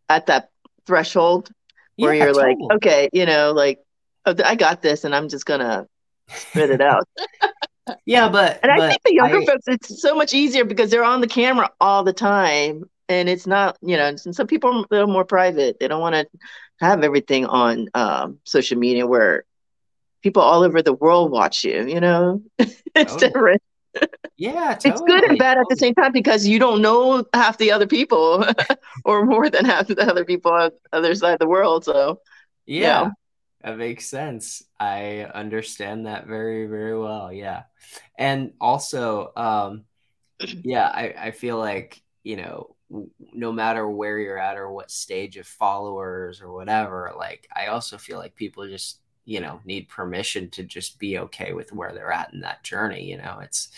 at 0.09 0.27
that 0.27 0.49
threshold 0.85 1.51
where 1.97 2.13
yeah, 2.13 2.25
you're 2.25 2.33
totally. 2.33 2.55
like 2.59 2.75
okay 2.75 3.09
you 3.11 3.25
know 3.25 3.51
like 3.51 3.79
oh, 4.25 4.33
i 4.45 4.55
got 4.55 4.81
this 4.81 5.03
and 5.03 5.15
i'm 5.15 5.29
just 5.29 5.45
gonna 5.45 5.85
spit 6.29 6.69
it 6.69 6.81
out. 6.81 7.07
Yeah 8.05 8.27
but 8.27 8.59
and 8.63 8.69
but 8.75 8.81
i 8.81 8.89
think 8.89 9.01
the 9.03 9.13
younger 9.13 9.37
I, 9.37 9.45
folks 9.45 9.63
it's 9.67 10.01
so 10.01 10.13
much 10.13 10.33
easier 10.33 10.65
because 10.65 10.91
they're 10.91 11.05
on 11.05 11.21
the 11.21 11.27
camera 11.27 11.69
all 11.79 12.03
the 12.03 12.11
time 12.11 12.83
and 13.09 13.29
it's 13.29 13.47
not 13.47 13.77
you 13.81 13.97
know 13.97 14.05
and 14.05 14.19
some 14.19 14.47
people 14.47 14.69
are 14.71 14.83
a 14.83 14.85
little 14.91 15.07
more 15.07 15.25
private 15.25 15.79
they 15.79 15.87
don't 15.87 16.01
want 16.01 16.15
to 16.15 16.27
have 16.79 17.03
everything 17.03 17.45
on 17.45 17.87
um, 17.93 18.39
social 18.43 18.77
media 18.77 19.05
where 19.07 19.45
people 20.21 20.41
all 20.41 20.63
over 20.63 20.81
the 20.81 20.93
world 20.93 21.31
watch 21.31 21.63
you 21.63 21.85
you 21.87 21.99
know 21.99 22.41
it's 22.57 23.13
oh. 23.13 23.17
different 23.17 23.61
yeah 24.37 24.75
totally. 24.75 24.91
it's 24.91 25.01
good 25.01 25.23
and 25.23 25.39
bad 25.39 25.57
at 25.57 25.65
the 25.69 25.75
same 25.75 25.93
time 25.95 26.11
because 26.11 26.45
you 26.45 26.59
don't 26.59 26.81
know 26.81 27.25
half 27.33 27.57
the 27.57 27.71
other 27.71 27.87
people 27.87 28.45
or 29.05 29.25
more 29.25 29.49
than 29.49 29.65
half 29.65 29.87
the 29.87 30.09
other 30.09 30.25
people 30.25 30.51
on 30.51 30.69
the 30.69 30.97
other 30.97 31.15
side 31.15 31.33
of 31.33 31.39
the 31.39 31.47
world 31.47 31.83
so 31.83 32.19
yeah, 32.67 33.03
yeah. 33.03 33.09
that 33.63 33.77
makes 33.77 34.05
sense 34.05 34.61
i 34.79 35.21
understand 35.33 36.05
that 36.05 36.27
very 36.27 36.67
very 36.67 36.97
well 36.97 37.33
yeah 37.33 37.63
and 38.17 38.53
also 38.61 39.31
um 39.35 39.83
yeah 40.41 40.87
i 40.87 41.15
i 41.17 41.31
feel 41.31 41.57
like 41.57 41.99
you 42.23 42.35
know 42.35 42.75
no 43.33 43.51
matter 43.51 43.87
where 43.89 44.17
you're 44.17 44.37
at 44.37 44.57
or 44.57 44.71
what 44.71 44.89
stage 44.89 45.37
of 45.37 45.45
followers 45.45 46.41
or 46.41 46.51
whatever 46.53 47.13
like 47.17 47.47
i 47.55 47.67
also 47.67 47.97
feel 47.97 48.17
like 48.17 48.35
people 48.35 48.67
just 48.67 49.01
you 49.25 49.41
know 49.41 49.59
need 49.65 49.89
permission 49.89 50.49
to 50.49 50.63
just 50.63 50.97
be 50.97 51.19
okay 51.19 51.53
with 51.53 51.73
where 51.73 51.91
they're 51.93 52.11
at 52.11 52.33
in 52.33 52.39
that 52.39 52.63
journey 52.63 53.03
you 53.03 53.17
know 53.17 53.39
it's 53.41 53.69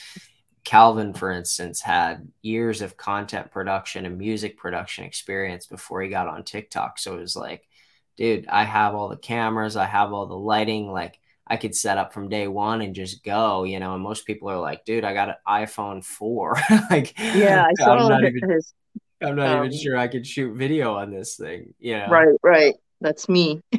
calvin 0.64 1.14
for 1.14 1.32
instance 1.32 1.82
had 1.82 2.28
years 2.44 2.82
of 2.82 2.98
content 2.98 3.50
production 3.50 4.06
and 4.06 4.18
music 4.18 4.58
production 4.58 5.06
experience 5.06 5.66
before 5.66 6.02
he 6.02 6.10
got 6.10 6.28
on 6.28 6.44
tiktok 6.44 7.00
so 7.00 7.16
it 7.16 7.22
was 7.22 7.36
like 7.36 7.68
dude 8.16 8.46
i 8.48 8.64
have 8.64 8.94
all 8.94 9.10
the 9.10 9.18
cameras 9.18 9.76
i 9.76 9.86
have 9.86 10.14
all 10.14 10.28
the 10.28 10.36
lighting 10.36 10.92
like 10.92 11.20
I 11.52 11.58
could 11.58 11.76
set 11.76 11.98
up 11.98 12.14
from 12.14 12.30
day 12.30 12.48
one 12.48 12.82
and 12.82 12.94
just 12.94 13.24
go, 13.24 13.64
you 13.64 13.80
know. 13.80 13.96
And 13.96 14.04
most 14.04 14.28
people 14.28 14.50
are 14.50 14.60
like, 14.60 14.86
dude, 14.86 15.04
I 15.04 15.14
got 15.16 15.30
an 15.30 15.36
iPhone 15.48 16.06
4. 16.06 16.58
like, 16.92 17.18
yeah, 17.18 17.66
I 17.66 17.74
saw 17.84 18.20
even, 18.22 18.52
his 18.52 18.74
I'm 19.22 19.36
not 19.36 19.50
um, 19.50 19.66
even 19.66 19.78
sure 19.78 19.98
I 19.98 20.08
could 20.08 20.26
shoot 20.26 20.56
video 20.56 20.96
on 20.96 21.12
this 21.12 21.36
thing. 21.36 21.74
Yeah. 21.80 22.10
Right, 22.10 22.36
right. 22.44 22.76
That's 23.02 23.30
me. 23.30 23.62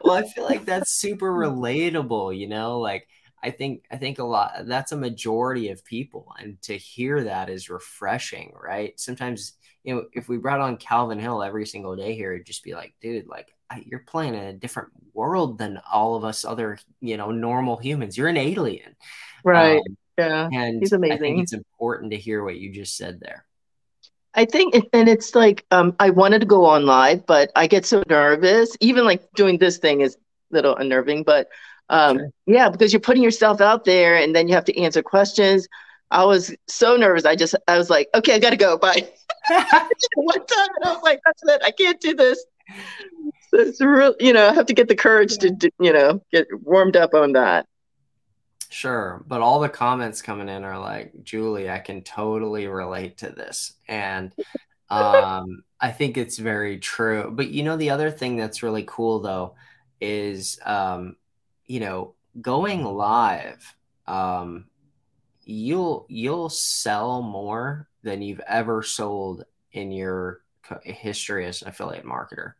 well, 0.00 0.16
I 0.16 0.22
feel 0.34 0.44
like 0.44 0.64
that's 0.64 0.92
super 0.92 1.32
relatable, 1.32 2.38
you 2.38 2.48
know, 2.48 2.80
like 2.80 3.08
I 3.42 3.50
think 3.50 3.84
I 3.90 3.96
think 3.96 4.18
a 4.18 4.24
lot 4.24 4.52
that's 4.64 4.92
a 4.92 4.96
majority 4.96 5.68
of 5.68 5.84
people 5.84 6.32
and 6.38 6.60
to 6.62 6.76
hear 6.76 7.24
that 7.24 7.50
is 7.50 7.68
refreshing, 7.68 8.52
right? 8.58 8.98
Sometimes, 8.98 9.54
you 9.82 9.94
know, 9.94 10.06
if 10.14 10.28
we 10.28 10.38
brought 10.38 10.60
on 10.60 10.78
Calvin 10.78 11.18
Hill 11.18 11.42
every 11.42 11.66
single 11.66 11.94
day 11.94 12.14
here, 12.14 12.32
it'd 12.32 12.46
just 12.46 12.64
be 12.64 12.74
like, 12.74 12.94
dude, 13.02 13.26
like 13.26 13.48
you're 13.84 14.04
playing 14.06 14.34
in 14.34 14.44
a 14.44 14.52
different 14.52 14.90
world 15.12 15.58
than 15.58 15.80
all 15.92 16.14
of 16.14 16.24
us 16.24 16.44
other, 16.44 16.78
you 17.00 17.16
know, 17.16 17.30
normal 17.30 17.76
humans. 17.76 18.16
You're 18.16 18.28
an 18.28 18.36
alien. 18.36 18.96
Right. 19.44 19.78
Um, 19.78 19.96
yeah, 20.18 20.48
and 20.52 20.80
he's 20.80 20.92
amazing. 20.92 21.16
I 21.16 21.18
think 21.18 21.42
it's 21.42 21.52
important 21.52 22.12
to 22.12 22.16
hear 22.16 22.44
what 22.44 22.56
you 22.56 22.72
just 22.72 22.96
said 22.96 23.20
there. 23.20 23.44
I 24.34 24.44
think, 24.44 24.74
it, 24.74 24.84
and 24.92 25.08
it's 25.08 25.34
like 25.34 25.64
um, 25.70 25.94
I 26.00 26.10
wanted 26.10 26.40
to 26.40 26.46
go 26.46 26.64
on 26.64 26.86
live, 26.86 27.24
but 27.26 27.52
I 27.54 27.66
get 27.66 27.86
so 27.86 28.02
nervous. 28.08 28.76
Even 28.80 29.04
like 29.04 29.30
doing 29.34 29.58
this 29.58 29.78
thing 29.78 30.00
is 30.00 30.16
a 30.16 30.18
little 30.54 30.76
unnerving, 30.76 31.22
but 31.22 31.48
um, 31.88 32.18
sure. 32.18 32.30
yeah, 32.46 32.68
because 32.68 32.92
you're 32.92 33.00
putting 33.00 33.22
yourself 33.22 33.60
out 33.60 33.84
there, 33.84 34.16
and 34.16 34.34
then 34.34 34.48
you 34.48 34.54
have 34.54 34.64
to 34.64 34.80
answer 34.80 35.02
questions. 35.02 35.68
I 36.10 36.24
was 36.24 36.54
so 36.68 36.96
nervous. 36.96 37.24
I 37.24 37.36
just, 37.36 37.54
I 37.68 37.78
was 37.78 37.90
like, 37.90 38.08
okay, 38.14 38.34
I 38.34 38.38
gotta 38.38 38.56
go. 38.56 38.76
Bye. 38.78 39.08
One 39.48 40.46
time, 40.46 40.68
and 40.76 40.84
I 40.84 40.92
was 40.92 41.02
like, 41.02 41.20
that's 41.24 41.42
it. 41.44 41.62
I 41.64 41.70
can't 41.70 42.00
do 42.00 42.14
this. 42.14 42.44
So 43.50 43.60
it's 43.60 43.80
real, 43.80 44.14
you 44.18 44.32
know, 44.32 44.48
I 44.48 44.54
have 44.54 44.66
to 44.66 44.74
get 44.74 44.88
the 44.88 44.96
courage 44.96 45.38
to, 45.38 45.70
you 45.78 45.92
know, 45.92 46.20
get 46.32 46.46
warmed 46.62 46.96
up 46.96 47.14
on 47.14 47.32
that. 47.32 47.66
Sure, 48.74 49.22
but 49.28 49.40
all 49.40 49.60
the 49.60 49.68
comments 49.68 50.20
coming 50.20 50.48
in 50.48 50.64
are 50.64 50.80
like, 50.80 51.22
Julie, 51.22 51.70
I 51.70 51.78
can 51.78 52.02
totally 52.02 52.66
relate 52.66 53.18
to 53.18 53.30
this. 53.30 53.74
And 53.86 54.34
um, 54.90 55.62
I 55.80 55.92
think 55.92 56.16
it's 56.16 56.38
very 56.38 56.80
true. 56.80 57.30
But 57.32 57.50
you 57.50 57.62
know, 57.62 57.76
the 57.76 57.90
other 57.90 58.10
thing 58.10 58.34
that's 58.34 58.64
really 58.64 58.82
cool 58.84 59.20
though 59.20 59.54
is, 60.00 60.58
um, 60.64 61.14
you 61.66 61.78
know, 61.78 62.14
going 62.40 62.84
live, 62.84 63.76
um, 64.08 64.64
you'll 65.44 66.04
you'll 66.08 66.50
sell 66.50 67.22
more 67.22 67.86
than 68.02 68.22
you've 68.22 68.40
ever 68.40 68.82
sold 68.82 69.44
in 69.70 69.92
your 69.92 70.40
history 70.82 71.46
as 71.46 71.62
an 71.62 71.68
affiliate 71.68 72.04
marketer. 72.04 72.54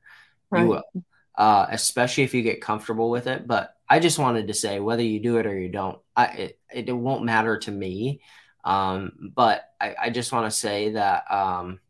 Right. 0.49 0.63
You 0.63 0.69
will, 0.69 1.05
uh, 1.37 1.67
especially 1.71 2.25
if 2.25 2.35
you 2.35 2.43
get 2.43 2.61
comfortable 2.61 3.11
with 3.11 3.27
it. 3.27 3.47
But 3.47 3.75
I 3.89 3.99
just 4.01 4.19
wanted 4.19 4.49
to 4.49 4.55
say 4.55 4.81
whether 4.81 5.03
you 5.03 5.21
do 5.21 5.39
it 5.39 5.47
or 5.47 5.59
you 5.59 5.69
don't, 5.69 5.99
I, 6.17 6.25
it, 6.27 6.59
it 6.73 6.93
won't 6.93 7.25
matter 7.25 7.59
to 7.59 7.71
me. 7.71 8.21
Um, 8.65 9.31
but 9.35 9.69
I, 9.81 9.95
I 10.05 10.11
just 10.11 10.33
want 10.33 10.51
to 10.51 10.57
say 10.57 10.91
that 10.93 11.31
um, 11.31 11.81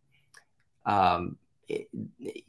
um, 0.85 1.37
it, 1.69 1.89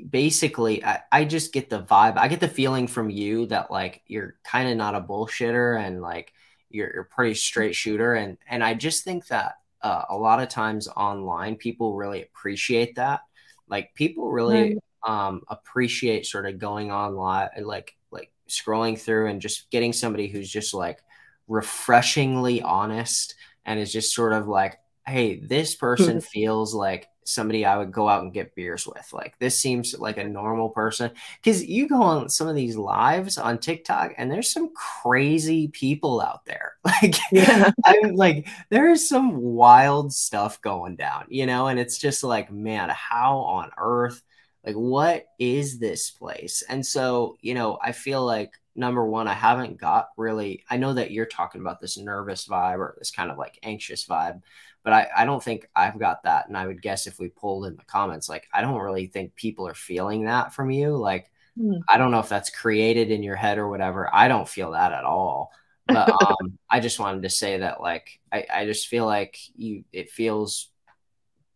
basically, 0.10 0.84
I, 0.84 1.01
I 1.12 1.25
just 1.25 1.53
get 1.53 1.69
the 1.69 1.81
vibe. 1.81 2.17
I 2.17 2.27
get 2.27 2.39
the 2.39 2.47
feeling 2.47 2.88
from 2.88 3.10
you 3.10 3.45
that 3.47 3.69
like 3.69 4.01
you're 4.08 4.36
kind 4.43 4.69
of 4.69 4.77
not 4.77 4.95
a 4.95 5.01
bullshitter 5.01 5.79
and 5.79 6.01
like 6.01 6.34
you're, 6.69 6.91
you're 6.91 7.03
a 7.03 7.05
pretty 7.05 7.36
straight 7.36 7.75
shooter. 7.75 8.15
And 8.15 8.38
and 8.49 8.63
I 8.63 8.73
just 8.73 9.03
think 9.03 9.27
that 9.27 9.58
uh, 9.81 10.05
a 10.10 10.17
lot 10.17 10.41
of 10.41 10.49
times 10.49 10.88
online, 10.88 11.55
people 11.55 11.95
really 11.95 12.23
appreciate 12.23 12.95
that. 12.95 13.21
Like 13.69 13.93
people 13.93 14.31
really 14.31 14.79
um, 15.05 15.43
appreciate 15.47 16.25
sort 16.25 16.47
of 16.47 16.59
going 16.59 16.91
online, 16.91 17.49
like 17.63 17.95
like 18.11 18.31
scrolling 18.49 18.99
through 18.99 19.27
and 19.27 19.41
just 19.41 19.69
getting 19.69 19.93
somebody 19.93 20.27
who's 20.27 20.49
just 20.49 20.73
like 20.73 20.99
refreshingly 21.47 22.61
honest 22.61 23.35
and 23.65 23.79
is 23.79 23.93
just 23.93 24.13
sort 24.13 24.33
of 24.33 24.47
like, 24.47 24.77
hey, 25.07 25.39
this 25.39 25.75
person 25.75 26.21
feels 26.21 26.73
like 26.73 27.07
somebody 27.27 27.65
I 27.65 27.77
would 27.77 27.91
go 27.91 28.07
out 28.07 28.23
and 28.23 28.33
get 28.33 28.55
beers 28.55 28.87
with. 28.87 29.11
Like 29.11 29.37
this 29.39 29.57
seems 29.57 29.97
like 29.97 30.17
a 30.17 30.23
normal 30.23 30.69
person. 30.69 31.11
Cause 31.43 31.63
you 31.63 31.87
go 31.87 32.01
on 32.01 32.29
some 32.29 32.47
of 32.47 32.55
these 32.55 32.77
lives 32.77 33.37
on 33.37 33.57
TikTok 33.57 34.13
and 34.17 34.31
there's 34.31 34.51
some 34.51 34.71
crazy 34.73 35.67
people 35.69 36.21
out 36.21 36.45
there. 36.45 36.73
Like, 37.01 37.17
yeah. 37.29 37.71
I'm 37.83 38.15
like, 38.15 38.47
there 38.69 38.89
is 38.89 39.07
some 39.07 39.35
wild 39.35 40.13
stuff 40.13 40.61
going 40.61 40.95
down, 40.95 41.25
you 41.27 41.45
know? 41.45 41.67
And 41.67 41.77
it's 41.77 41.97
just 41.97 42.23
like, 42.23 42.49
man, 42.51 42.89
how 42.89 43.39
on 43.39 43.71
earth 43.77 44.23
like 44.65 44.75
what 44.75 45.25
is 45.39 45.80
this 45.80 46.12
place 46.12 46.63
and 46.69 46.86
so 46.86 47.38
you 47.41 47.54
know 47.54 47.78
i 47.82 47.91
feel 47.91 48.25
like 48.25 48.54
number 48.75 49.06
one 49.06 49.28
i 49.28 49.34
haven't 49.34 49.78
got 49.78 50.10
really 50.17 50.63
i 50.69 50.78
know 50.78 50.93
that 50.93 51.12
you're 51.12 51.25
talking 51.25 51.62
about 51.62 51.80
this 51.80 51.97
nervous 51.97 52.47
vibe 52.47 52.78
or 52.78 52.95
this 52.99 53.12
kind 53.12 53.32
of 53.32 53.38
like 53.38 53.60
anxious 53.63 54.06
vibe 54.06 54.41
but 54.86 54.93
I, 54.93 55.08
I 55.17 55.25
don't 55.25 55.43
think 55.43 55.67
I've 55.75 55.97
got 55.97 56.23
that. 56.23 56.47
And 56.47 56.56
I 56.56 56.67
would 56.67 56.80
guess 56.80 57.08
if 57.08 57.17
we 57.17 57.28
pulled 57.30 57.65
in 57.65 57.75
the 57.75 57.84
comments, 57.86 58.30
like 58.30 58.47
I 58.54 58.62
don't 58.62 58.80
really 58.80 59.08
think 59.08 59.36
people 59.36 59.67
are 59.67 59.73
feeling 59.73 60.25
that 60.25 60.54
from 60.54 60.69
you. 60.69 60.95
Like 60.95 61.32
mm. 61.60 61.80
I 61.89 61.97
don't 61.97 62.12
know 62.12 62.19
if 62.19 62.30
that's 62.30 62.51
created 62.51 63.10
in 63.10 63.23
your 63.23 63.36
head 63.36 63.58
or 63.58 63.67
whatever. 63.67 64.08
I 64.13 64.28
don't 64.28 64.47
feel 64.47 64.71
that 64.71 64.93
at 64.93 65.04
all. 65.04 65.51
But 65.88 66.10
um, 66.23 66.60
I 66.69 66.82
just 66.82 66.99
wanted 66.99 67.23
to 67.23 67.32
say 67.32 67.58
that 67.58 67.82
like 67.82 68.19
I, 68.32 68.45
I 68.54 68.65
just 68.67 68.88
feel 68.88 69.08
like 69.08 69.39
you 69.56 69.86
it 69.91 70.12
feels 70.12 70.69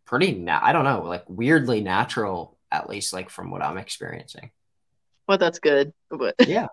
pretty 0.06 0.32
na- 0.32 0.62
I 0.64 0.74
don't 0.74 0.84
know, 0.84 1.04
like 1.04 1.26
weirdly 1.28 1.82
natural, 1.82 2.58
at 2.72 2.90
least 2.90 3.14
like 3.14 3.30
from 3.30 3.52
what 3.52 3.62
I'm 3.62 3.78
experiencing. 3.78 4.52
Well, 5.28 5.38
that's 5.38 5.60
good. 5.60 5.94
But 6.10 6.36
yeah. 6.48 6.68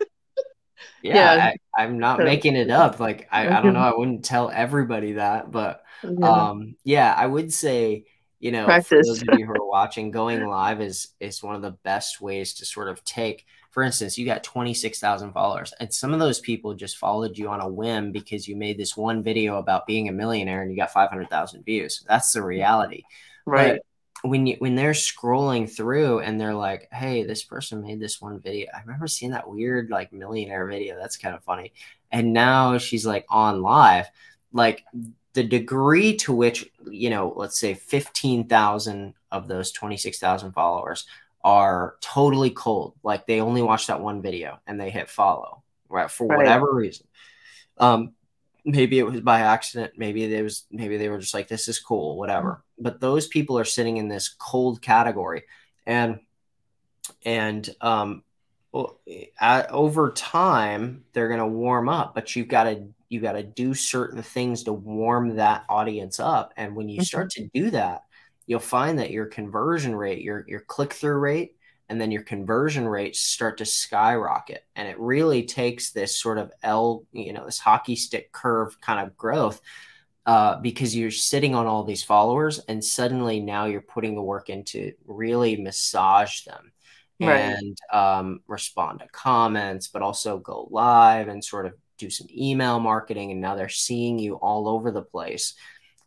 Yeah, 1.02 1.34
yeah. 1.34 1.52
I, 1.76 1.84
am 1.84 1.98
not 1.98 2.18
making 2.18 2.56
it 2.56 2.70
up. 2.70 3.00
Like 3.00 3.28
I, 3.32 3.48
I 3.48 3.62
don't 3.62 3.72
know, 3.72 3.80
I 3.80 3.96
wouldn't 3.96 4.24
tell 4.24 4.50
everybody 4.50 5.12
that, 5.12 5.50
but 5.50 5.82
yeah. 6.02 6.28
um 6.28 6.76
yeah, 6.84 7.14
I 7.16 7.26
would 7.26 7.52
say, 7.52 8.04
you 8.40 8.52
know, 8.52 8.66
Practice. 8.66 8.88
for 8.88 8.96
those 8.96 9.22
of 9.22 9.38
you 9.38 9.46
who 9.46 9.52
are 9.52 9.66
watching, 9.66 10.10
going 10.10 10.46
live 10.46 10.80
is 10.80 11.08
is 11.18 11.42
one 11.42 11.54
of 11.54 11.62
the 11.62 11.70
best 11.70 12.20
ways 12.20 12.54
to 12.54 12.66
sort 12.66 12.88
of 12.88 13.02
take 13.04 13.46
for 13.76 13.82
instance, 13.82 14.16
you 14.16 14.24
got 14.24 14.42
26,000 14.42 15.34
followers, 15.34 15.74
and 15.78 15.92
some 15.92 16.14
of 16.14 16.18
those 16.18 16.40
people 16.40 16.72
just 16.72 16.96
followed 16.96 17.36
you 17.36 17.50
on 17.50 17.60
a 17.60 17.68
whim 17.68 18.10
because 18.10 18.48
you 18.48 18.56
made 18.56 18.78
this 18.78 18.96
one 18.96 19.22
video 19.22 19.58
about 19.58 19.86
being 19.86 20.08
a 20.08 20.12
millionaire 20.12 20.62
and 20.62 20.70
you 20.70 20.78
got 20.78 20.94
500,000 20.94 21.62
views. 21.62 22.02
That's 22.08 22.32
the 22.32 22.42
reality. 22.42 23.02
Right. 23.44 23.74
But 23.74 23.82
when 24.26 24.46
you 24.46 24.56
when 24.58 24.74
they're 24.74 24.92
scrolling 24.92 25.70
through 25.70 26.20
and 26.20 26.40
they're 26.40 26.54
like, 26.54 26.88
"Hey, 26.92 27.24
this 27.24 27.42
person 27.42 27.82
made 27.82 28.00
this 28.00 28.20
one 28.20 28.40
video." 28.40 28.68
I 28.74 28.80
remember 28.80 29.06
seeing 29.06 29.32
that 29.32 29.48
weird 29.48 29.90
like 29.90 30.12
millionaire 30.12 30.66
video. 30.66 30.96
That's 30.96 31.16
kind 31.16 31.34
of 31.34 31.42
funny. 31.44 31.72
And 32.12 32.32
now 32.32 32.78
she's 32.78 33.06
like 33.06 33.26
on 33.28 33.62
live. 33.62 34.06
Like 34.52 34.84
the 35.36 35.44
degree 35.44 36.16
to 36.16 36.32
which, 36.32 36.70
you 36.90 37.10
know, 37.10 37.32
let's 37.36 37.60
say 37.60 37.74
15,000 37.74 39.12
of 39.30 39.48
those 39.48 39.70
26,000 39.70 40.52
followers 40.52 41.04
are 41.44 41.96
totally 42.00 42.50
cold. 42.50 42.94
Like 43.02 43.26
they 43.26 43.40
only 43.40 43.62
watch 43.62 43.86
that 43.86 44.00
one 44.00 44.22
video 44.22 44.58
and 44.66 44.80
they 44.80 44.90
hit 44.90 45.10
follow, 45.10 45.62
right? 45.88 46.10
For 46.10 46.26
right. 46.26 46.38
whatever 46.38 46.74
reason. 46.74 47.06
Um, 47.78 48.14
maybe 48.66 48.98
it 48.98 49.04
was 49.04 49.20
by 49.20 49.40
accident 49.40 49.92
maybe 49.96 50.24
it 50.24 50.42
was 50.42 50.66
maybe 50.72 50.96
they 50.96 51.08
were 51.08 51.20
just 51.20 51.32
like 51.32 51.46
this 51.46 51.68
is 51.68 51.78
cool 51.78 52.18
whatever. 52.18 52.64
But 52.78 53.00
those 53.00 53.28
people 53.28 53.58
are 53.58 53.64
sitting 53.64 53.96
in 53.96 54.08
this 54.08 54.28
cold 54.28 54.82
category. 54.82 55.44
And 55.86 56.18
and 57.24 57.68
um 57.80 58.24
at, 59.40 59.70
over 59.70 60.10
time 60.10 61.04
they're 61.12 61.28
going 61.28 61.40
to 61.40 61.46
warm 61.46 61.88
up 61.88 62.14
but 62.14 62.36
you've 62.36 62.48
got 62.48 62.64
to 62.64 62.88
you 63.08 63.20
got 63.20 63.32
to 63.32 63.42
do 63.44 63.72
certain 63.72 64.20
things 64.20 64.64
to 64.64 64.72
warm 64.72 65.36
that 65.36 65.64
audience 65.68 66.18
up. 66.18 66.52
And 66.56 66.74
when 66.74 66.88
you 66.88 67.02
start 67.04 67.30
mm-hmm. 67.30 67.44
to 67.44 67.62
do 67.62 67.70
that 67.70 68.02
you'll 68.46 68.58
find 68.58 68.98
that 68.98 69.12
your 69.12 69.26
conversion 69.26 69.94
rate 69.94 70.22
your 70.22 70.44
your 70.48 70.60
click 70.60 70.92
through 70.92 71.18
rate 71.18 71.55
and 71.88 72.00
then 72.00 72.10
your 72.10 72.22
conversion 72.22 72.86
rates 72.86 73.20
start 73.20 73.58
to 73.58 73.64
skyrocket. 73.64 74.64
And 74.74 74.88
it 74.88 74.98
really 74.98 75.44
takes 75.44 75.92
this 75.92 76.20
sort 76.20 76.38
of 76.38 76.52
l 76.62 77.04
you 77.12 77.32
know 77.32 77.44
this 77.44 77.58
hockey 77.58 77.96
stick 77.96 78.32
curve 78.32 78.80
kind 78.80 79.06
of 79.06 79.16
growth 79.16 79.60
uh, 80.26 80.60
because 80.60 80.96
you're 80.96 81.10
sitting 81.10 81.54
on 81.54 81.66
all 81.66 81.84
these 81.84 82.02
followers 82.02 82.58
and 82.68 82.84
suddenly 82.84 83.40
now 83.40 83.66
you're 83.66 83.80
putting 83.80 84.16
the 84.16 84.22
work 84.22 84.48
into 84.48 84.92
really 85.06 85.56
massage 85.56 86.42
them 86.42 86.72
right. 87.20 87.38
and 87.38 87.78
um, 87.92 88.40
respond 88.48 88.98
to 88.98 89.08
comments 89.12 89.86
but 89.86 90.02
also 90.02 90.38
go 90.38 90.66
live 90.70 91.28
and 91.28 91.44
sort 91.44 91.66
of 91.66 91.74
do 91.98 92.10
some 92.10 92.26
email 92.36 92.80
marketing. 92.80 93.32
And 93.32 93.40
now 93.40 93.54
they're 93.54 93.68
seeing 93.68 94.18
you 94.18 94.34
all 94.34 94.68
over 94.68 94.90
the 94.90 95.02
place. 95.02 95.54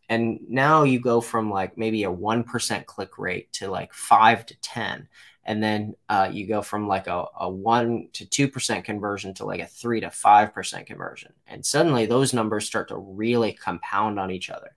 And 0.08 0.40
now 0.48 0.82
you 0.82 0.98
go 1.00 1.20
from 1.20 1.50
like 1.50 1.78
maybe 1.78 2.04
a 2.04 2.10
1% 2.10 2.86
click 2.86 3.18
rate 3.18 3.52
to 3.54 3.70
like 3.70 3.94
5 3.94 4.46
to 4.46 4.60
10 4.60 5.08
and 5.50 5.60
then 5.60 5.94
uh, 6.08 6.30
you 6.30 6.46
go 6.46 6.62
from 6.62 6.86
like 6.86 7.08
a, 7.08 7.24
a 7.40 7.50
1 7.50 8.10
to 8.12 8.24
2% 8.24 8.84
conversion 8.84 9.34
to 9.34 9.44
like 9.44 9.58
a 9.58 9.66
3 9.66 9.98
to 10.02 10.06
5% 10.06 10.86
conversion 10.86 11.32
and 11.48 11.66
suddenly 11.66 12.06
those 12.06 12.32
numbers 12.32 12.64
start 12.64 12.86
to 12.90 12.96
really 12.96 13.52
compound 13.52 14.20
on 14.20 14.30
each 14.30 14.48
other. 14.48 14.70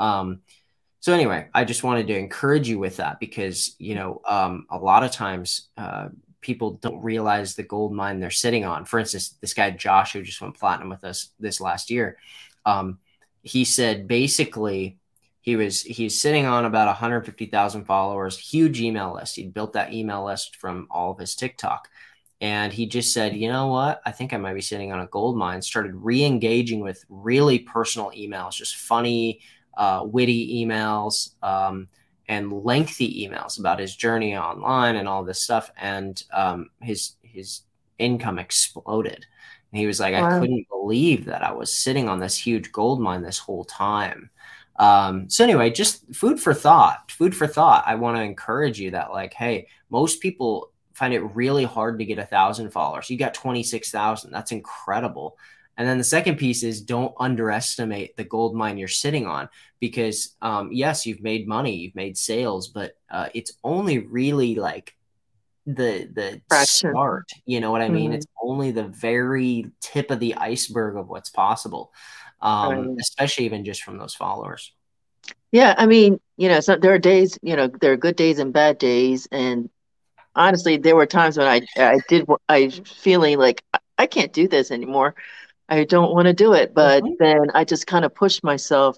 Um, 0.00 0.40
so 0.98 1.14
anyway 1.14 1.48
i 1.54 1.64
just 1.64 1.82
wanted 1.82 2.08
to 2.08 2.18
encourage 2.18 2.68
you 2.68 2.78
with 2.78 2.96
that 2.98 3.18
because 3.20 3.74
you 3.78 3.94
know 3.94 4.20
um, 4.26 4.66
a 4.68 4.76
lot 4.76 5.04
of 5.04 5.12
times 5.12 5.68
uh, 5.78 6.08
people 6.40 6.72
don't 6.72 7.02
realize 7.02 7.54
the 7.54 7.62
gold 7.62 7.92
mine 7.92 8.18
they're 8.18 8.30
sitting 8.30 8.64
on. 8.64 8.84
For 8.84 8.98
instance 8.98 9.36
this 9.40 9.54
guy 9.54 9.70
josh 9.70 10.12
who 10.12 10.22
just 10.22 10.40
went 10.40 10.58
platinum 10.58 10.88
with 10.88 11.04
us 11.04 11.30
this 11.38 11.60
last 11.60 11.88
year 11.88 12.18
um, 12.66 12.98
he 13.42 13.64
said 13.64 14.08
basically 14.08 14.98
he 15.40 15.56
was 15.56 15.82
he's 15.82 16.20
sitting 16.20 16.46
on 16.46 16.64
about 16.64 16.86
150,000 16.86 17.84
followers, 17.84 18.38
huge 18.38 18.80
email 18.80 19.14
list. 19.14 19.36
He 19.36 19.46
built 19.46 19.72
that 19.72 19.92
email 19.92 20.24
list 20.24 20.56
from 20.56 20.86
all 20.90 21.12
of 21.12 21.18
his 21.18 21.34
TikTok. 21.34 21.88
And 22.42 22.72
he 22.72 22.86
just 22.86 23.12
said, 23.12 23.36
you 23.36 23.48
know 23.48 23.66
what? 23.66 24.00
I 24.06 24.12
think 24.12 24.32
I 24.32 24.38
might 24.38 24.54
be 24.54 24.62
sitting 24.62 24.92
on 24.92 25.00
a 25.00 25.06
gold 25.06 25.36
mine. 25.36 25.60
Started 25.60 25.94
re 25.94 26.24
engaging 26.24 26.80
with 26.80 27.04
really 27.08 27.58
personal 27.58 28.10
emails, 28.16 28.52
just 28.52 28.76
funny, 28.76 29.40
uh, 29.76 30.02
witty 30.04 30.64
emails, 30.64 31.34
um, 31.42 31.88
and 32.28 32.52
lengthy 32.52 33.26
emails 33.26 33.58
about 33.58 33.78
his 33.78 33.94
journey 33.94 34.36
online 34.36 34.96
and 34.96 35.08
all 35.08 35.24
this 35.24 35.42
stuff. 35.42 35.70
And 35.76 36.22
um, 36.32 36.70
his, 36.80 37.16
his 37.22 37.62
income 37.98 38.38
exploded. 38.38 39.26
And 39.72 39.78
he 39.78 39.86
was 39.86 40.00
like, 40.00 40.14
wow. 40.14 40.36
I 40.36 40.40
couldn't 40.40 40.66
believe 40.68 41.26
that 41.26 41.42
I 41.42 41.52
was 41.52 41.72
sitting 41.72 42.08
on 42.08 42.20
this 42.20 42.36
huge 42.36 42.72
gold 42.72 43.00
mine 43.00 43.22
this 43.22 43.38
whole 43.38 43.64
time. 43.64 44.30
Um, 44.80 45.28
so 45.28 45.44
anyway, 45.44 45.70
just 45.70 46.12
food 46.14 46.40
for 46.40 46.54
thought. 46.54 47.10
Food 47.10 47.36
for 47.36 47.46
thought. 47.46 47.84
I 47.86 47.96
want 47.96 48.16
to 48.16 48.22
encourage 48.22 48.80
you 48.80 48.92
that 48.92 49.12
like, 49.12 49.34
hey, 49.34 49.68
most 49.90 50.22
people 50.22 50.72
find 50.94 51.12
it 51.12 51.20
really 51.34 51.64
hard 51.64 51.98
to 51.98 52.06
get 52.06 52.18
a 52.18 52.24
thousand 52.24 52.70
followers. 52.70 53.10
You 53.10 53.18
got 53.18 53.34
twenty 53.34 53.62
six 53.62 53.90
thousand. 53.90 54.32
That's 54.32 54.52
incredible. 54.52 55.36
And 55.76 55.86
then 55.86 55.98
the 55.98 56.04
second 56.04 56.36
piece 56.36 56.62
is 56.62 56.80
don't 56.80 57.14
underestimate 57.18 58.16
the 58.16 58.24
gold 58.24 58.54
mine 58.54 58.78
you're 58.78 58.88
sitting 58.88 59.26
on 59.26 59.50
because 59.80 60.34
um, 60.40 60.70
yes, 60.72 61.06
you've 61.06 61.22
made 61.22 61.46
money, 61.46 61.76
you've 61.76 61.94
made 61.94 62.16
sales, 62.16 62.68
but 62.68 62.96
uh, 63.10 63.28
it's 63.34 63.52
only 63.62 63.98
really 63.98 64.54
like 64.54 64.96
the 65.66 66.08
the 66.12 66.40
Fraction. 66.48 66.90
start. 66.92 67.30
You 67.44 67.60
know 67.60 67.70
what 67.70 67.82
I 67.82 67.90
mean? 67.90 68.10
Mm-hmm. 68.10 68.16
It's 68.16 68.26
only 68.42 68.70
the 68.70 68.88
very 68.88 69.70
tip 69.80 70.10
of 70.10 70.20
the 70.20 70.34
iceberg 70.36 70.96
of 70.96 71.08
what's 71.08 71.30
possible 71.30 71.92
um, 72.42 72.96
especially 72.98 73.44
even 73.44 73.64
just 73.64 73.82
from 73.82 73.98
those 73.98 74.14
followers. 74.14 74.72
Yeah, 75.52 75.74
I 75.76 75.86
mean, 75.86 76.20
you 76.36 76.48
know, 76.48 76.60
so 76.60 76.76
there 76.76 76.94
are 76.94 76.98
days, 76.98 77.38
you 77.42 77.56
know, 77.56 77.66
there 77.66 77.92
are 77.92 77.96
good 77.96 78.16
days 78.16 78.38
and 78.38 78.52
bad 78.52 78.78
days, 78.78 79.28
and 79.30 79.68
honestly, 80.34 80.76
there 80.76 80.96
were 80.96 81.06
times 81.06 81.36
when 81.36 81.46
I 81.46 81.60
I 81.76 81.98
did 82.08 82.26
I 82.48 82.68
feeling 82.70 83.38
like 83.38 83.62
I 83.98 84.06
can't 84.06 84.32
do 84.32 84.48
this 84.48 84.70
anymore. 84.70 85.14
I 85.68 85.84
don't 85.84 86.12
want 86.12 86.26
to 86.26 86.32
do 86.32 86.52
it, 86.54 86.74
but 86.74 87.02
mm-hmm. 87.02 87.14
then 87.18 87.50
I 87.54 87.64
just 87.64 87.86
kind 87.86 88.04
of 88.04 88.14
pushed 88.14 88.42
myself, 88.42 88.96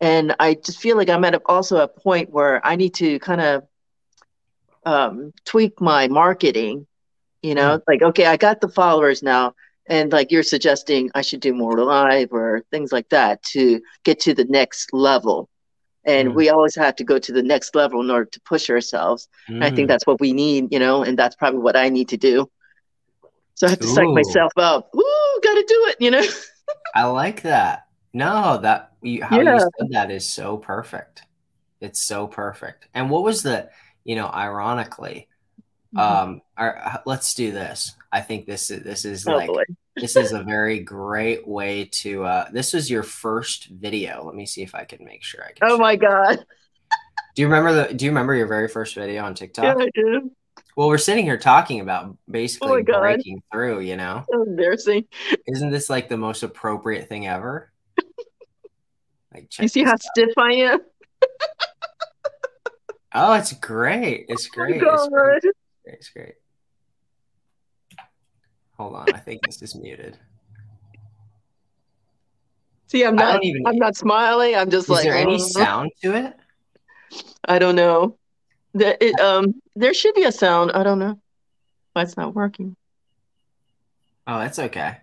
and 0.00 0.34
I 0.38 0.54
just 0.54 0.80
feel 0.80 0.96
like 0.96 1.08
I'm 1.08 1.24
at 1.24 1.40
also 1.46 1.78
a 1.78 1.88
point 1.88 2.30
where 2.30 2.64
I 2.64 2.76
need 2.76 2.94
to 2.94 3.18
kind 3.20 3.40
of 3.40 3.66
um, 4.84 5.32
tweak 5.44 5.80
my 5.80 6.08
marketing. 6.08 6.86
You 7.42 7.54
know, 7.54 7.78
mm-hmm. 7.78 7.90
like 7.90 8.02
okay, 8.02 8.26
I 8.26 8.36
got 8.36 8.60
the 8.60 8.68
followers 8.68 9.22
now 9.22 9.54
and 9.86 10.12
like 10.12 10.30
you're 10.30 10.42
suggesting 10.42 11.10
i 11.14 11.22
should 11.22 11.40
do 11.40 11.54
more 11.54 11.78
live 11.82 12.32
or 12.32 12.62
things 12.70 12.92
like 12.92 13.08
that 13.08 13.42
to 13.42 13.80
get 14.04 14.20
to 14.20 14.34
the 14.34 14.44
next 14.44 14.92
level 14.92 15.48
and 16.04 16.30
mm. 16.30 16.34
we 16.34 16.50
always 16.50 16.74
have 16.74 16.96
to 16.96 17.04
go 17.04 17.18
to 17.18 17.32
the 17.32 17.42
next 17.42 17.74
level 17.74 18.00
in 18.00 18.10
order 18.10 18.26
to 18.26 18.40
push 18.42 18.70
ourselves 18.70 19.28
mm. 19.48 19.62
i 19.62 19.70
think 19.70 19.86
mm. 19.86 19.88
that's 19.88 20.06
what 20.06 20.20
we 20.20 20.32
need 20.32 20.72
you 20.72 20.78
know 20.78 21.02
and 21.02 21.18
that's 21.18 21.36
probably 21.36 21.60
what 21.60 21.76
i 21.76 21.88
need 21.88 22.08
to 22.08 22.16
do 22.16 22.48
so 23.54 23.66
i 23.66 23.70
have 23.70 23.78
to 23.78 23.86
Ooh. 23.86 23.94
psych 23.94 24.08
myself 24.08 24.52
up 24.56 24.90
Ooh, 24.94 25.40
gotta 25.42 25.64
do 25.66 25.86
it 25.88 25.96
you 26.00 26.10
know 26.10 26.24
i 26.94 27.04
like 27.04 27.42
that 27.42 27.86
no 28.12 28.58
that 28.58 28.92
you, 29.02 29.22
how 29.22 29.40
yeah. 29.40 29.54
you 29.54 29.60
said 29.60 29.88
that 29.90 30.10
is 30.10 30.26
so 30.26 30.56
perfect 30.56 31.22
it's 31.80 32.04
so 32.04 32.26
perfect 32.26 32.88
and 32.94 33.10
what 33.10 33.22
was 33.22 33.42
the 33.42 33.68
you 34.04 34.16
know 34.16 34.28
ironically 34.28 35.28
mm-hmm. 35.94 35.98
um 35.98 36.40
our, 36.56 37.02
let's 37.04 37.34
do 37.34 37.52
this 37.52 37.94
I 38.14 38.20
think 38.20 38.46
this 38.46 38.70
is 38.70 38.84
this 38.84 39.04
is 39.04 39.26
oh, 39.26 39.34
like 39.34 39.66
this 39.96 40.14
is 40.14 40.30
a 40.30 40.44
very 40.44 40.78
great 40.78 41.48
way 41.48 41.86
to. 41.86 42.22
uh 42.22 42.48
This 42.52 42.72
was 42.72 42.88
your 42.88 43.02
first 43.02 43.66
video. 43.66 44.22
Let 44.24 44.36
me 44.36 44.46
see 44.46 44.62
if 44.62 44.72
I 44.72 44.84
can 44.84 45.04
make 45.04 45.24
sure 45.24 45.42
I 45.42 45.50
can. 45.50 45.68
Oh 45.68 45.78
my 45.78 45.96
god! 45.96 46.38
Do 47.34 47.42
you 47.42 47.48
remember 47.48 47.72
the? 47.72 47.92
Do 47.92 48.04
you 48.04 48.12
remember 48.12 48.36
your 48.36 48.46
very 48.46 48.68
first 48.68 48.94
video 48.94 49.24
on 49.24 49.34
TikTok? 49.34 49.64
Yeah, 49.64 49.84
I 49.84 49.88
do. 49.92 50.30
Well, 50.76 50.86
we're 50.86 50.96
sitting 50.98 51.24
here 51.24 51.38
talking 51.38 51.80
about 51.80 52.16
basically 52.30 52.84
oh 52.88 53.00
breaking 53.00 53.42
through. 53.52 53.80
You 53.80 53.96
know, 53.96 54.24
so 54.30 54.44
embarrassing. 54.44 55.06
Isn't 55.48 55.70
this 55.70 55.90
like 55.90 56.08
the 56.08 56.16
most 56.16 56.44
appropriate 56.44 57.08
thing 57.08 57.26
ever? 57.26 57.72
Like, 59.34 59.48
you 59.58 59.66
see 59.66 59.82
how 59.82 59.94
out. 59.94 60.02
stiff 60.02 60.30
I 60.38 60.52
am. 60.52 60.78
Oh, 63.12 63.32
it's 63.32 63.52
great. 63.54 64.26
It's 64.28 64.46
great. 64.46 64.80
Oh 64.84 64.94
it's 64.94 65.08
great. 65.08 65.54
It's 65.84 66.08
great. 66.10 66.34
Hold 68.84 68.96
on. 68.96 69.14
I 69.14 69.18
think 69.18 69.40
this 69.46 69.62
is 69.62 69.74
muted. 69.74 70.18
See, 72.88 73.02
I'm 73.02 73.16
not 73.16 73.42
even, 73.42 73.66
I'm 73.66 73.78
not 73.78 73.96
smiling. 73.96 74.56
I'm 74.56 74.68
just 74.68 74.84
is 74.84 74.90
like 74.90 74.98
Is 74.98 75.04
there 75.04 75.14
any 75.14 75.38
sound 75.38 75.90
to 76.02 76.14
it? 76.14 76.36
I 77.48 77.58
don't 77.58 77.76
know. 77.76 78.18
That 78.74 79.02
it, 79.02 79.18
um 79.18 79.54
there 79.74 79.94
should 79.94 80.14
be 80.14 80.24
a 80.24 80.32
sound. 80.32 80.72
I 80.72 80.82
don't 80.82 80.98
know 80.98 81.18
why 81.94 82.02
it's 82.02 82.18
not 82.18 82.34
working. 82.34 82.76
Oh, 84.26 84.38
that's 84.38 84.58
okay. 84.58 84.98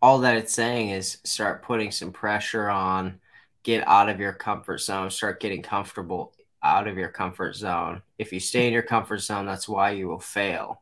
All 0.00 0.20
that 0.20 0.36
it's 0.36 0.52
saying 0.52 0.90
is 0.90 1.18
start 1.24 1.64
putting 1.64 1.90
some 1.90 2.12
pressure 2.12 2.70
on, 2.70 3.18
get 3.64 3.82
out 3.88 4.08
of 4.08 4.20
your 4.20 4.34
comfort 4.34 4.78
zone, 4.78 5.10
start 5.10 5.40
getting 5.40 5.62
comfortable 5.62 6.32
out 6.62 6.86
of 6.86 6.96
your 6.96 7.08
comfort 7.08 7.56
zone. 7.56 8.02
If 8.18 8.32
you 8.32 8.38
stay 8.38 8.68
in 8.68 8.72
your 8.72 8.82
comfort 8.82 9.18
zone, 9.18 9.46
that's 9.46 9.68
why 9.68 9.90
you 9.90 10.06
will 10.06 10.20
fail. 10.20 10.80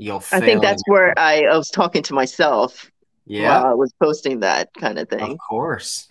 You'll. 0.00 0.24
I 0.32 0.40
think 0.40 0.62
that's 0.62 0.82
where 0.86 1.12
I, 1.18 1.42
I, 1.42 1.56
was 1.58 1.68
talking 1.68 2.02
to 2.04 2.14
myself. 2.14 2.90
Yeah. 3.26 3.62
I 3.62 3.74
was 3.74 3.92
posting 4.02 4.40
that 4.40 4.70
kind 4.72 4.98
of 4.98 5.10
thing. 5.10 5.20
Of 5.20 5.36
course. 5.46 6.08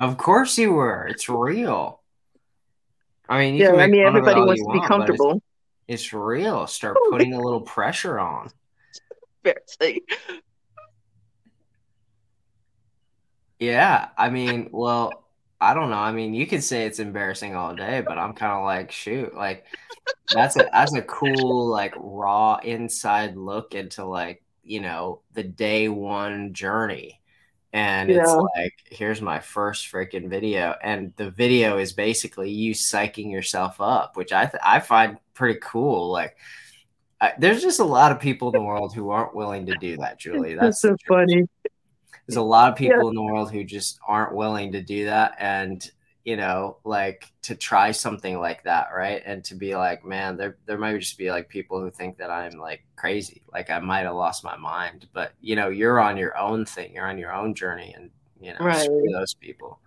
of 0.00 0.16
course 0.16 0.56
you 0.56 0.72
were. 0.72 1.06
It's 1.08 1.28
real. 1.28 2.00
I 3.28 3.38
mean, 3.40 3.56
yeah, 3.56 3.74
I 3.74 3.86
mean, 3.86 4.06
everybody 4.06 4.40
wants 4.40 4.62
to 4.62 4.72
be 4.72 4.78
want, 4.78 4.88
comfortable. 4.88 5.42
It's, 5.88 6.04
it's, 6.04 6.12
real. 6.14 6.66
Start 6.66 6.96
oh, 6.98 7.08
putting 7.10 7.34
a 7.34 7.40
little 7.40 7.60
pressure 7.60 8.18
on. 8.18 8.48
Yeah, 13.58 14.08
I 14.16 14.30
mean, 14.30 14.70
well, 14.72 15.21
I 15.62 15.74
don't 15.74 15.90
know. 15.90 15.96
I 15.96 16.10
mean, 16.10 16.34
you 16.34 16.44
could 16.44 16.64
say 16.64 16.86
it's 16.86 16.98
embarrassing 16.98 17.54
all 17.54 17.72
day, 17.72 18.02
but 18.04 18.18
I'm 18.18 18.32
kind 18.32 18.52
of 18.52 18.64
like, 18.64 18.90
shoot, 18.90 19.32
like 19.32 19.64
that's 20.34 20.56
a 20.56 20.68
that's 20.72 20.92
a 20.92 21.02
cool 21.02 21.68
like 21.68 21.94
raw 21.96 22.58
inside 22.64 23.36
look 23.36 23.72
into 23.72 24.04
like 24.04 24.42
you 24.64 24.80
know 24.80 25.20
the 25.34 25.44
day 25.44 25.88
one 25.88 26.52
journey, 26.52 27.20
and 27.72 28.10
yeah. 28.10 28.22
it's 28.22 28.34
like 28.56 28.74
here's 28.86 29.22
my 29.22 29.38
first 29.38 29.90
freaking 29.90 30.28
video, 30.28 30.74
and 30.82 31.12
the 31.14 31.30
video 31.30 31.78
is 31.78 31.92
basically 31.92 32.50
you 32.50 32.74
psyching 32.74 33.30
yourself 33.30 33.80
up, 33.80 34.16
which 34.16 34.32
I 34.32 34.46
th- 34.46 34.62
I 34.66 34.80
find 34.80 35.16
pretty 35.32 35.60
cool. 35.62 36.10
Like, 36.10 36.36
I, 37.20 37.34
there's 37.38 37.62
just 37.62 37.78
a 37.78 37.84
lot 37.84 38.10
of 38.10 38.18
people 38.18 38.48
in 38.48 38.54
the 38.54 38.66
world 38.66 38.96
who 38.96 39.10
aren't 39.10 39.36
willing 39.36 39.66
to 39.66 39.76
do 39.76 39.96
that, 39.98 40.18
Julie. 40.18 40.54
That's, 40.60 40.80
that's 40.80 40.80
so 40.80 40.96
funny 41.06 41.46
there's 42.32 42.40
a 42.40 42.42
lot 42.42 42.70
of 42.70 42.76
people 42.76 43.02
yeah. 43.02 43.08
in 43.08 43.14
the 43.14 43.22
world 43.22 43.52
who 43.52 43.62
just 43.62 43.98
aren't 44.08 44.34
willing 44.34 44.72
to 44.72 44.80
do 44.80 45.04
that 45.04 45.36
and 45.38 45.90
you 46.24 46.36
know 46.36 46.78
like 46.84 47.30
to 47.42 47.54
try 47.54 47.90
something 47.90 48.38
like 48.38 48.62
that 48.64 48.88
right? 48.94 49.22
And 49.26 49.44
to 49.44 49.54
be 49.54 49.76
like 49.76 50.04
man 50.04 50.36
there 50.38 50.56
there 50.64 50.78
might 50.78 50.98
just 50.98 51.18
be 51.18 51.30
like 51.30 51.48
people 51.48 51.80
who 51.80 51.90
think 51.90 52.16
that 52.18 52.30
i'm 52.30 52.58
like 52.58 52.84
crazy. 52.96 53.42
Like 53.52 53.68
i 53.68 53.78
might 53.78 54.04
have 54.04 54.14
lost 54.14 54.44
my 54.44 54.56
mind. 54.56 55.08
But 55.12 55.32
you 55.42 55.56
know 55.56 55.68
you're 55.68 56.00
on 56.00 56.16
your 56.16 56.36
own 56.38 56.64
thing. 56.64 56.94
You're 56.94 57.06
on 57.06 57.18
your 57.18 57.34
own 57.34 57.54
journey 57.54 57.92
and 57.94 58.10
you 58.40 58.52
know 58.54 58.64
right. 58.64 58.88
those 59.12 59.34
people. 59.34 59.78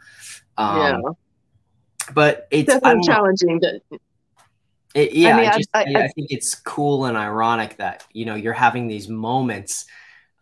Um 0.58 0.78
yeah. 0.78 1.00
but 2.14 2.48
it's 2.52 2.72
definitely 2.72 3.08
challenging 3.08 3.60
to 3.62 3.82
it, 4.94 5.12
yeah 5.12 5.36
I, 5.36 5.42
mean, 5.42 5.50
I 5.50 5.58
just 5.58 5.70
I, 5.74 5.80
I, 5.80 6.04
I 6.04 6.08
think 6.10 6.32
it's 6.32 6.56
cool 6.56 7.06
and 7.06 7.18
ironic 7.18 7.78
that 7.78 8.06
you 8.14 8.26
know 8.26 8.36
you're 8.36 8.54
having 8.54 8.88
these 8.88 9.10
moments 9.10 9.86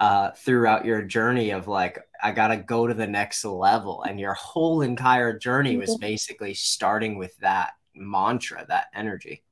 uh, 0.04 0.32
throughout 0.32 0.84
your 0.84 1.02
journey 1.02 1.52
of 1.52 1.70
like 1.70 1.98
I 2.22 2.34
got 2.34 2.50
to 2.50 2.58
go 2.58 2.88
to 2.88 2.94
the 2.94 3.08
next 3.08 3.46
level, 3.46 4.04
and 4.04 4.20
your 4.20 4.34
whole 4.34 4.82
entire 4.82 5.38
journey 5.40 5.78
was 5.78 5.92
mm-hmm. 5.92 6.02
basically 6.02 6.54
starting 6.56 7.18
with 7.18 7.38
that 7.38 7.72
mantra, 7.96 8.66
that 8.68 8.88
energy. 8.94 9.44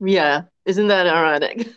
Yeah, 0.00 0.42
isn't 0.64 0.88
that 0.88 1.06
ironic? 1.06 1.68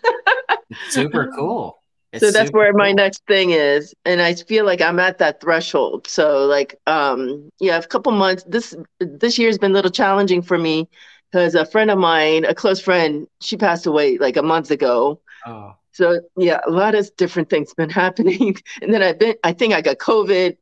super 0.89 1.31
cool. 1.35 1.79
It's 2.11 2.25
so 2.25 2.31
that's 2.31 2.49
where 2.49 2.71
cool. 2.71 2.79
my 2.79 2.91
next 2.91 3.21
thing 3.27 3.51
is, 3.51 3.93
and 4.03 4.19
I 4.19 4.33
feel 4.33 4.65
like 4.65 4.81
I'm 4.81 4.99
at 4.99 5.19
that 5.19 5.39
threshold. 5.39 6.07
So 6.07 6.47
like, 6.47 6.75
um, 6.87 7.51
yeah, 7.59 7.77
a 7.77 7.85
couple 7.85 8.11
months. 8.13 8.43
This 8.47 8.75
this 8.99 9.37
year's 9.37 9.59
been 9.59 9.73
a 9.73 9.75
little 9.75 9.91
challenging 9.91 10.41
for 10.41 10.57
me 10.57 10.89
because 11.31 11.53
a 11.53 11.67
friend 11.67 11.91
of 11.91 11.99
mine, 11.99 12.45
a 12.45 12.55
close 12.55 12.81
friend, 12.81 13.27
she 13.41 13.57
passed 13.57 13.85
away 13.85 14.17
like 14.17 14.37
a 14.37 14.41
month 14.43 14.71
ago. 14.71 15.21
Oh. 15.45 15.75
So 15.97 16.21
yeah, 16.37 16.59
a 16.63 16.69
lot 16.69 16.93
of 16.93 17.09
different 17.17 17.49
things 17.49 17.73
been 17.73 17.89
happening. 18.03 18.55
and 18.83 18.93
then 18.93 19.01
I've 19.01 19.17
been, 19.17 19.33
I 19.43 19.51
think 19.51 19.73
I 19.73 19.81
got 19.81 19.97
COVID. 19.97 20.55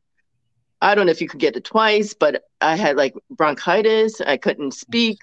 I 0.80 0.94
don't 0.94 1.04
know 1.04 1.12
if 1.12 1.20
you 1.20 1.28
could 1.28 1.40
get 1.40 1.56
it 1.56 1.64
twice, 1.64 2.14
but 2.14 2.44
I 2.62 2.74
had 2.76 2.96
like 2.96 3.14
bronchitis. 3.30 4.22
I 4.22 4.38
couldn't 4.38 4.72
speak, 4.72 5.18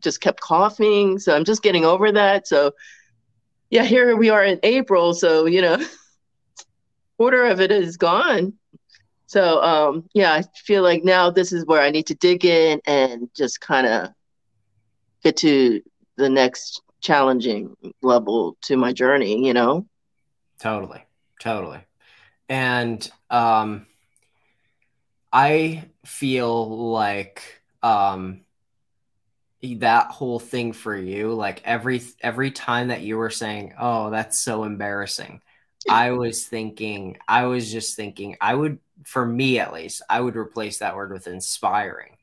just 0.00 0.20
kept 0.20 0.40
coughing. 0.40 1.18
So 1.18 1.34
I'm 1.34 1.44
just 1.44 1.64
getting 1.64 1.84
over 1.84 2.12
that. 2.12 2.46
So 2.46 2.74
yeah, 3.68 3.82
here 3.82 4.14
we 4.16 4.30
are 4.30 4.44
in 4.44 4.60
April. 4.62 5.14
So, 5.14 5.46
you 5.46 5.62
know, 5.62 5.84
quarter 7.16 7.46
of 7.46 7.60
it 7.60 7.72
is 7.72 7.96
gone. 7.96 8.52
So 9.26 9.60
um, 9.64 10.08
yeah, 10.14 10.32
I 10.32 10.44
feel 10.64 10.84
like 10.84 11.02
now 11.02 11.30
this 11.30 11.52
is 11.52 11.66
where 11.66 11.82
I 11.82 11.90
need 11.90 12.06
to 12.06 12.14
dig 12.14 12.44
in 12.44 12.80
and 12.86 13.28
just 13.34 13.60
kind 13.60 13.88
of 13.88 14.10
get 15.24 15.38
to 15.38 15.82
the 16.16 16.30
next 16.30 16.82
challenging 17.06 17.76
level 18.02 18.56
to 18.62 18.76
my 18.76 18.92
journey, 18.92 19.46
you 19.46 19.54
know? 19.54 19.86
Totally. 20.58 21.02
Totally. 21.40 21.80
And 22.48 23.08
um 23.30 23.86
I 25.32 25.84
feel 26.04 26.90
like 26.90 27.62
um 27.82 28.40
that 29.62 30.10
whole 30.10 30.38
thing 30.38 30.72
for 30.72 30.96
you, 30.96 31.32
like 31.32 31.62
every 31.64 32.02
every 32.20 32.50
time 32.50 32.88
that 32.88 33.02
you 33.02 33.16
were 33.16 33.30
saying, 33.30 33.74
"Oh, 33.78 34.10
that's 34.10 34.42
so 34.42 34.64
embarrassing." 34.64 35.40
I 35.88 36.10
was 36.22 36.46
thinking, 36.46 37.18
I 37.28 37.46
was 37.46 37.70
just 37.70 37.96
thinking, 37.96 38.36
I 38.40 38.54
would, 38.54 38.78
for 39.04 39.24
me 39.24 39.58
at 39.60 39.72
least, 39.72 40.02
I 40.10 40.20
would 40.20 40.36
replace 40.36 40.78
that 40.78 40.96
word 40.96 41.12
with 41.12 41.26
inspiring 41.28 42.15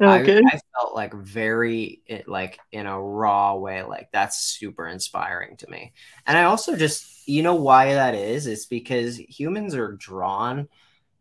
Okay. 0.00 0.38
I, 0.38 0.56
I, 0.56 0.60
felt 0.74 0.94
like 0.94 1.12
very 1.12 2.00
like 2.26 2.58
in 2.72 2.86
a 2.86 3.00
raw 3.00 3.54
way, 3.56 3.82
like 3.82 4.08
that's 4.12 4.38
super 4.38 4.86
inspiring 4.86 5.56
to 5.58 5.70
me. 5.70 5.92
And 6.26 6.38
I 6.38 6.44
also 6.44 6.74
just, 6.74 7.28
you 7.28 7.42
know, 7.42 7.56
why 7.56 7.92
that 7.92 8.14
is, 8.14 8.46
is 8.46 8.64
because 8.64 9.18
humans 9.18 9.74
are 9.74 9.92
drawn, 9.92 10.68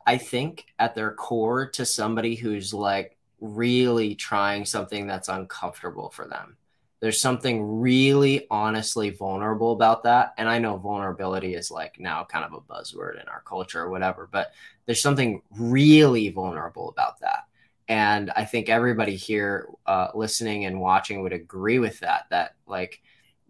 I 0.07 0.17
think, 0.17 0.65
at 0.79 0.95
their 0.95 1.13
core 1.13 1.69
to 1.71 1.85
somebody 1.85 2.35
who's 2.35 2.73
like 2.73 3.17
really 3.41 4.15
trying 4.15 4.63
something 4.63 5.07
that's 5.07 5.27
uncomfortable 5.27 6.09
for 6.09 6.25
them. 6.27 6.55
There's 7.01 7.21
something 7.21 7.81
really 7.81 8.47
honestly 8.49 9.09
vulnerable 9.09 9.73
about 9.73 10.03
that. 10.03 10.33
And 10.37 10.47
I 10.47 10.59
know 10.59 10.77
vulnerability 10.77 11.53
is 11.53 11.69
like 11.69 11.99
now 11.99 12.25
kind 12.25 12.45
of 12.45 12.53
a 12.53 12.61
buzzword 12.61 13.21
in 13.21 13.27
our 13.27 13.41
culture 13.45 13.81
or 13.81 13.89
whatever, 13.89 14.27
but 14.31 14.51
there's 14.85 15.01
something 15.01 15.41
really 15.51 16.29
vulnerable 16.29 16.89
about 16.89 17.19
that 17.21 17.48
and 17.89 18.31
i 18.35 18.45
think 18.45 18.69
everybody 18.69 19.15
here 19.15 19.67
uh, 19.85 20.07
listening 20.15 20.65
and 20.65 20.79
watching 20.79 21.21
would 21.21 21.33
agree 21.33 21.79
with 21.79 21.99
that 21.99 22.25
that 22.29 22.55
like 22.65 23.01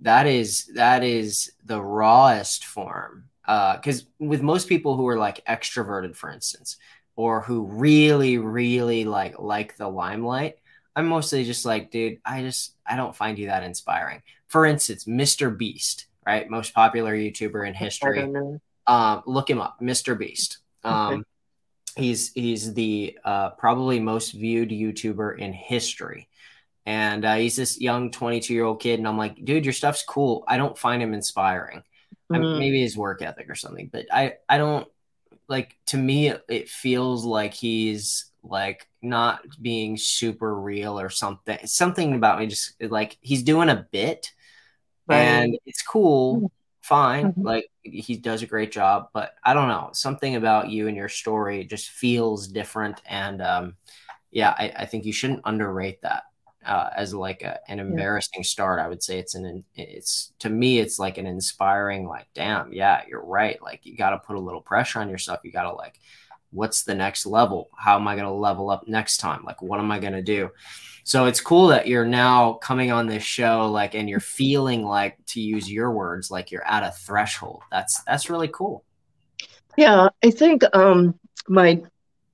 that 0.02 0.26
is 0.26 0.72
that 0.74 1.04
is 1.04 1.52
the 1.66 1.80
rawest 1.80 2.66
form 2.66 3.26
because 3.42 4.04
uh, 4.04 4.06
with 4.20 4.42
most 4.42 4.68
people 4.68 4.96
who 4.96 5.08
are 5.08 5.18
like 5.18 5.46
extroverted 5.46 6.16
for 6.16 6.32
instance 6.32 6.78
or 7.16 7.42
who 7.42 7.66
really 7.66 8.38
really 8.38 9.04
like 9.04 9.38
like 9.38 9.76
the 9.76 9.88
limelight 9.88 10.56
i'm 10.96 11.06
mostly 11.06 11.44
just 11.44 11.66
like 11.66 11.92
dude 11.92 12.20
i 12.26 12.42
just 12.42 12.76
i 12.86 12.96
don't 12.96 13.16
find 13.16 13.38
you 13.38 13.48
that 13.48 13.64
inspiring. 13.64 14.24
For 14.48 14.66
instance 14.66 15.06
mr 15.06 15.56
beast 15.56 16.08
right? 16.26 16.50
Most 16.50 16.76
popular 16.76 17.16
youtuber 17.16 17.68
in 17.68 17.74
history. 17.74 18.32
Um, 18.86 19.24
look 19.26 19.50
him 19.50 19.62
up 19.62 19.80
mr 19.82 20.18
beast. 20.18 20.60
Um, 20.84 21.14
okay 21.14 21.24
he's 22.00 22.32
he's 22.34 22.74
the 22.74 23.18
uh, 23.24 23.52
probably 23.52 24.00
most 24.00 24.32
viewed 24.32 24.70
YouTuber 24.70 25.38
in 25.38 25.54
history, 25.54 26.30
and 26.86 27.26
uh, 27.26 27.36
he's 27.36 27.56
this 27.56 27.80
young 27.80 28.12
22 28.12 28.54
year 28.54 28.66
old 28.66 28.82
kid. 28.82 29.00
And 29.00 29.08
I'm 29.08 29.18
like, 29.18 29.44
dude, 29.44 29.66
your 29.66 29.74
stuff's 29.74 30.04
cool. 30.04 30.44
I 30.48 30.58
don't 30.58 30.78
find 30.78 31.02
him 31.02 31.14
inspiring. 31.14 31.80
Mm-hmm. 31.80 32.36
I 32.36 32.40
mean, 32.40 32.56
mm. 32.56 32.60
maybe 32.60 32.82
his 32.82 32.98
work 32.98 33.22
ethic 33.22 33.50
or 33.50 33.56
something, 33.56 33.90
but 33.92 34.06
I 34.12 34.36
I 34.48 34.58
don't 34.58 34.88
like. 35.48 35.78
To 35.88 35.98
me, 35.98 36.30
it, 36.30 36.44
it 36.48 36.70
feels 36.70 37.26
like 37.26 37.54
he's 37.54 38.26
like 38.44 38.88
not 39.02 39.42
being 39.62 39.98
super 39.98 40.54
real 40.56 41.00
or 41.00 41.10
something. 41.10 41.60
Something 41.66 42.16
about 42.16 42.40
me 42.40 42.48
just 42.48 42.82
like 42.82 43.18
he's 43.22 43.44
doing 43.44 43.70
a 43.70 43.88
bit, 43.92 44.32
right. 45.08 45.18
and 45.18 45.58
it's 45.66 45.82
cool. 45.82 46.52
Fine. 46.90 47.34
Mm-hmm. 47.34 47.46
Like 47.46 47.70
he 47.84 48.18
does 48.18 48.42
a 48.42 48.48
great 48.48 48.72
job, 48.72 49.10
but 49.14 49.36
I 49.44 49.54
don't 49.54 49.68
know. 49.68 49.92
Something 49.94 50.38
about 50.38 50.72
you 50.72 50.88
and 50.88 50.98
your 50.98 51.08
story 51.08 51.64
just 51.64 51.90
feels 51.90 52.48
different. 52.48 53.00
And 53.06 53.44
um, 53.44 53.76
yeah, 54.32 54.56
I, 54.58 54.74
I, 54.76 54.86
think 54.88 55.06
you 55.06 55.14
shouldn't 55.14 55.42
underrate 55.46 56.02
that 56.02 56.24
uh, 56.66 56.90
as 56.98 57.14
like 57.14 57.44
a, 57.44 57.60
an 57.68 57.80
embarrassing 57.80 58.40
yeah. 58.40 58.44
start. 58.44 58.80
I 58.80 58.88
would 58.88 59.04
say 59.04 59.20
it's 59.20 59.36
an 59.36 59.64
it's 59.76 60.34
to 60.40 60.50
me 60.50 60.80
it's 60.80 60.98
like 60.98 61.20
an 61.20 61.28
inspiring 61.28 62.08
like 62.08 62.26
damn 62.34 62.74
yeah 62.74 63.04
you're 63.08 63.24
right 63.24 63.62
like 63.62 63.86
you 63.86 63.96
got 63.96 64.10
to 64.10 64.18
put 64.18 64.36
a 64.36 64.40
little 64.40 64.62
pressure 64.62 65.00
on 65.00 65.10
yourself. 65.10 65.42
You 65.44 65.52
got 65.52 65.70
to 65.70 65.74
like 65.74 66.00
what's 66.52 66.84
the 66.84 66.96
next 66.96 67.26
level? 67.26 67.70
How 67.78 67.96
am 67.96 68.08
I 68.08 68.16
going 68.16 68.28
to 68.28 68.34
level 68.34 68.70
up 68.70 68.88
next 68.88 69.18
time? 69.18 69.44
Like, 69.44 69.62
what 69.62 69.80
am 69.80 69.92
I 69.92 70.00
going 70.00 70.14
to 70.14 70.22
do? 70.22 70.52
So 71.04 71.26
it's 71.26 71.42
cool 71.42 71.68
that 71.68 71.88
you're 71.88 72.06
now 72.06 72.54
coming 72.54 72.92
on 72.92 73.08
this 73.08 73.24
show, 73.24 73.70
like, 73.72 73.96
and 73.96 74.10
you're 74.10 74.20
feeling 74.20 74.84
like, 74.84 75.18
to 75.28 75.42
use 75.42 75.72
your 75.72 75.92
words, 75.92 76.30
like 76.30 76.52
you're 76.52 76.68
at 76.68 76.84
a 76.84 76.92
threshold. 76.92 77.62
That's 77.72 78.04
that's 78.04 78.30
really 78.30 78.50
cool. 78.50 78.84
Yeah, 79.78 80.10
I 80.24 80.32
think 80.32 80.64
um, 80.76 81.20
my 81.48 81.82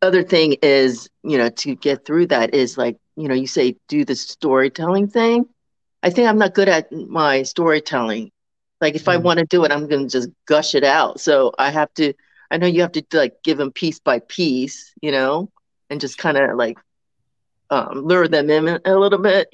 other 0.02 0.24
thing 0.24 0.58
is, 0.62 1.10
you 1.24 1.38
know, 1.38 1.50
to 1.50 1.76
get 1.76 2.06
through 2.06 2.28
that 2.28 2.54
is 2.54 2.78
like, 2.78 2.98
you 3.16 3.28
know, 3.28 3.36
you 3.36 3.48
say 3.48 3.78
do 3.88 4.04
the 4.04 4.16
storytelling 4.16 5.08
thing. 5.08 5.46
I 6.04 6.10
think 6.10 6.28
I'm 6.28 6.38
not 6.38 6.54
good 6.54 6.70
at 6.70 6.92
my 6.92 7.44
storytelling. 7.44 8.32
Like, 8.82 8.96
if 8.96 9.04
mm-hmm. 9.04 9.12
I 9.12 9.18
want 9.18 9.40
to 9.40 9.46
do 9.46 9.64
it, 9.64 9.72
I'm 9.72 9.88
going 9.88 10.08
to 10.08 10.10
just 10.10 10.30
gush 10.48 10.76
it 10.76 10.84
out. 10.84 11.20
So 11.20 11.54
I 11.58 11.70
have 11.70 11.94
to 11.94 12.14
I 12.52 12.58
know 12.58 12.68
you 12.68 12.82
have 12.82 12.92
to 12.94 13.04
like 13.14 13.44
give 13.44 13.58
them 13.58 13.72
piece 13.72 14.00
by 14.00 14.20
piece, 14.20 14.94
you 15.02 15.12
know, 15.12 15.52
and 15.90 16.00
just 16.02 16.18
kind 16.18 16.38
of 16.38 16.58
like 16.58 16.78
um, 17.70 18.02
lure 18.06 18.28
them 18.28 18.50
in 18.50 18.80
a 18.86 18.96
little 18.96 19.20
bit, 19.20 19.50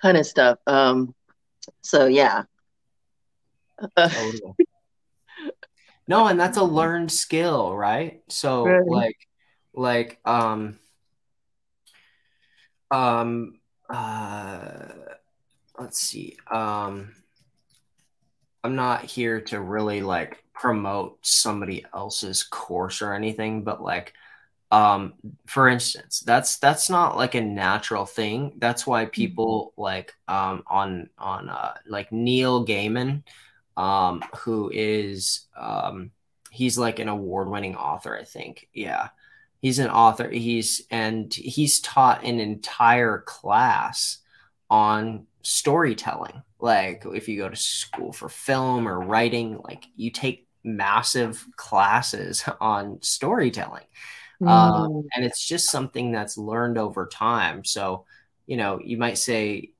kind 0.00 0.16
of 0.16 0.26
stuff. 0.26 0.58
Um, 0.66 1.14
so 1.82 2.06
yeah. 2.06 2.44
no, 6.08 6.26
and 6.26 6.38
that's 6.38 6.58
a 6.58 6.64
learned 6.64 7.10
skill, 7.12 7.74
right? 7.74 8.22
So 8.28 8.64
right. 8.64 8.86
like, 8.86 9.16
like, 9.74 10.20
um, 10.24 10.78
um, 12.90 13.58
uh, 13.88 14.88
let's 15.78 16.00
see, 16.00 16.36
um, 16.50 17.14
I'm 18.64 18.76
not 18.76 19.04
here 19.04 19.40
to 19.40 19.60
really 19.60 20.02
like 20.02 20.44
promote 20.62 21.18
somebody 21.22 21.84
else's 21.92 22.44
course 22.44 23.02
or 23.02 23.14
anything, 23.14 23.64
but 23.64 23.82
like 23.82 24.12
um 24.70 25.14
for 25.46 25.68
instance, 25.68 26.20
that's 26.20 26.58
that's 26.58 26.88
not 26.88 27.16
like 27.16 27.34
a 27.34 27.40
natural 27.40 28.06
thing. 28.06 28.52
That's 28.58 28.86
why 28.86 29.02
mm-hmm. 29.02 29.10
people 29.10 29.74
like 29.76 30.14
um 30.28 30.62
on 30.68 31.10
on 31.18 31.48
uh 31.48 31.74
like 31.84 32.12
Neil 32.12 32.64
Gaiman 32.64 33.24
um 33.76 34.22
who 34.36 34.70
is 34.72 35.46
um 35.56 36.12
he's 36.52 36.78
like 36.78 37.00
an 37.00 37.08
award-winning 37.08 37.74
author, 37.74 38.16
I 38.16 38.22
think. 38.22 38.68
Yeah. 38.72 39.08
He's 39.62 39.80
an 39.80 39.90
author. 39.90 40.28
He's 40.30 40.82
and 40.90 41.32
he's 41.34 41.80
taught 41.80 42.24
an 42.24 42.38
entire 42.38 43.18
class 43.18 44.18
on 44.70 45.26
storytelling. 45.42 46.42
Like 46.60 47.02
if 47.04 47.28
you 47.28 47.38
go 47.38 47.48
to 47.48 47.56
school 47.56 48.12
for 48.12 48.28
film 48.28 48.86
or 48.86 49.00
writing, 49.00 49.58
like 49.64 49.86
you 49.96 50.10
take 50.12 50.46
massive 50.64 51.46
classes 51.56 52.44
on 52.60 53.00
storytelling. 53.02 53.84
Mm. 54.40 54.48
Um, 54.48 55.08
and 55.14 55.24
it's 55.24 55.46
just 55.46 55.70
something 55.70 56.12
that's 56.12 56.36
learned 56.36 56.78
over 56.78 57.06
time. 57.06 57.64
So, 57.64 58.06
you 58.46 58.56
know, 58.56 58.80
you 58.82 58.96
might 58.96 59.18
say, 59.18 59.70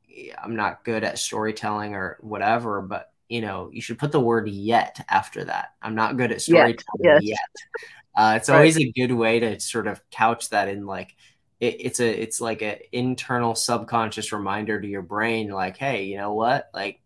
I'm 0.43 0.57
not 0.57 0.85
good 0.85 1.05
at 1.05 1.18
storytelling 1.18 1.95
or 1.95 2.18
whatever, 2.20 2.83
but 2.83 3.12
you 3.28 3.41
know, 3.41 3.70
you 3.72 3.80
should 3.80 3.99
put 3.99 4.12
the 4.12 4.20
word 4.20 4.47
yet 4.47 5.05
after 5.09 5.45
that. 5.45 5.70
I'm 5.80 5.95
not 5.95 6.18
good 6.18 6.33
at 6.33 6.43
storytelling 6.43 7.01
yes, 7.01 7.20
yes. 7.22 7.39
yet. 7.39 7.83
Uh, 8.14 8.35
it's 8.37 8.51
right. 8.51 8.57
always 8.57 8.78
a 8.78 8.93
good 8.93 9.11
way 9.11 9.41
to 9.41 9.59
sort 9.59 9.87
of 9.87 10.03
couch 10.11 10.51
that 10.51 10.68
in 10.68 10.85
like, 10.85 11.16
it, 11.59 11.76
it's 11.80 12.01
a, 12.01 12.22
it's 12.22 12.43
like 12.43 12.61
an 12.61 12.76
internal 12.93 13.55
subconscious 13.55 14.33
reminder 14.33 14.78
to 14.78 14.87
your 14.87 15.01
brain, 15.01 15.49
like, 15.49 15.78
hey, 15.78 16.05
you 16.05 16.18
know 16.18 16.35
what? 16.35 16.68
Like, 16.74 17.01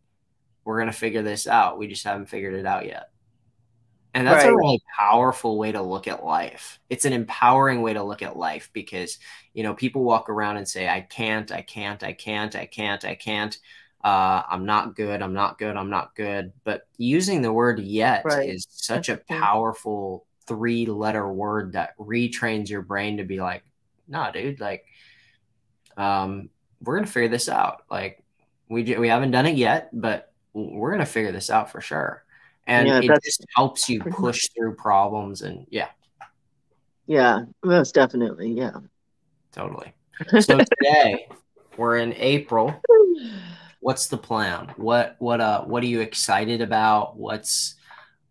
we're 0.64 0.78
going 0.78 0.90
to 0.90 0.98
figure 0.98 1.22
this 1.22 1.46
out. 1.46 1.78
We 1.78 1.86
just 1.86 2.02
haven't 2.02 2.26
figured 2.26 2.54
it 2.54 2.66
out 2.66 2.86
yet. 2.86 3.10
And 4.16 4.26
that's 4.26 4.44
right. 4.44 4.50
a 4.50 4.56
really 4.56 4.82
powerful 4.98 5.58
way 5.58 5.72
to 5.72 5.82
look 5.82 6.08
at 6.08 6.24
life. 6.24 6.80
It's 6.88 7.04
an 7.04 7.12
empowering 7.12 7.82
way 7.82 7.92
to 7.92 8.02
look 8.02 8.22
at 8.22 8.34
life 8.34 8.70
because, 8.72 9.18
you 9.52 9.62
know, 9.62 9.74
people 9.74 10.04
walk 10.04 10.30
around 10.30 10.56
and 10.56 10.66
say, 10.66 10.88
I 10.88 11.02
can't, 11.02 11.52
I 11.52 11.60
can't, 11.60 12.02
I 12.02 12.14
can't, 12.14 12.56
I 12.56 12.64
can't, 12.64 13.04
I 13.04 13.14
can't. 13.14 13.58
Uh, 14.02 14.42
I'm 14.48 14.64
not 14.64 14.96
good. 14.96 15.20
I'm 15.20 15.34
not 15.34 15.58
good. 15.58 15.76
I'm 15.76 15.90
not 15.90 16.14
good. 16.14 16.54
But 16.64 16.88
using 16.96 17.42
the 17.42 17.52
word 17.52 17.78
yet 17.78 18.24
right. 18.24 18.48
is 18.48 18.66
such 18.70 19.10
a 19.10 19.18
powerful 19.18 20.24
three 20.46 20.86
letter 20.86 21.30
word 21.30 21.74
that 21.74 21.94
retrains 21.98 22.70
your 22.70 22.80
brain 22.80 23.18
to 23.18 23.24
be 23.24 23.38
like, 23.38 23.64
nah, 24.08 24.30
dude, 24.30 24.60
like, 24.60 24.86
um, 25.98 26.48
we're 26.80 26.96
going 26.96 27.04
to 27.04 27.12
figure 27.12 27.28
this 27.28 27.50
out. 27.50 27.82
Like, 27.90 28.24
we, 28.70 28.96
we 28.96 29.08
haven't 29.08 29.32
done 29.32 29.44
it 29.44 29.56
yet, 29.56 29.90
but 29.92 30.32
we're 30.54 30.92
going 30.92 31.00
to 31.00 31.04
figure 31.04 31.32
this 31.32 31.50
out 31.50 31.70
for 31.70 31.82
sure 31.82 32.22
and 32.66 32.88
yeah, 32.88 33.00
it 33.02 33.24
just 33.24 33.44
helps 33.54 33.88
you 33.88 34.00
push 34.00 34.48
through 34.54 34.74
problems 34.74 35.42
and 35.42 35.66
yeah. 35.70 35.88
Yeah 37.06 37.42
most 37.64 37.94
definitely 37.94 38.52
yeah. 38.52 38.72
Totally. 39.52 39.94
So 40.40 40.58
today 40.58 41.28
we're 41.76 41.98
in 41.98 42.12
april. 42.14 42.74
What's 43.80 44.08
the 44.08 44.18
plan? 44.18 44.72
What 44.76 45.16
what 45.18 45.40
uh 45.40 45.62
what 45.62 45.82
are 45.82 45.86
you 45.86 46.00
excited 46.00 46.60
about? 46.60 47.16
What's 47.16 47.76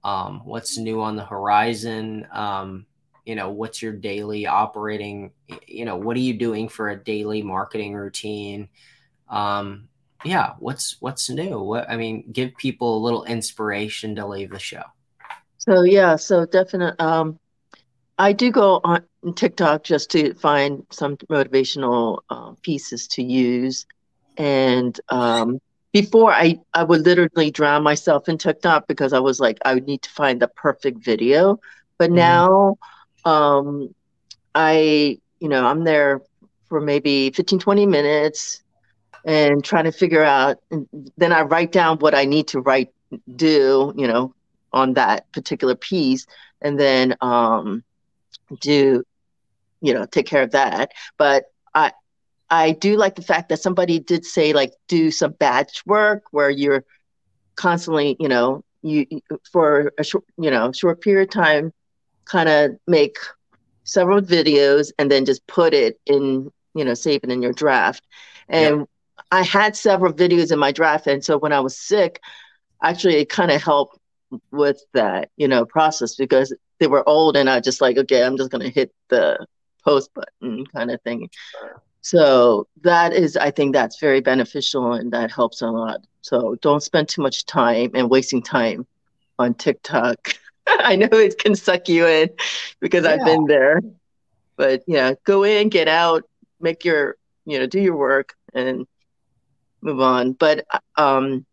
um 0.04 0.42
what's 0.44 0.78
new 0.78 1.02
on 1.02 1.16
the 1.16 1.26
horizon? 1.26 2.28
Um 2.32 2.86
you 3.26 3.36
know 3.36 3.50
what's 3.50 3.82
your 3.82 3.94
daily 3.94 4.46
operating 4.46 5.32
you 5.66 5.86
know 5.86 5.96
what 5.96 6.18
are 6.18 6.22
you 6.22 6.34
doing 6.34 6.68
for 6.68 6.90
a 6.90 7.02
daily 7.02 7.42
marketing 7.42 7.94
routine? 7.94 8.68
Um 9.30 9.88
yeah, 10.24 10.54
what's 10.60 10.98
what's 11.02 11.30
new? 11.30 11.60
What 11.60 11.90
I 11.90 11.98
mean, 11.98 12.32
give 12.32 12.56
people 12.58 12.98
a 12.98 13.04
little 13.04 13.26
inspiration 13.26 14.16
to 14.16 14.26
leave 14.26 14.52
the 14.52 14.60
show. 14.60 14.84
So 15.58 15.84
yeah, 15.84 16.16
so 16.16 16.46
definitely. 16.46 17.00
Um, 17.00 17.40
I 18.18 18.32
do 18.32 18.52
go 18.52 18.80
on 18.84 19.04
TikTok 19.36 19.84
just 19.84 20.12
to 20.12 20.34
find 20.36 20.86
some 20.90 21.18
motivational 21.18 22.20
uh, 22.30 22.54
pieces 22.62 23.08
to 23.10 23.24
use, 23.24 23.86
and 24.38 24.98
um, 25.10 25.60
before 25.92 26.32
I 26.32 26.60
I 26.74 26.84
would 26.84 27.02
literally 27.02 27.52
drown 27.52 27.84
myself 27.84 28.30
in 28.30 28.38
TikTok 28.38 28.88
because 28.88 29.14
I 29.14 29.20
was 29.20 29.40
like 29.40 29.58
I 29.66 29.74
would 29.74 29.86
need 29.86 30.02
to 30.04 30.10
find 30.10 30.42
the 30.42 30.48
perfect 30.48 31.04
video, 31.04 31.60
but 31.98 32.08
mm-hmm. 32.08 32.16
now, 32.16 32.78
um, 33.26 33.94
I 34.54 35.20
you 35.40 35.50
know 35.50 35.66
I'm 35.66 35.84
there 35.84 36.22
for 36.68 36.82
maybe 36.82 37.30
15 37.32 37.60
20 37.60 37.86
minutes 37.86 38.64
and 39.26 39.64
trying 39.64 39.86
to 39.86 39.92
figure 39.92 40.24
out 40.24 40.60
then 41.18 41.34
i 41.34 41.42
write 41.42 41.72
down 41.72 41.98
what 41.98 42.16
i 42.16 42.24
need 42.26 42.48
to 42.48 42.62
write 42.62 42.94
do 43.36 43.94
you 43.98 44.08
know 44.08 44.34
on 44.72 44.94
that 44.94 45.30
particular 45.32 45.76
piece 45.76 46.26
and 46.62 46.80
then 46.80 47.16
um 47.22 47.84
do 48.62 49.04
you 49.82 49.94
know 49.94 50.06
take 50.06 50.28
care 50.28 50.44
of 50.44 50.52
that 50.52 50.92
but 51.18 51.46
i 51.74 51.92
i 52.50 52.72
do 52.72 52.96
like 52.96 53.16
the 53.16 53.22
fact 53.22 53.50
that 53.50 53.60
somebody 53.60 54.00
did 54.00 54.24
say 54.24 54.54
like 54.54 54.74
do 54.88 55.10
some 55.12 55.32
batch 55.34 55.86
work 55.86 56.24
where 56.32 56.50
you're 56.50 56.84
constantly 57.56 58.16
you 58.20 58.28
know 58.28 58.64
you 58.82 59.06
for 59.52 59.92
a 59.98 60.04
short 60.04 60.24
you 60.38 60.52
know 60.52 60.72
short 60.72 61.02
period 61.02 61.30
of 61.30 61.34
time 61.34 61.74
kind 62.26 62.50
of 62.50 62.72
make 62.88 63.18
several 63.84 64.22
videos 64.22 64.92
and 65.00 65.12
then 65.12 65.26
just 65.26 65.46
put 65.48 65.74
it 65.74 66.00
in 66.06 66.52
you 66.76 66.86
know 66.86 66.94
save 66.94 67.24
it 67.24 67.32
in 67.32 67.42
your 67.42 67.54
draft 67.54 68.04
and. 68.50 68.88
I 69.32 69.44
had 69.44 69.76
several 69.76 70.14
videos 70.14 70.52
in 70.52 70.60
my 70.60 70.72
draft, 70.72 71.08
and 71.08 71.24
so 71.24 71.38
when 71.38 71.54
I 71.54 71.60
was 71.60 71.78
sick, 71.78 72.22
actually 72.82 73.16
it 73.16 73.30
kind 73.30 73.52
of 73.52 73.62
helped 73.62 73.98
with 74.52 74.84
that, 74.94 75.30
you 75.38 75.48
know, 75.48 75.66
process 75.66 76.16
because 76.16 76.54
they 76.80 76.88
were 76.88 77.08
old, 77.08 77.38
and 77.38 77.50
I 77.50 77.60
just 77.60 77.82
like, 77.82 77.98
okay, 77.98 78.24
I'm 78.24 78.38
just 78.38 78.52
gonna 78.52 78.70
hit 78.70 78.94
the 79.10 79.46
post 79.84 80.14
button 80.14 80.66
kind 80.68 80.92
of 80.92 81.02
thing. 81.02 81.30
So 82.02 82.68
that 82.82 83.14
is, 83.14 83.36
I 83.36 83.52
think 83.52 83.74
that's 83.74 84.00
very 84.00 84.22
beneficial, 84.22 84.94
and 84.94 85.12
that 85.14 85.32
helps 85.32 85.62
a 85.62 85.68
lot. 85.68 86.02
So 86.22 86.56
don't 86.62 86.84
spend 86.84 87.10
too 87.10 87.22
much 87.22 87.46
time 87.46 87.92
and 87.94 88.10
wasting 88.10 88.42
time 88.42 88.86
on 89.40 89.54
TikTok. 89.54 90.36
I 90.68 90.96
know 90.96 91.10
it 91.12 91.38
can 91.38 91.56
suck 91.56 91.88
you 91.88 92.08
in 92.08 92.30
because 92.80 93.06
yeah. 93.06 93.12
I've 93.12 93.26
been 93.26 93.46
there, 93.46 93.82
but 94.56 94.84
yeah, 94.88 95.14
go 95.24 95.44
in, 95.44 95.70
get 95.70 95.88
out, 95.88 96.24
make 96.60 96.86
your, 96.86 97.18
you 97.46 97.60
know, 97.60 97.68
do 97.68 97.80
your 97.80 97.96
work, 97.96 98.36
and 98.54 98.88
move 99.86 100.02
on. 100.02 100.34
But 100.34 100.66
um, 100.98 101.46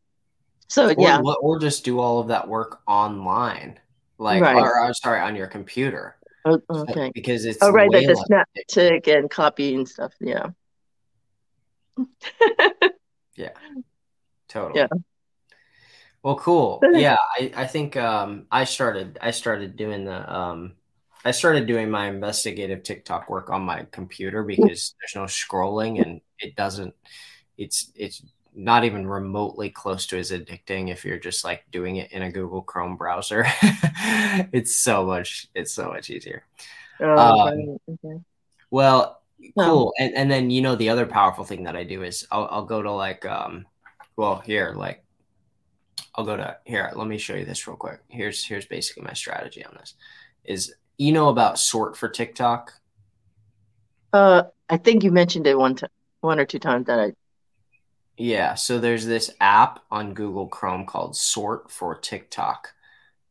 so 0.66 0.88
or, 0.88 0.94
yeah, 0.98 1.20
or 1.20 1.58
just 1.60 1.84
do 1.84 2.00
all 2.00 2.18
of 2.18 2.28
that 2.28 2.48
work 2.48 2.80
online, 2.88 3.78
like 4.18 4.42
right. 4.42 4.56
or, 4.56 4.80
or 4.80 4.94
sorry, 4.94 5.20
on 5.20 5.36
your 5.36 5.46
computer. 5.46 6.16
Oh, 6.44 6.60
okay, 6.68 7.08
so, 7.08 7.10
because 7.14 7.44
it's 7.44 7.58
oh 7.62 7.70
right, 7.70 7.90
like 7.90 8.06
the 8.06 8.44
SnapTik 8.68 9.06
and 9.06 9.30
copy 9.30 9.74
and 9.74 9.88
stuff. 9.88 10.12
Yeah. 10.20 10.48
yeah. 13.36 13.50
Totally. 14.48 14.80
Yeah. 14.80 14.88
Well, 16.22 16.36
cool. 16.36 16.80
Yeah, 16.92 17.16
I, 17.38 17.52
I 17.54 17.66
think 17.66 17.96
um, 17.96 18.46
I 18.50 18.64
started 18.64 19.18
I 19.20 19.32
started 19.32 19.76
doing 19.76 20.04
the 20.04 20.34
um, 20.34 20.72
I 21.24 21.32
started 21.32 21.66
doing 21.66 21.90
my 21.90 22.08
investigative 22.08 22.82
TikTok 22.82 23.28
work 23.28 23.50
on 23.50 23.62
my 23.62 23.86
computer 23.90 24.42
because 24.42 24.94
there's 25.00 25.14
no 25.14 25.24
scrolling 25.24 26.02
and 26.02 26.20
it 26.38 26.56
doesn't 26.56 26.94
it's 27.62 27.92
it's 27.94 28.22
not 28.54 28.84
even 28.84 29.06
remotely 29.06 29.70
close 29.70 30.06
to 30.06 30.18
as 30.18 30.30
addicting 30.30 30.90
if 30.90 31.04
you're 31.04 31.18
just 31.18 31.44
like 31.44 31.64
doing 31.70 31.96
it 31.96 32.12
in 32.12 32.22
a 32.22 32.30
Google 32.30 32.62
Chrome 32.62 32.96
browser. 32.96 33.46
it's 34.52 34.82
so 34.82 35.06
much 35.06 35.48
it's 35.54 35.72
so 35.72 35.88
much 35.88 36.10
easier. 36.10 36.44
Oh, 37.00 37.48
Um. 37.48 37.78
Okay. 37.88 38.20
Well, 38.70 39.22
cool. 39.58 39.92
And 39.98 40.14
and 40.14 40.30
then 40.30 40.50
you 40.50 40.62
know 40.62 40.76
the 40.76 40.90
other 40.90 41.06
powerful 41.06 41.44
thing 41.44 41.64
that 41.64 41.76
I 41.76 41.84
do 41.84 42.02
is 42.02 42.26
I'll 42.30 42.48
I'll 42.50 42.64
go 42.64 42.82
to 42.82 42.92
like 42.92 43.24
um 43.26 43.66
well 44.16 44.38
here 44.44 44.74
like 44.76 45.02
I'll 46.14 46.24
go 46.24 46.36
to 46.36 46.56
here. 46.64 46.90
Let 46.94 47.06
me 47.06 47.18
show 47.18 47.34
you 47.34 47.44
this 47.44 47.66
real 47.66 47.76
quick. 47.76 48.00
Here's 48.08 48.44
here's 48.44 48.66
basically 48.66 49.04
my 49.04 49.14
strategy 49.14 49.64
on 49.64 49.74
this. 49.78 49.94
Is 50.44 50.74
you 50.98 51.12
know 51.12 51.28
about 51.28 51.58
sort 51.58 51.96
for 51.96 52.08
TikTok? 52.08 52.72
Uh, 54.12 54.44
I 54.68 54.76
think 54.76 55.04
you 55.04 55.10
mentioned 55.10 55.46
it 55.46 55.58
one 55.58 55.74
time, 55.74 55.90
one 56.20 56.38
or 56.38 56.44
two 56.44 56.58
times 56.58 56.86
that 56.86 57.00
I. 57.00 57.12
Yeah, 58.16 58.54
so 58.54 58.78
there's 58.78 59.06
this 59.06 59.30
app 59.40 59.80
on 59.90 60.14
Google 60.14 60.46
Chrome 60.46 60.86
called 60.86 61.16
Sort 61.16 61.70
for 61.70 61.94
TikTok, 61.98 62.72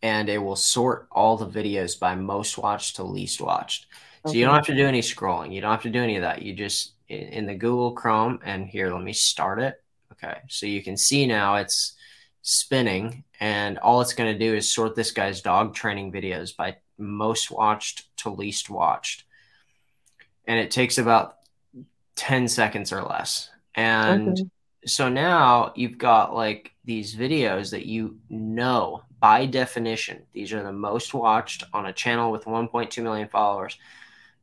and 0.02 0.30
it 0.30 0.40
will 0.40 0.56
sort 0.56 1.08
all 1.12 1.38
the 1.38 1.48
videos 1.48 2.00
by 2.00 2.16
most 2.16 2.58
watched 2.58 2.98
to 2.98 3.04
least 3.04 3.42
watched. 3.42 3.88
So 4.26 4.38
you 4.38 4.46
don't 4.46 4.56
have 4.56 4.66
to 4.68 4.76
do 4.76 4.88
any 4.88 5.02
scrolling. 5.02 5.54
You 5.54 5.62
don't 5.62 5.72
have 5.72 5.84
to 5.84 5.90
do 5.92 6.02
any 6.04 6.18
of 6.18 6.24
that. 6.24 6.42
You 6.44 6.54
just 6.54 6.94
in, 7.10 7.20
in 7.30 7.46
the 7.48 7.56
Google 7.56 7.94
Chrome, 7.94 8.40
and 8.44 8.68
here, 8.68 8.94
let 8.94 9.04
me 9.04 9.14
start 9.14 9.60
it. 9.60 9.82
Okay, 10.14 10.40
so 10.50 10.66
you 10.66 10.84
can 10.84 10.98
see 10.98 11.28
now 11.28 11.56
it's 11.56 11.96
spinning, 12.42 13.24
and 13.40 13.78
all 13.80 14.02
it's 14.02 14.14
going 14.14 14.34
to 14.34 14.40
do 14.40 14.56
is 14.56 14.74
sort 14.74 14.96
this 14.96 15.12
guy's 15.12 15.42
dog 15.42 15.76
training 15.76 16.12
videos 16.12 16.56
by 16.56 16.78
most 16.98 17.52
watched 17.52 18.16
to 18.18 18.30
least 18.30 18.70
watched. 18.70 19.26
And 20.46 20.60
it 20.60 20.72
takes 20.72 20.98
about 20.98 21.38
10 22.16 22.48
seconds 22.48 22.92
or 22.92 23.04
less. 23.04 23.50
And 23.76 24.38
Okay. 24.38 24.50
So 24.86 25.10
now 25.10 25.74
you've 25.76 25.98
got 25.98 26.34
like 26.34 26.74
these 26.84 27.16
videos 27.16 27.72
that 27.72 27.86
you 27.86 28.18
know 28.30 29.04
by 29.20 29.46
definition, 29.46 30.24
these 30.34 30.52
are 30.52 30.64
the 30.64 30.72
most 30.72 31.14
watched 31.14 31.64
on 31.74 31.86
a 31.86 31.94
channel 31.94 32.32
with 32.32 32.46
1.2 32.46 33.04
million 33.04 33.28
followers. 33.30 33.78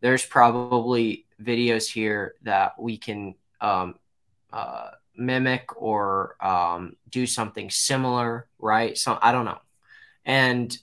There's 0.01 0.25
probably 0.25 1.27
videos 1.43 1.91
here 1.91 2.37
that 2.43 2.81
we 2.81 2.97
can 2.97 3.35
um, 3.61 3.97
uh, 4.53 4.91
mimic 5.17 5.83
or 5.83 6.37
um, 6.41 6.95
do 7.11 7.27
something 7.27 7.71
similar, 7.71 8.47
right? 8.61 8.97
So 8.97 9.19
I 9.21 9.33
don't 9.33 9.45
know. 9.45 9.59
And 10.25 10.77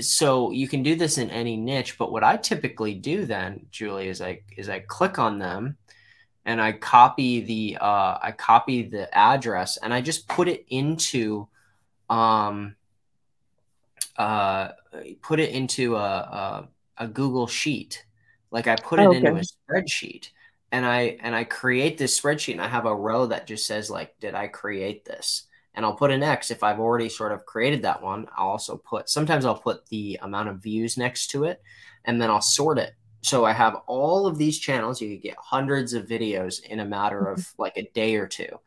so 0.00 0.50
you 0.50 0.66
can 0.66 0.82
do 0.82 0.96
this 0.96 1.18
in 1.18 1.28
any 1.30 1.58
niche, 1.58 1.98
but 1.98 2.10
what 2.10 2.24
I 2.24 2.38
typically 2.38 2.94
do 2.94 3.26
then, 3.26 3.66
Julie, 3.70 4.08
is 4.08 4.22
I 4.22 4.40
is 4.56 4.70
I 4.70 4.80
click 4.80 5.18
on 5.18 5.38
them 5.38 5.76
and 6.44 6.60
I 6.60 6.72
copy 6.72 7.40
the 7.40 7.78
uh, 7.80 8.18
I 8.22 8.32
copy 8.36 8.82
the 8.84 9.12
address 9.16 9.76
and 9.78 9.92
I 9.94 10.00
just 10.00 10.28
put 10.28 10.48
it 10.48 10.64
into 10.68 11.48
um, 12.10 12.76
uh, 14.16 14.68
put 15.22 15.40
it 15.40 15.50
into 15.50 15.96
a, 15.96 15.98
a, 15.98 16.68
a 16.98 17.08
Google 17.08 17.46
sheet. 17.46 18.04
Like 18.50 18.66
I 18.68 18.76
put 18.76 19.00
it 19.00 19.10
Oh, 19.10 19.12
into 19.12 19.36
a 19.36 19.40
spreadsheet 19.40 20.28
and 20.70 20.86
I 20.86 21.16
and 21.20 21.34
I 21.34 21.44
create 21.44 21.98
this 21.98 22.18
spreadsheet 22.20 22.52
and 22.52 22.62
I 22.62 22.68
have 22.68 22.86
a 22.86 22.94
row 22.94 23.26
that 23.26 23.46
just 23.46 23.66
says 23.66 23.90
like, 23.90 24.18
did 24.20 24.34
I 24.34 24.46
create 24.48 25.04
this? 25.04 25.44
And 25.74 25.84
I'll 25.84 25.96
put 25.96 26.12
an 26.12 26.22
X 26.22 26.52
if 26.52 26.62
I've 26.62 26.78
already 26.78 27.08
sort 27.08 27.32
of 27.32 27.44
created 27.46 27.82
that 27.82 28.00
one. 28.00 28.26
I'll 28.36 28.48
also 28.48 28.76
put 28.76 29.08
sometimes 29.08 29.44
I'll 29.44 29.58
put 29.58 29.86
the 29.86 30.18
amount 30.22 30.48
of 30.48 30.62
views 30.62 30.96
next 30.96 31.28
to 31.32 31.44
it 31.44 31.60
and 32.04 32.20
then 32.22 32.30
I'll 32.30 32.40
sort 32.40 32.78
it. 32.78 32.94
So 33.24 33.44
I 33.44 33.52
have 33.52 33.76
all 33.86 34.26
of 34.26 34.38
these 34.38 34.58
channels. 34.58 35.00
You 35.00 35.10
could 35.14 35.22
get 35.22 35.36
hundreds 35.38 35.94
of 35.94 36.06
videos 36.06 36.62
in 36.64 36.80
a 36.80 36.84
matter 36.84 37.28
of 37.28 37.54
like 37.58 37.76
a 37.76 37.90
day 37.94 38.16
or 38.16 38.26
two. 38.26 38.60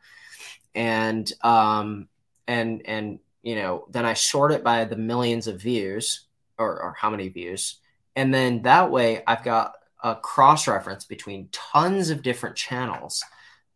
And 0.74 1.32
um 1.42 2.08
and 2.46 2.82
and 2.86 3.20
you 3.42 3.54
know, 3.54 3.86
then 3.90 4.04
I 4.04 4.14
sort 4.14 4.52
it 4.52 4.64
by 4.64 4.84
the 4.84 4.96
millions 4.96 5.46
of 5.46 5.60
views 5.62 6.26
or, 6.58 6.82
or 6.82 6.96
how 6.98 7.08
many 7.08 7.28
views. 7.28 7.78
And 8.16 8.34
then 8.34 8.62
that 8.62 8.90
way 8.90 9.22
I've 9.26 9.44
got 9.44 9.74
a 10.02 10.16
cross 10.16 10.66
reference 10.68 11.04
between 11.04 11.48
tons 11.52 12.10
of 12.10 12.22
different 12.22 12.56
channels, 12.56 13.22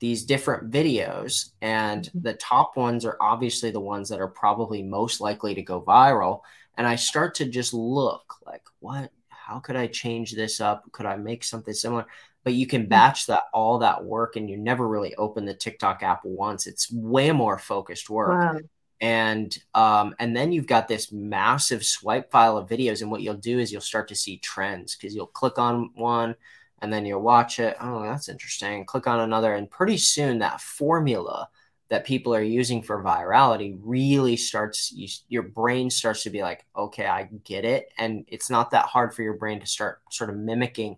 these 0.01 0.25
different 0.25 0.71
videos. 0.71 1.51
And 1.61 2.05
Mhm. 2.07 2.23
the 2.23 2.35
top 2.35 2.77
ones 2.77 3.05
are 3.05 3.17
obviously 3.21 3.71
the 3.71 3.81
ones 3.81 4.09
that 4.09 4.21
are 4.21 4.29
probably 4.29 4.83
most 4.83 5.21
likely 5.21 5.55
to 5.55 5.63
go 5.63 5.81
viral. 5.81 6.41
And 6.77 6.87
I 6.87 6.97
start 6.97 7.37
to 7.37 7.45
just 7.47 7.73
look 7.73 8.35
like, 8.47 8.65
what, 8.81 9.13
how 9.47 9.59
could 9.61 9.77
I 9.77 9.87
change 9.89 10.33
this 10.35 10.61
up? 10.61 10.91
Could 10.93 11.07
I 11.07 11.17
make 11.17 11.45
something 11.45 11.75
similar? 11.75 12.07
But 12.45 12.55
you 12.55 12.67
can 12.67 12.87
batch 12.87 13.27
that 13.27 13.45
all 13.55 13.79
that 13.81 14.05
work 14.05 14.37
and 14.37 14.49
you 14.51 14.57
never 14.57 14.89
really 14.89 15.15
open 15.17 15.45
the 15.45 15.55
TikTok 15.55 16.03
app 16.03 16.25
once. 16.25 16.67
It's 16.67 16.93
way 16.93 17.31
more 17.33 17.59
focused 17.59 18.11
work 18.11 18.33
Wow. 18.41 18.59
and 19.01 19.57
um, 19.75 20.15
and 20.19 20.37
then 20.37 20.53
you've 20.53 20.67
got 20.67 20.89
this 20.89 21.13
massive 21.13 21.85
swipe 21.85 22.31
file 22.31 22.57
of 22.57 22.69
videos 22.69 23.03
and 23.03 23.11
what 23.11 23.23
you'll 23.23 23.35
do 23.35 23.59
is 23.59 23.73
you'll 23.73 23.81
start 23.81 24.09
to 24.09 24.15
see 24.15 24.39
trends 24.39 24.97
because 24.97 25.15
you'll 25.15 25.27
click 25.27 25.59
on 25.59 25.91
one 25.95 26.35
and 26.81 26.93
then 26.93 27.05
you'll 27.07 27.23
watch 27.23 27.59
it 27.59 27.77
oh 27.81 28.03
that's 28.03 28.29
interesting 28.29 28.85
click 28.85 29.07
on 29.07 29.21
another 29.21 29.55
and 29.55 29.71
pretty 29.71 29.97
soon 29.97 30.39
that 30.39 30.61
formula 30.61 31.49
that 31.93 32.05
people 32.05 32.35
are 32.35 32.43
using 32.43 32.83
for 32.83 33.05
virality 33.05 33.79
really 33.83 34.37
starts 34.37 34.91
you, 34.93 35.07
your 35.29 35.45
brain 35.45 35.89
starts 35.89 36.25
to 36.25 36.31
be 36.31 36.43
like 36.43 36.65
okay 36.75 37.07
i 37.07 37.29
get 37.45 37.65
it 37.65 37.93
and 37.99 38.25
it's 38.29 38.51
not 38.51 38.71
that 38.71 38.87
hard 38.87 39.15
for 39.15 39.23
your 39.23 39.35
brain 39.35 39.61
to 39.61 39.67
start 39.67 40.01
sort 40.11 40.31
of 40.31 40.37
mimicking 40.37 40.97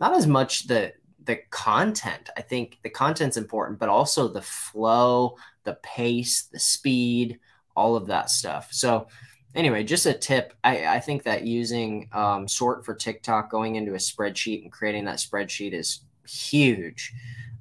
not 0.00 0.16
as 0.16 0.26
much 0.26 0.66
the 0.66 0.92
the 1.24 1.36
content 1.50 2.30
i 2.36 2.40
think 2.40 2.78
the 2.82 2.90
content's 2.90 3.36
important 3.36 3.78
but 3.78 3.88
also 3.88 4.26
the 4.26 4.42
flow 4.42 5.36
the 5.64 5.78
pace, 5.82 6.42
the 6.52 6.58
speed, 6.58 7.38
all 7.76 7.96
of 7.96 8.06
that 8.06 8.30
stuff. 8.30 8.68
So, 8.70 9.08
anyway, 9.54 9.84
just 9.84 10.06
a 10.06 10.14
tip. 10.14 10.54
I, 10.64 10.86
I 10.86 11.00
think 11.00 11.22
that 11.24 11.44
using 11.44 12.08
um, 12.12 12.48
sort 12.48 12.84
for 12.84 12.94
TikTok, 12.94 13.50
going 13.50 13.76
into 13.76 13.92
a 13.92 13.98
spreadsheet 13.98 14.62
and 14.62 14.72
creating 14.72 15.04
that 15.06 15.18
spreadsheet 15.18 15.72
is 15.72 16.00
huge. 16.26 17.12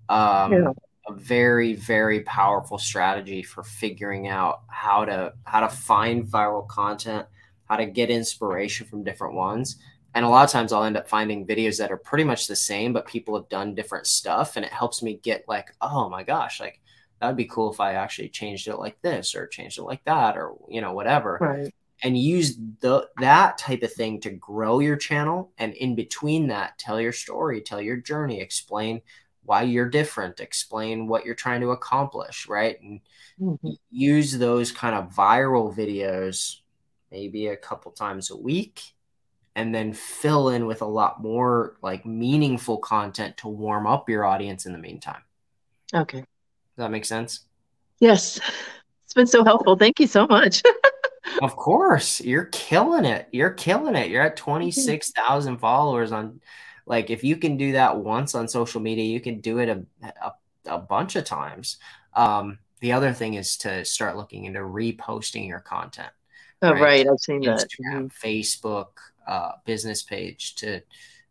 Um, 0.08 0.54
Yeah. 0.54 0.72
A 1.10 1.14
very, 1.14 1.74
very 1.74 2.22
powerful 2.22 2.78
strategy 2.78 3.42
for 3.42 3.64
figuring 3.64 4.28
out 4.28 4.62
how 4.68 5.06
to 5.06 5.34
how 5.46 5.62
to 5.62 5.70
find 5.70 6.26
viral 6.26 6.68
content, 6.68 7.26
how 7.66 7.78
to 7.78 7.86
get 7.88 8.10
inspiration 8.12 8.86
from 8.86 9.04
different 9.04 9.34
ones. 9.34 9.78
And 10.14 10.26
a 10.26 10.30
lot 10.30 10.44
of 10.44 10.52
times 10.52 10.72
I'll 10.74 10.84
end 10.84 10.98
up 10.98 11.08
finding 11.10 11.48
videos 11.48 11.78
that 11.80 11.92
are 11.92 11.98
pretty 11.98 12.24
much 12.24 12.48
the 12.48 12.56
same, 12.56 12.94
but 12.94 13.08
people 13.08 13.36
have 13.36 13.50
done 13.50 13.76
different 13.76 14.08
stuff. 14.08 14.56
And 14.56 14.66
it 14.66 14.72
helps 14.74 15.02
me 15.02 15.20
get 15.24 15.46
like, 15.48 15.74
oh 15.82 16.10
my 16.10 16.24
gosh, 16.24 16.60
like 16.60 16.82
that'd 17.20 17.38
be 17.38 17.46
cool 17.46 17.72
if 17.72 17.80
I 17.80 17.94
actually 17.94 18.30
changed 18.30 18.68
it 18.68 18.78
like 18.78 19.02
this 19.02 19.36
or 19.36 19.48
changed 19.48 19.78
it 19.80 19.84
like 19.84 20.04
that 20.06 20.38
or 20.38 20.56
you 20.70 20.82
know 20.82 20.94
whatever 20.94 21.38
Right. 21.42 21.74
and 22.04 22.18
use 22.18 22.58
the 22.82 23.10
that 23.20 23.58
type 23.58 23.84
of 23.84 23.92
thing 23.94 24.20
to 24.22 24.30
grow 24.32 24.80
your 24.80 24.96
channel 24.96 25.52
and 25.58 25.74
in 25.74 25.96
between 25.96 26.48
that 26.48 26.78
tell 26.78 27.00
your 27.02 27.12
story 27.12 27.62
tell 27.62 27.82
your 27.82 27.98
journey 27.98 28.40
explain 28.40 29.02
why 29.50 29.64
you're 29.64 29.90
different 29.90 30.40
explain 30.40 31.08
what 31.08 31.26
you're 31.26 31.34
trying 31.34 31.60
to 31.60 31.72
accomplish 31.72 32.48
right 32.48 32.80
and 32.84 33.02
Mhm. 33.42 33.78
use 33.90 34.38
those 34.38 34.72
kind 34.72 34.94
of 34.96 35.12
viral 35.12 35.76
videos 35.76 36.58
maybe 37.10 37.48
a 37.48 37.58
couple 37.58 37.92
times 37.92 38.30
a 38.30 38.38
week 38.38 38.94
and 39.56 39.74
then 39.74 39.92
fill 39.92 40.50
in 40.50 40.68
with 40.68 40.84
a 40.84 40.86
lot 41.00 41.20
more 41.20 41.78
like 41.82 42.06
meaningful 42.06 42.78
content 42.78 43.38
to 43.38 43.48
warm 43.48 43.88
up 43.88 44.08
your 44.08 44.24
audience 44.24 44.68
in 44.68 44.72
the 44.72 44.78
meantime 44.78 45.24
Okay. 45.96 46.20
does 46.20 46.28
that 46.78 46.92
make 46.92 47.06
sense 47.06 47.46
Yes. 48.00 48.40
It's 49.04 49.14
been 49.14 49.28
so 49.28 49.44
helpful. 49.44 49.76
Thank 49.76 50.00
you 50.00 50.08
so 50.08 50.26
much. 50.28 50.62
Of 51.42 51.56
course, 51.56 52.22
you're 52.22 52.46
killing 52.46 53.04
it. 53.06 53.28
You're 53.32 53.52
killing 53.52 53.96
it. 53.96 54.10
You're 54.10 54.24
at 54.24 54.36
26,000 54.38 55.58
followers 55.58 56.12
on 56.12 56.40
like 56.90 57.10
if 57.12 57.24
you 57.24 57.38
can 57.38 57.56
do 57.56 57.74
that 57.74 57.98
once 57.98 58.36
on 58.36 58.48
social 58.50 58.82
media, 58.82 59.06
you 59.06 59.22
can 59.22 59.40
do 59.40 59.60
it 59.60 59.70
a, 59.70 59.86
a, 60.22 60.32
a 60.66 60.80
bunch 60.80 61.16
of 61.16 61.24
times. 61.24 61.78
Um, 62.16 62.58
the 62.82 62.92
other 62.92 63.14
thing 63.14 63.36
is 63.36 63.56
to 63.58 63.86
start 63.86 64.18
looking 64.18 64.46
into 64.46 64.60
reposting 64.60 65.48
your 65.48 65.60
content. 65.60 66.10
Oh, 66.62 66.72
Right. 66.72 66.82
right. 66.82 67.08
I've 67.08 67.20
seen 67.20 67.42
that. 67.42 67.68
Instagram, 67.70 68.12
Facebook, 68.12 68.88
uh, 69.28 69.52
business 69.66 70.02
page 70.02 70.56
to 70.56 70.82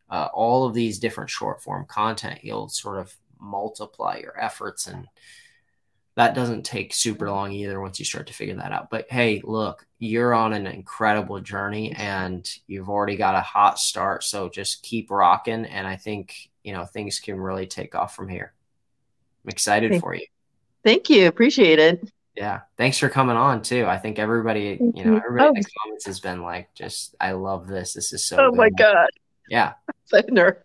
uh, 0.08 0.28
all 0.32 0.64
of 0.64 0.74
these 0.74 0.98
different 1.00 1.28
short 1.28 1.60
form 1.60 1.84
content. 1.86 2.44
You'll 2.44 2.68
sort 2.68 2.98
of 2.98 3.14
multiply 3.40 4.18
your 4.18 4.40
efforts 4.40 4.86
and 4.86 5.08
that 6.18 6.34
doesn't 6.34 6.64
take 6.64 6.92
super 6.92 7.30
long 7.30 7.52
either 7.52 7.80
once 7.80 8.00
you 8.00 8.04
start 8.04 8.26
to 8.26 8.32
figure 8.32 8.56
that 8.56 8.72
out. 8.72 8.90
But 8.90 9.06
hey, 9.08 9.40
look, 9.44 9.86
you're 10.00 10.34
on 10.34 10.52
an 10.52 10.66
incredible 10.66 11.38
journey 11.40 11.92
and 11.96 12.44
you've 12.66 12.88
already 12.88 13.16
got 13.16 13.36
a 13.36 13.40
hot 13.40 13.78
start. 13.78 14.24
So 14.24 14.48
just 14.48 14.82
keep 14.82 15.12
rocking. 15.12 15.64
And 15.64 15.86
I 15.86 15.94
think, 15.94 16.34
you 16.64 16.72
know, 16.72 16.84
things 16.84 17.20
can 17.20 17.38
really 17.38 17.68
take 17.68 17.94
off 17.94 18.16
from 18.16 18.28
here. 18.28 18.52
I'm 19.44 19.50
excited 19.50 19.92
Thank- 19.92 20.02
for 20.02 20.12
you. 20.12 20.26
Thank 20.82 21.08
you. 21.08 21.28
Appreciate 21.28 21.78
it. 21.78 22.10
Yeah. 22.34 22.62
Thanks 22.76 22.98
for 22.98 23.08
coming 23.08 23.36
on 23.36 23.62
too. 23.62 23.86
I 23.86 23.96
think 23.98 24.18
everybody, 24.18 24.76
Thank 24.76 24.96
you 24.98 25.04
know, 25.04 25.12
you. 25.12 25.16
in 25.18 25.40
Oh. 25.40 25.52
the 25.54 25.64
comments 25.84 26.06
has 26.06 26.18
been 26.18 26.42
like, 26.42 26.74
just, 26.74 27.14
I 27.20 27.30
love 27.32 27.68
this. 27.68 27.94
This 27.94 28.12
is 28.12 28.24
so 28.24 28.38
Oh 28.40 28.52
my. 28.52 28.70
God. 28.70 29.08
Yeah. 29.48 29.74
So 30.06 30.20
nervous. 30.30 30.64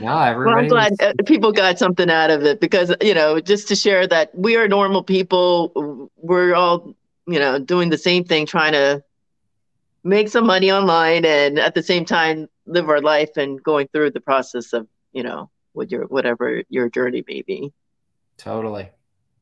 No, 0.00 0.18
everybody. 0.18 0.68
Well, 0.70 0.82
I'm 0.82 0.96
glad 0.96 1.02
uh, 1.02 1.22
people 1.24 1.52
got 1.52 1.78
something 1.78 2.10
out 2.10 2.30
of 2.30 2.44
it 2.44 2.60
because, 2.60 2.94
you 3.00 3.14
know, 3.14 3.40
just 3.40 3.68
to 3.68 3.76
share 3.76 4.06
that 4.06 4.32
we 4.34 4.56
are 4.56 4.68
normal 4.68 5.02
people. 5.02 6.10
We're 6.16 6.54
all, 6.54 6.94
you 7.26 7.38
know, 7.38 7.58
doing 7.58 7.90
the 7.90 7.98
same 7.98 8.24
thing, 8.24 8.46
trying 8.46 8.72
to 8.72 9.02
make 10.04 10.28
some 10.28 10.46
money 10.46 10.70
online 10.70 11.24
and 11.24 11.58
at 11.58 11.74
the 11.74 11.82
same 11.82 12.04
time 12.04 12.48
live 12.66 12.88
our 12.88 13.00
life 13.00 13.36
and 13.36 13.62
going 13.62 13.88
through 13.92 14.10
the 14.10 14.20
process 14.20 14.72
of 14.72 14.86
you 15.12 15.22
know 15.22 15.50
with 15.74 15.90
your 15.90 16.06
whatever 16.06 16.62
your 16.68 16.88
journey 16.88 17.24
may 17.26 17.42
be. 17.42 17.72
Totally, 18.36 18.90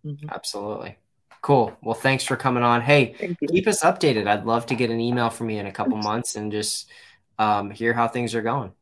mm-hmm. 0.05 0.29
absolutely. 0.31 0.97
Cool. 1.43 1.77
Well, 1.83 1.95
thanks 1.95 2.25
for 2.25 2.37
coming 2.37 2.63
on. 2.63 2.83
Hey, 2.83 3.37
keep 3.49 3.69
us 3.69 3.83
updated. 3.83 4.27
I'd 4.27 4.47
love 4.47 4.67
to 4.67 4.75
get 4.75 4.91
an 4.91 5.01
email 5.01 5.31
from 5.31 5.49
you 5.51 5.61
in 5.61 5.67
a 5.67 5.73
couple 5.73 5.97
months 5.99 6.35
and 6.35 6.51
just 6.51 6.91
um, 7.39 7.71
hear 7.71 7.93
how 7.93 8.09
things 8.09 8.35
are 8.35 8.43
going. 8.43 8.73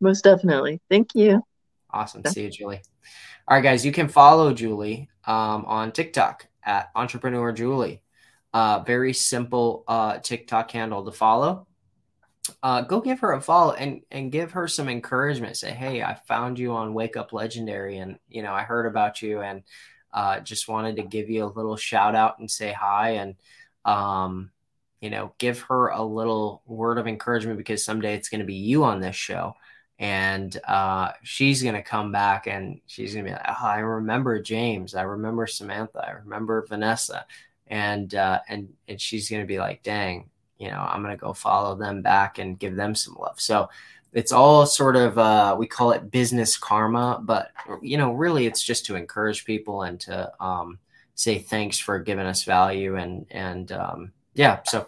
Most 0.00 0.24
definitely. 0.24 0.80
Thank 0.90 1.14
you. 1.14 1.42
Awesome. 1.90 2.24
See 2.24 2.42
you, 2.42 2.50
Julie. 2.50 2.82
All 3.46 3.56
right, 3.56 3.62
guys, 3.62 3.84
you 3.84 3.92
can 3.92 4.08
follow 4.08 4.52
Julie 4.52 5.08
um, 5.26 5.64
on 5.66 5.92
TikTok 5.92 6.46
at 6.64 6.90
Entrepreneur 6.94 7.52
Julie. 7.52 8.02
Uh, 8.52 8.80
very 8.80 9.12
simple 9.12 9.84
uh, 9.88 10.18
TikTok 10.18 10.70
handle 10.70 11.04
to 11.04 11.12
follow. 11.12 11.66
Uh, 12.62 12.82
go 12.82 13.00
give 13.00 13.20
her 13.20 13.32
a 13.32 13.40
follow 13.40 13.72
and 13.72 14.02
and 14.10 14.30
give 14.30 14.52
her 14.52 14.68
some 14.68 14.88
encouragement. 14.88 15.56
Say, 15.56 15.70
hey, 15.70 16.02
I 16.02 16.14
found 16.14 16.58
you 16.58 16.72
on 16.72 16.94
Wake 16.94 17.16
Up 17.16 17.32
Legendary, 17.32 17.98
and 17.98 18.18
you 18.28 18.42
know 18.42 18.52
I 18.52 18.62
heard 18.62 18.86
about 18.86 19.22
you, 19.22 19.40
and 19.40 19.62
uh, 20.12 20.40
just 20.40 20.68
wanted 20.68 20.96
to 20.96 21.02
give 21.02 21.30
you 21.30 21.44
a 21.44 21.46
little 21.46 21.76
shout 21.76 22.14
out 22.14 22.38
and 22.38 22.50
say 22.50 22.72
hi, 22.72 23.10
and 23.10 23.34
um, 23.84 24.50
you 25.00 25.10
know, 25.10 25.34
give 25.36 25.60
her 25.62 25.88
a 25.88 26.02
little 26.02 26.62
word 26.64 26.96
of 26.96 27.06
encouragement 27.06 27.58
because 27.58 27.84
someday 27.84 28.14
it's 28.14 28.30
going 28.30 28.40
to 28.40 28.46
be 28.46 28.54
you 28.54 28.84
on 28.84 29.00
this 29.00 29.14
show 29.14 29.54
and 29.98 30.58
uh, 30.66 31.12
she's 31.22 31.62
gonna 31.62 31.82
come 31.82 32.10
back 32.12 32.46
and 32.46 32.80
she's 32.86 33.14
gonna 33.14 33.24
be 33.24 33.32
like, 33.32 33.46
oh, 33.48 33.66
I 33.66 33.78
remember 33.78 34.40
James, 34.40 34.94
I 34.94 35.02
remember 35.02 35.46
Samantha, 35.46 36.04
I 36.06 36.12
remember 36.12 36.66
Vanessa, 36.68 37.26
and 37.68 38.14
uh, 38.14 38.40
and 38.48 38.68
and 38.88 39.00
she's 39.00 39.30
gonna 39.30 39.44
be 39.44 39.58
like, 39.58 39.82
dang, 39.82 40.30
you 40.58 40.68
know, 40.68 40.78
I'm 40.78 41.02
gonna 41.02 41.16
go 41.16 41.32
follow 41.32 41.76
them 41.76 42.02
back 42.02 42.38
and 42.38 42.58
give 42.58 42.76
them 42.76 42.94
some 42.94 43.16
love. 43.20 43.40
So 43.40 43.68
it's 44.12 44.32
all 44.32 44.66
sort 44.66 44.96
of 44.96 45.18
uh, 45.18 45.56
we 45.58 45.66
call 45.66 45.92
it 45.92 46.10
business 46.10 46.56
karma, 46.56 47.20
but 47.22 47.50
you 47.82 47.98
know, 47.98 48.12
really, 48.12 48.46
it's 48.46 48.62
just 48.62 48.86
to 48.86 48.96
encourage 48.96 49.44
people 49.44 49.82
and 49.82 50.00
to 50.00 50.32
um, 50.40 50.78
say 51.14 51.38
thanks 51.38 51.78
for 51.78 51.98
giving 51.98 52.26
us 52.26 52.44
value 52.44 52.96
and 52.96 53.26
and 53.30 53.72
um, 53.72 54.12
yeah, 54.34 54.60
so 54.64 54.86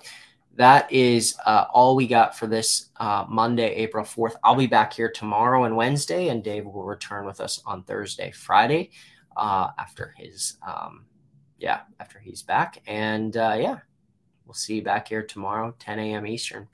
that 0.57 0.90
is 0.90 1.36
uh, 1.44 1.66
all 1.70 1.94
we 1.94 2.07
got 2.07 2.36
for 2.36 2.46
this 2.46 2.88
uh, 2.96 3.26
Monday, 3.28 3.74
April 3.74 4.04
4th. 4.04 4.36
I'll 4.42 4.57
be 4.57 4.66
back 4.66 4.92
here 4.92 5.11
tomorrow 5.11 5.64
and 5.64 5.76
Wednesday, 5.76 6.28
and 6.28 6.42
Dave 6.42 6.64
will 6.64 6.84
return 6.84 7.26
with 7.26 7.40
us 7.40 7.61
on 7.66 7.82
Thursday, 7.82 8.30
Friday, 8.30 8.90
uh, 9.36 9.68
after 9.78 10.14
his, 10.16 10.57
um, 10.66 11.04
yeah, 11.59 11.80
after 12.00 12.18
he's 12.18 12.42
back. 12.42 12.82
And 12.86 13.36
uh, 13.36 13.57
yeah, 13.59 13.80
we'll 14.46 14.54
see 14.54 14.76
you 14.76 14.82
back 14.82 15.09
here 15.09 15.22
tomorrow, 15.22 15.74
10 15.78 15.98
a.m. 15.98 16.26
Eastern. 16.26 16.64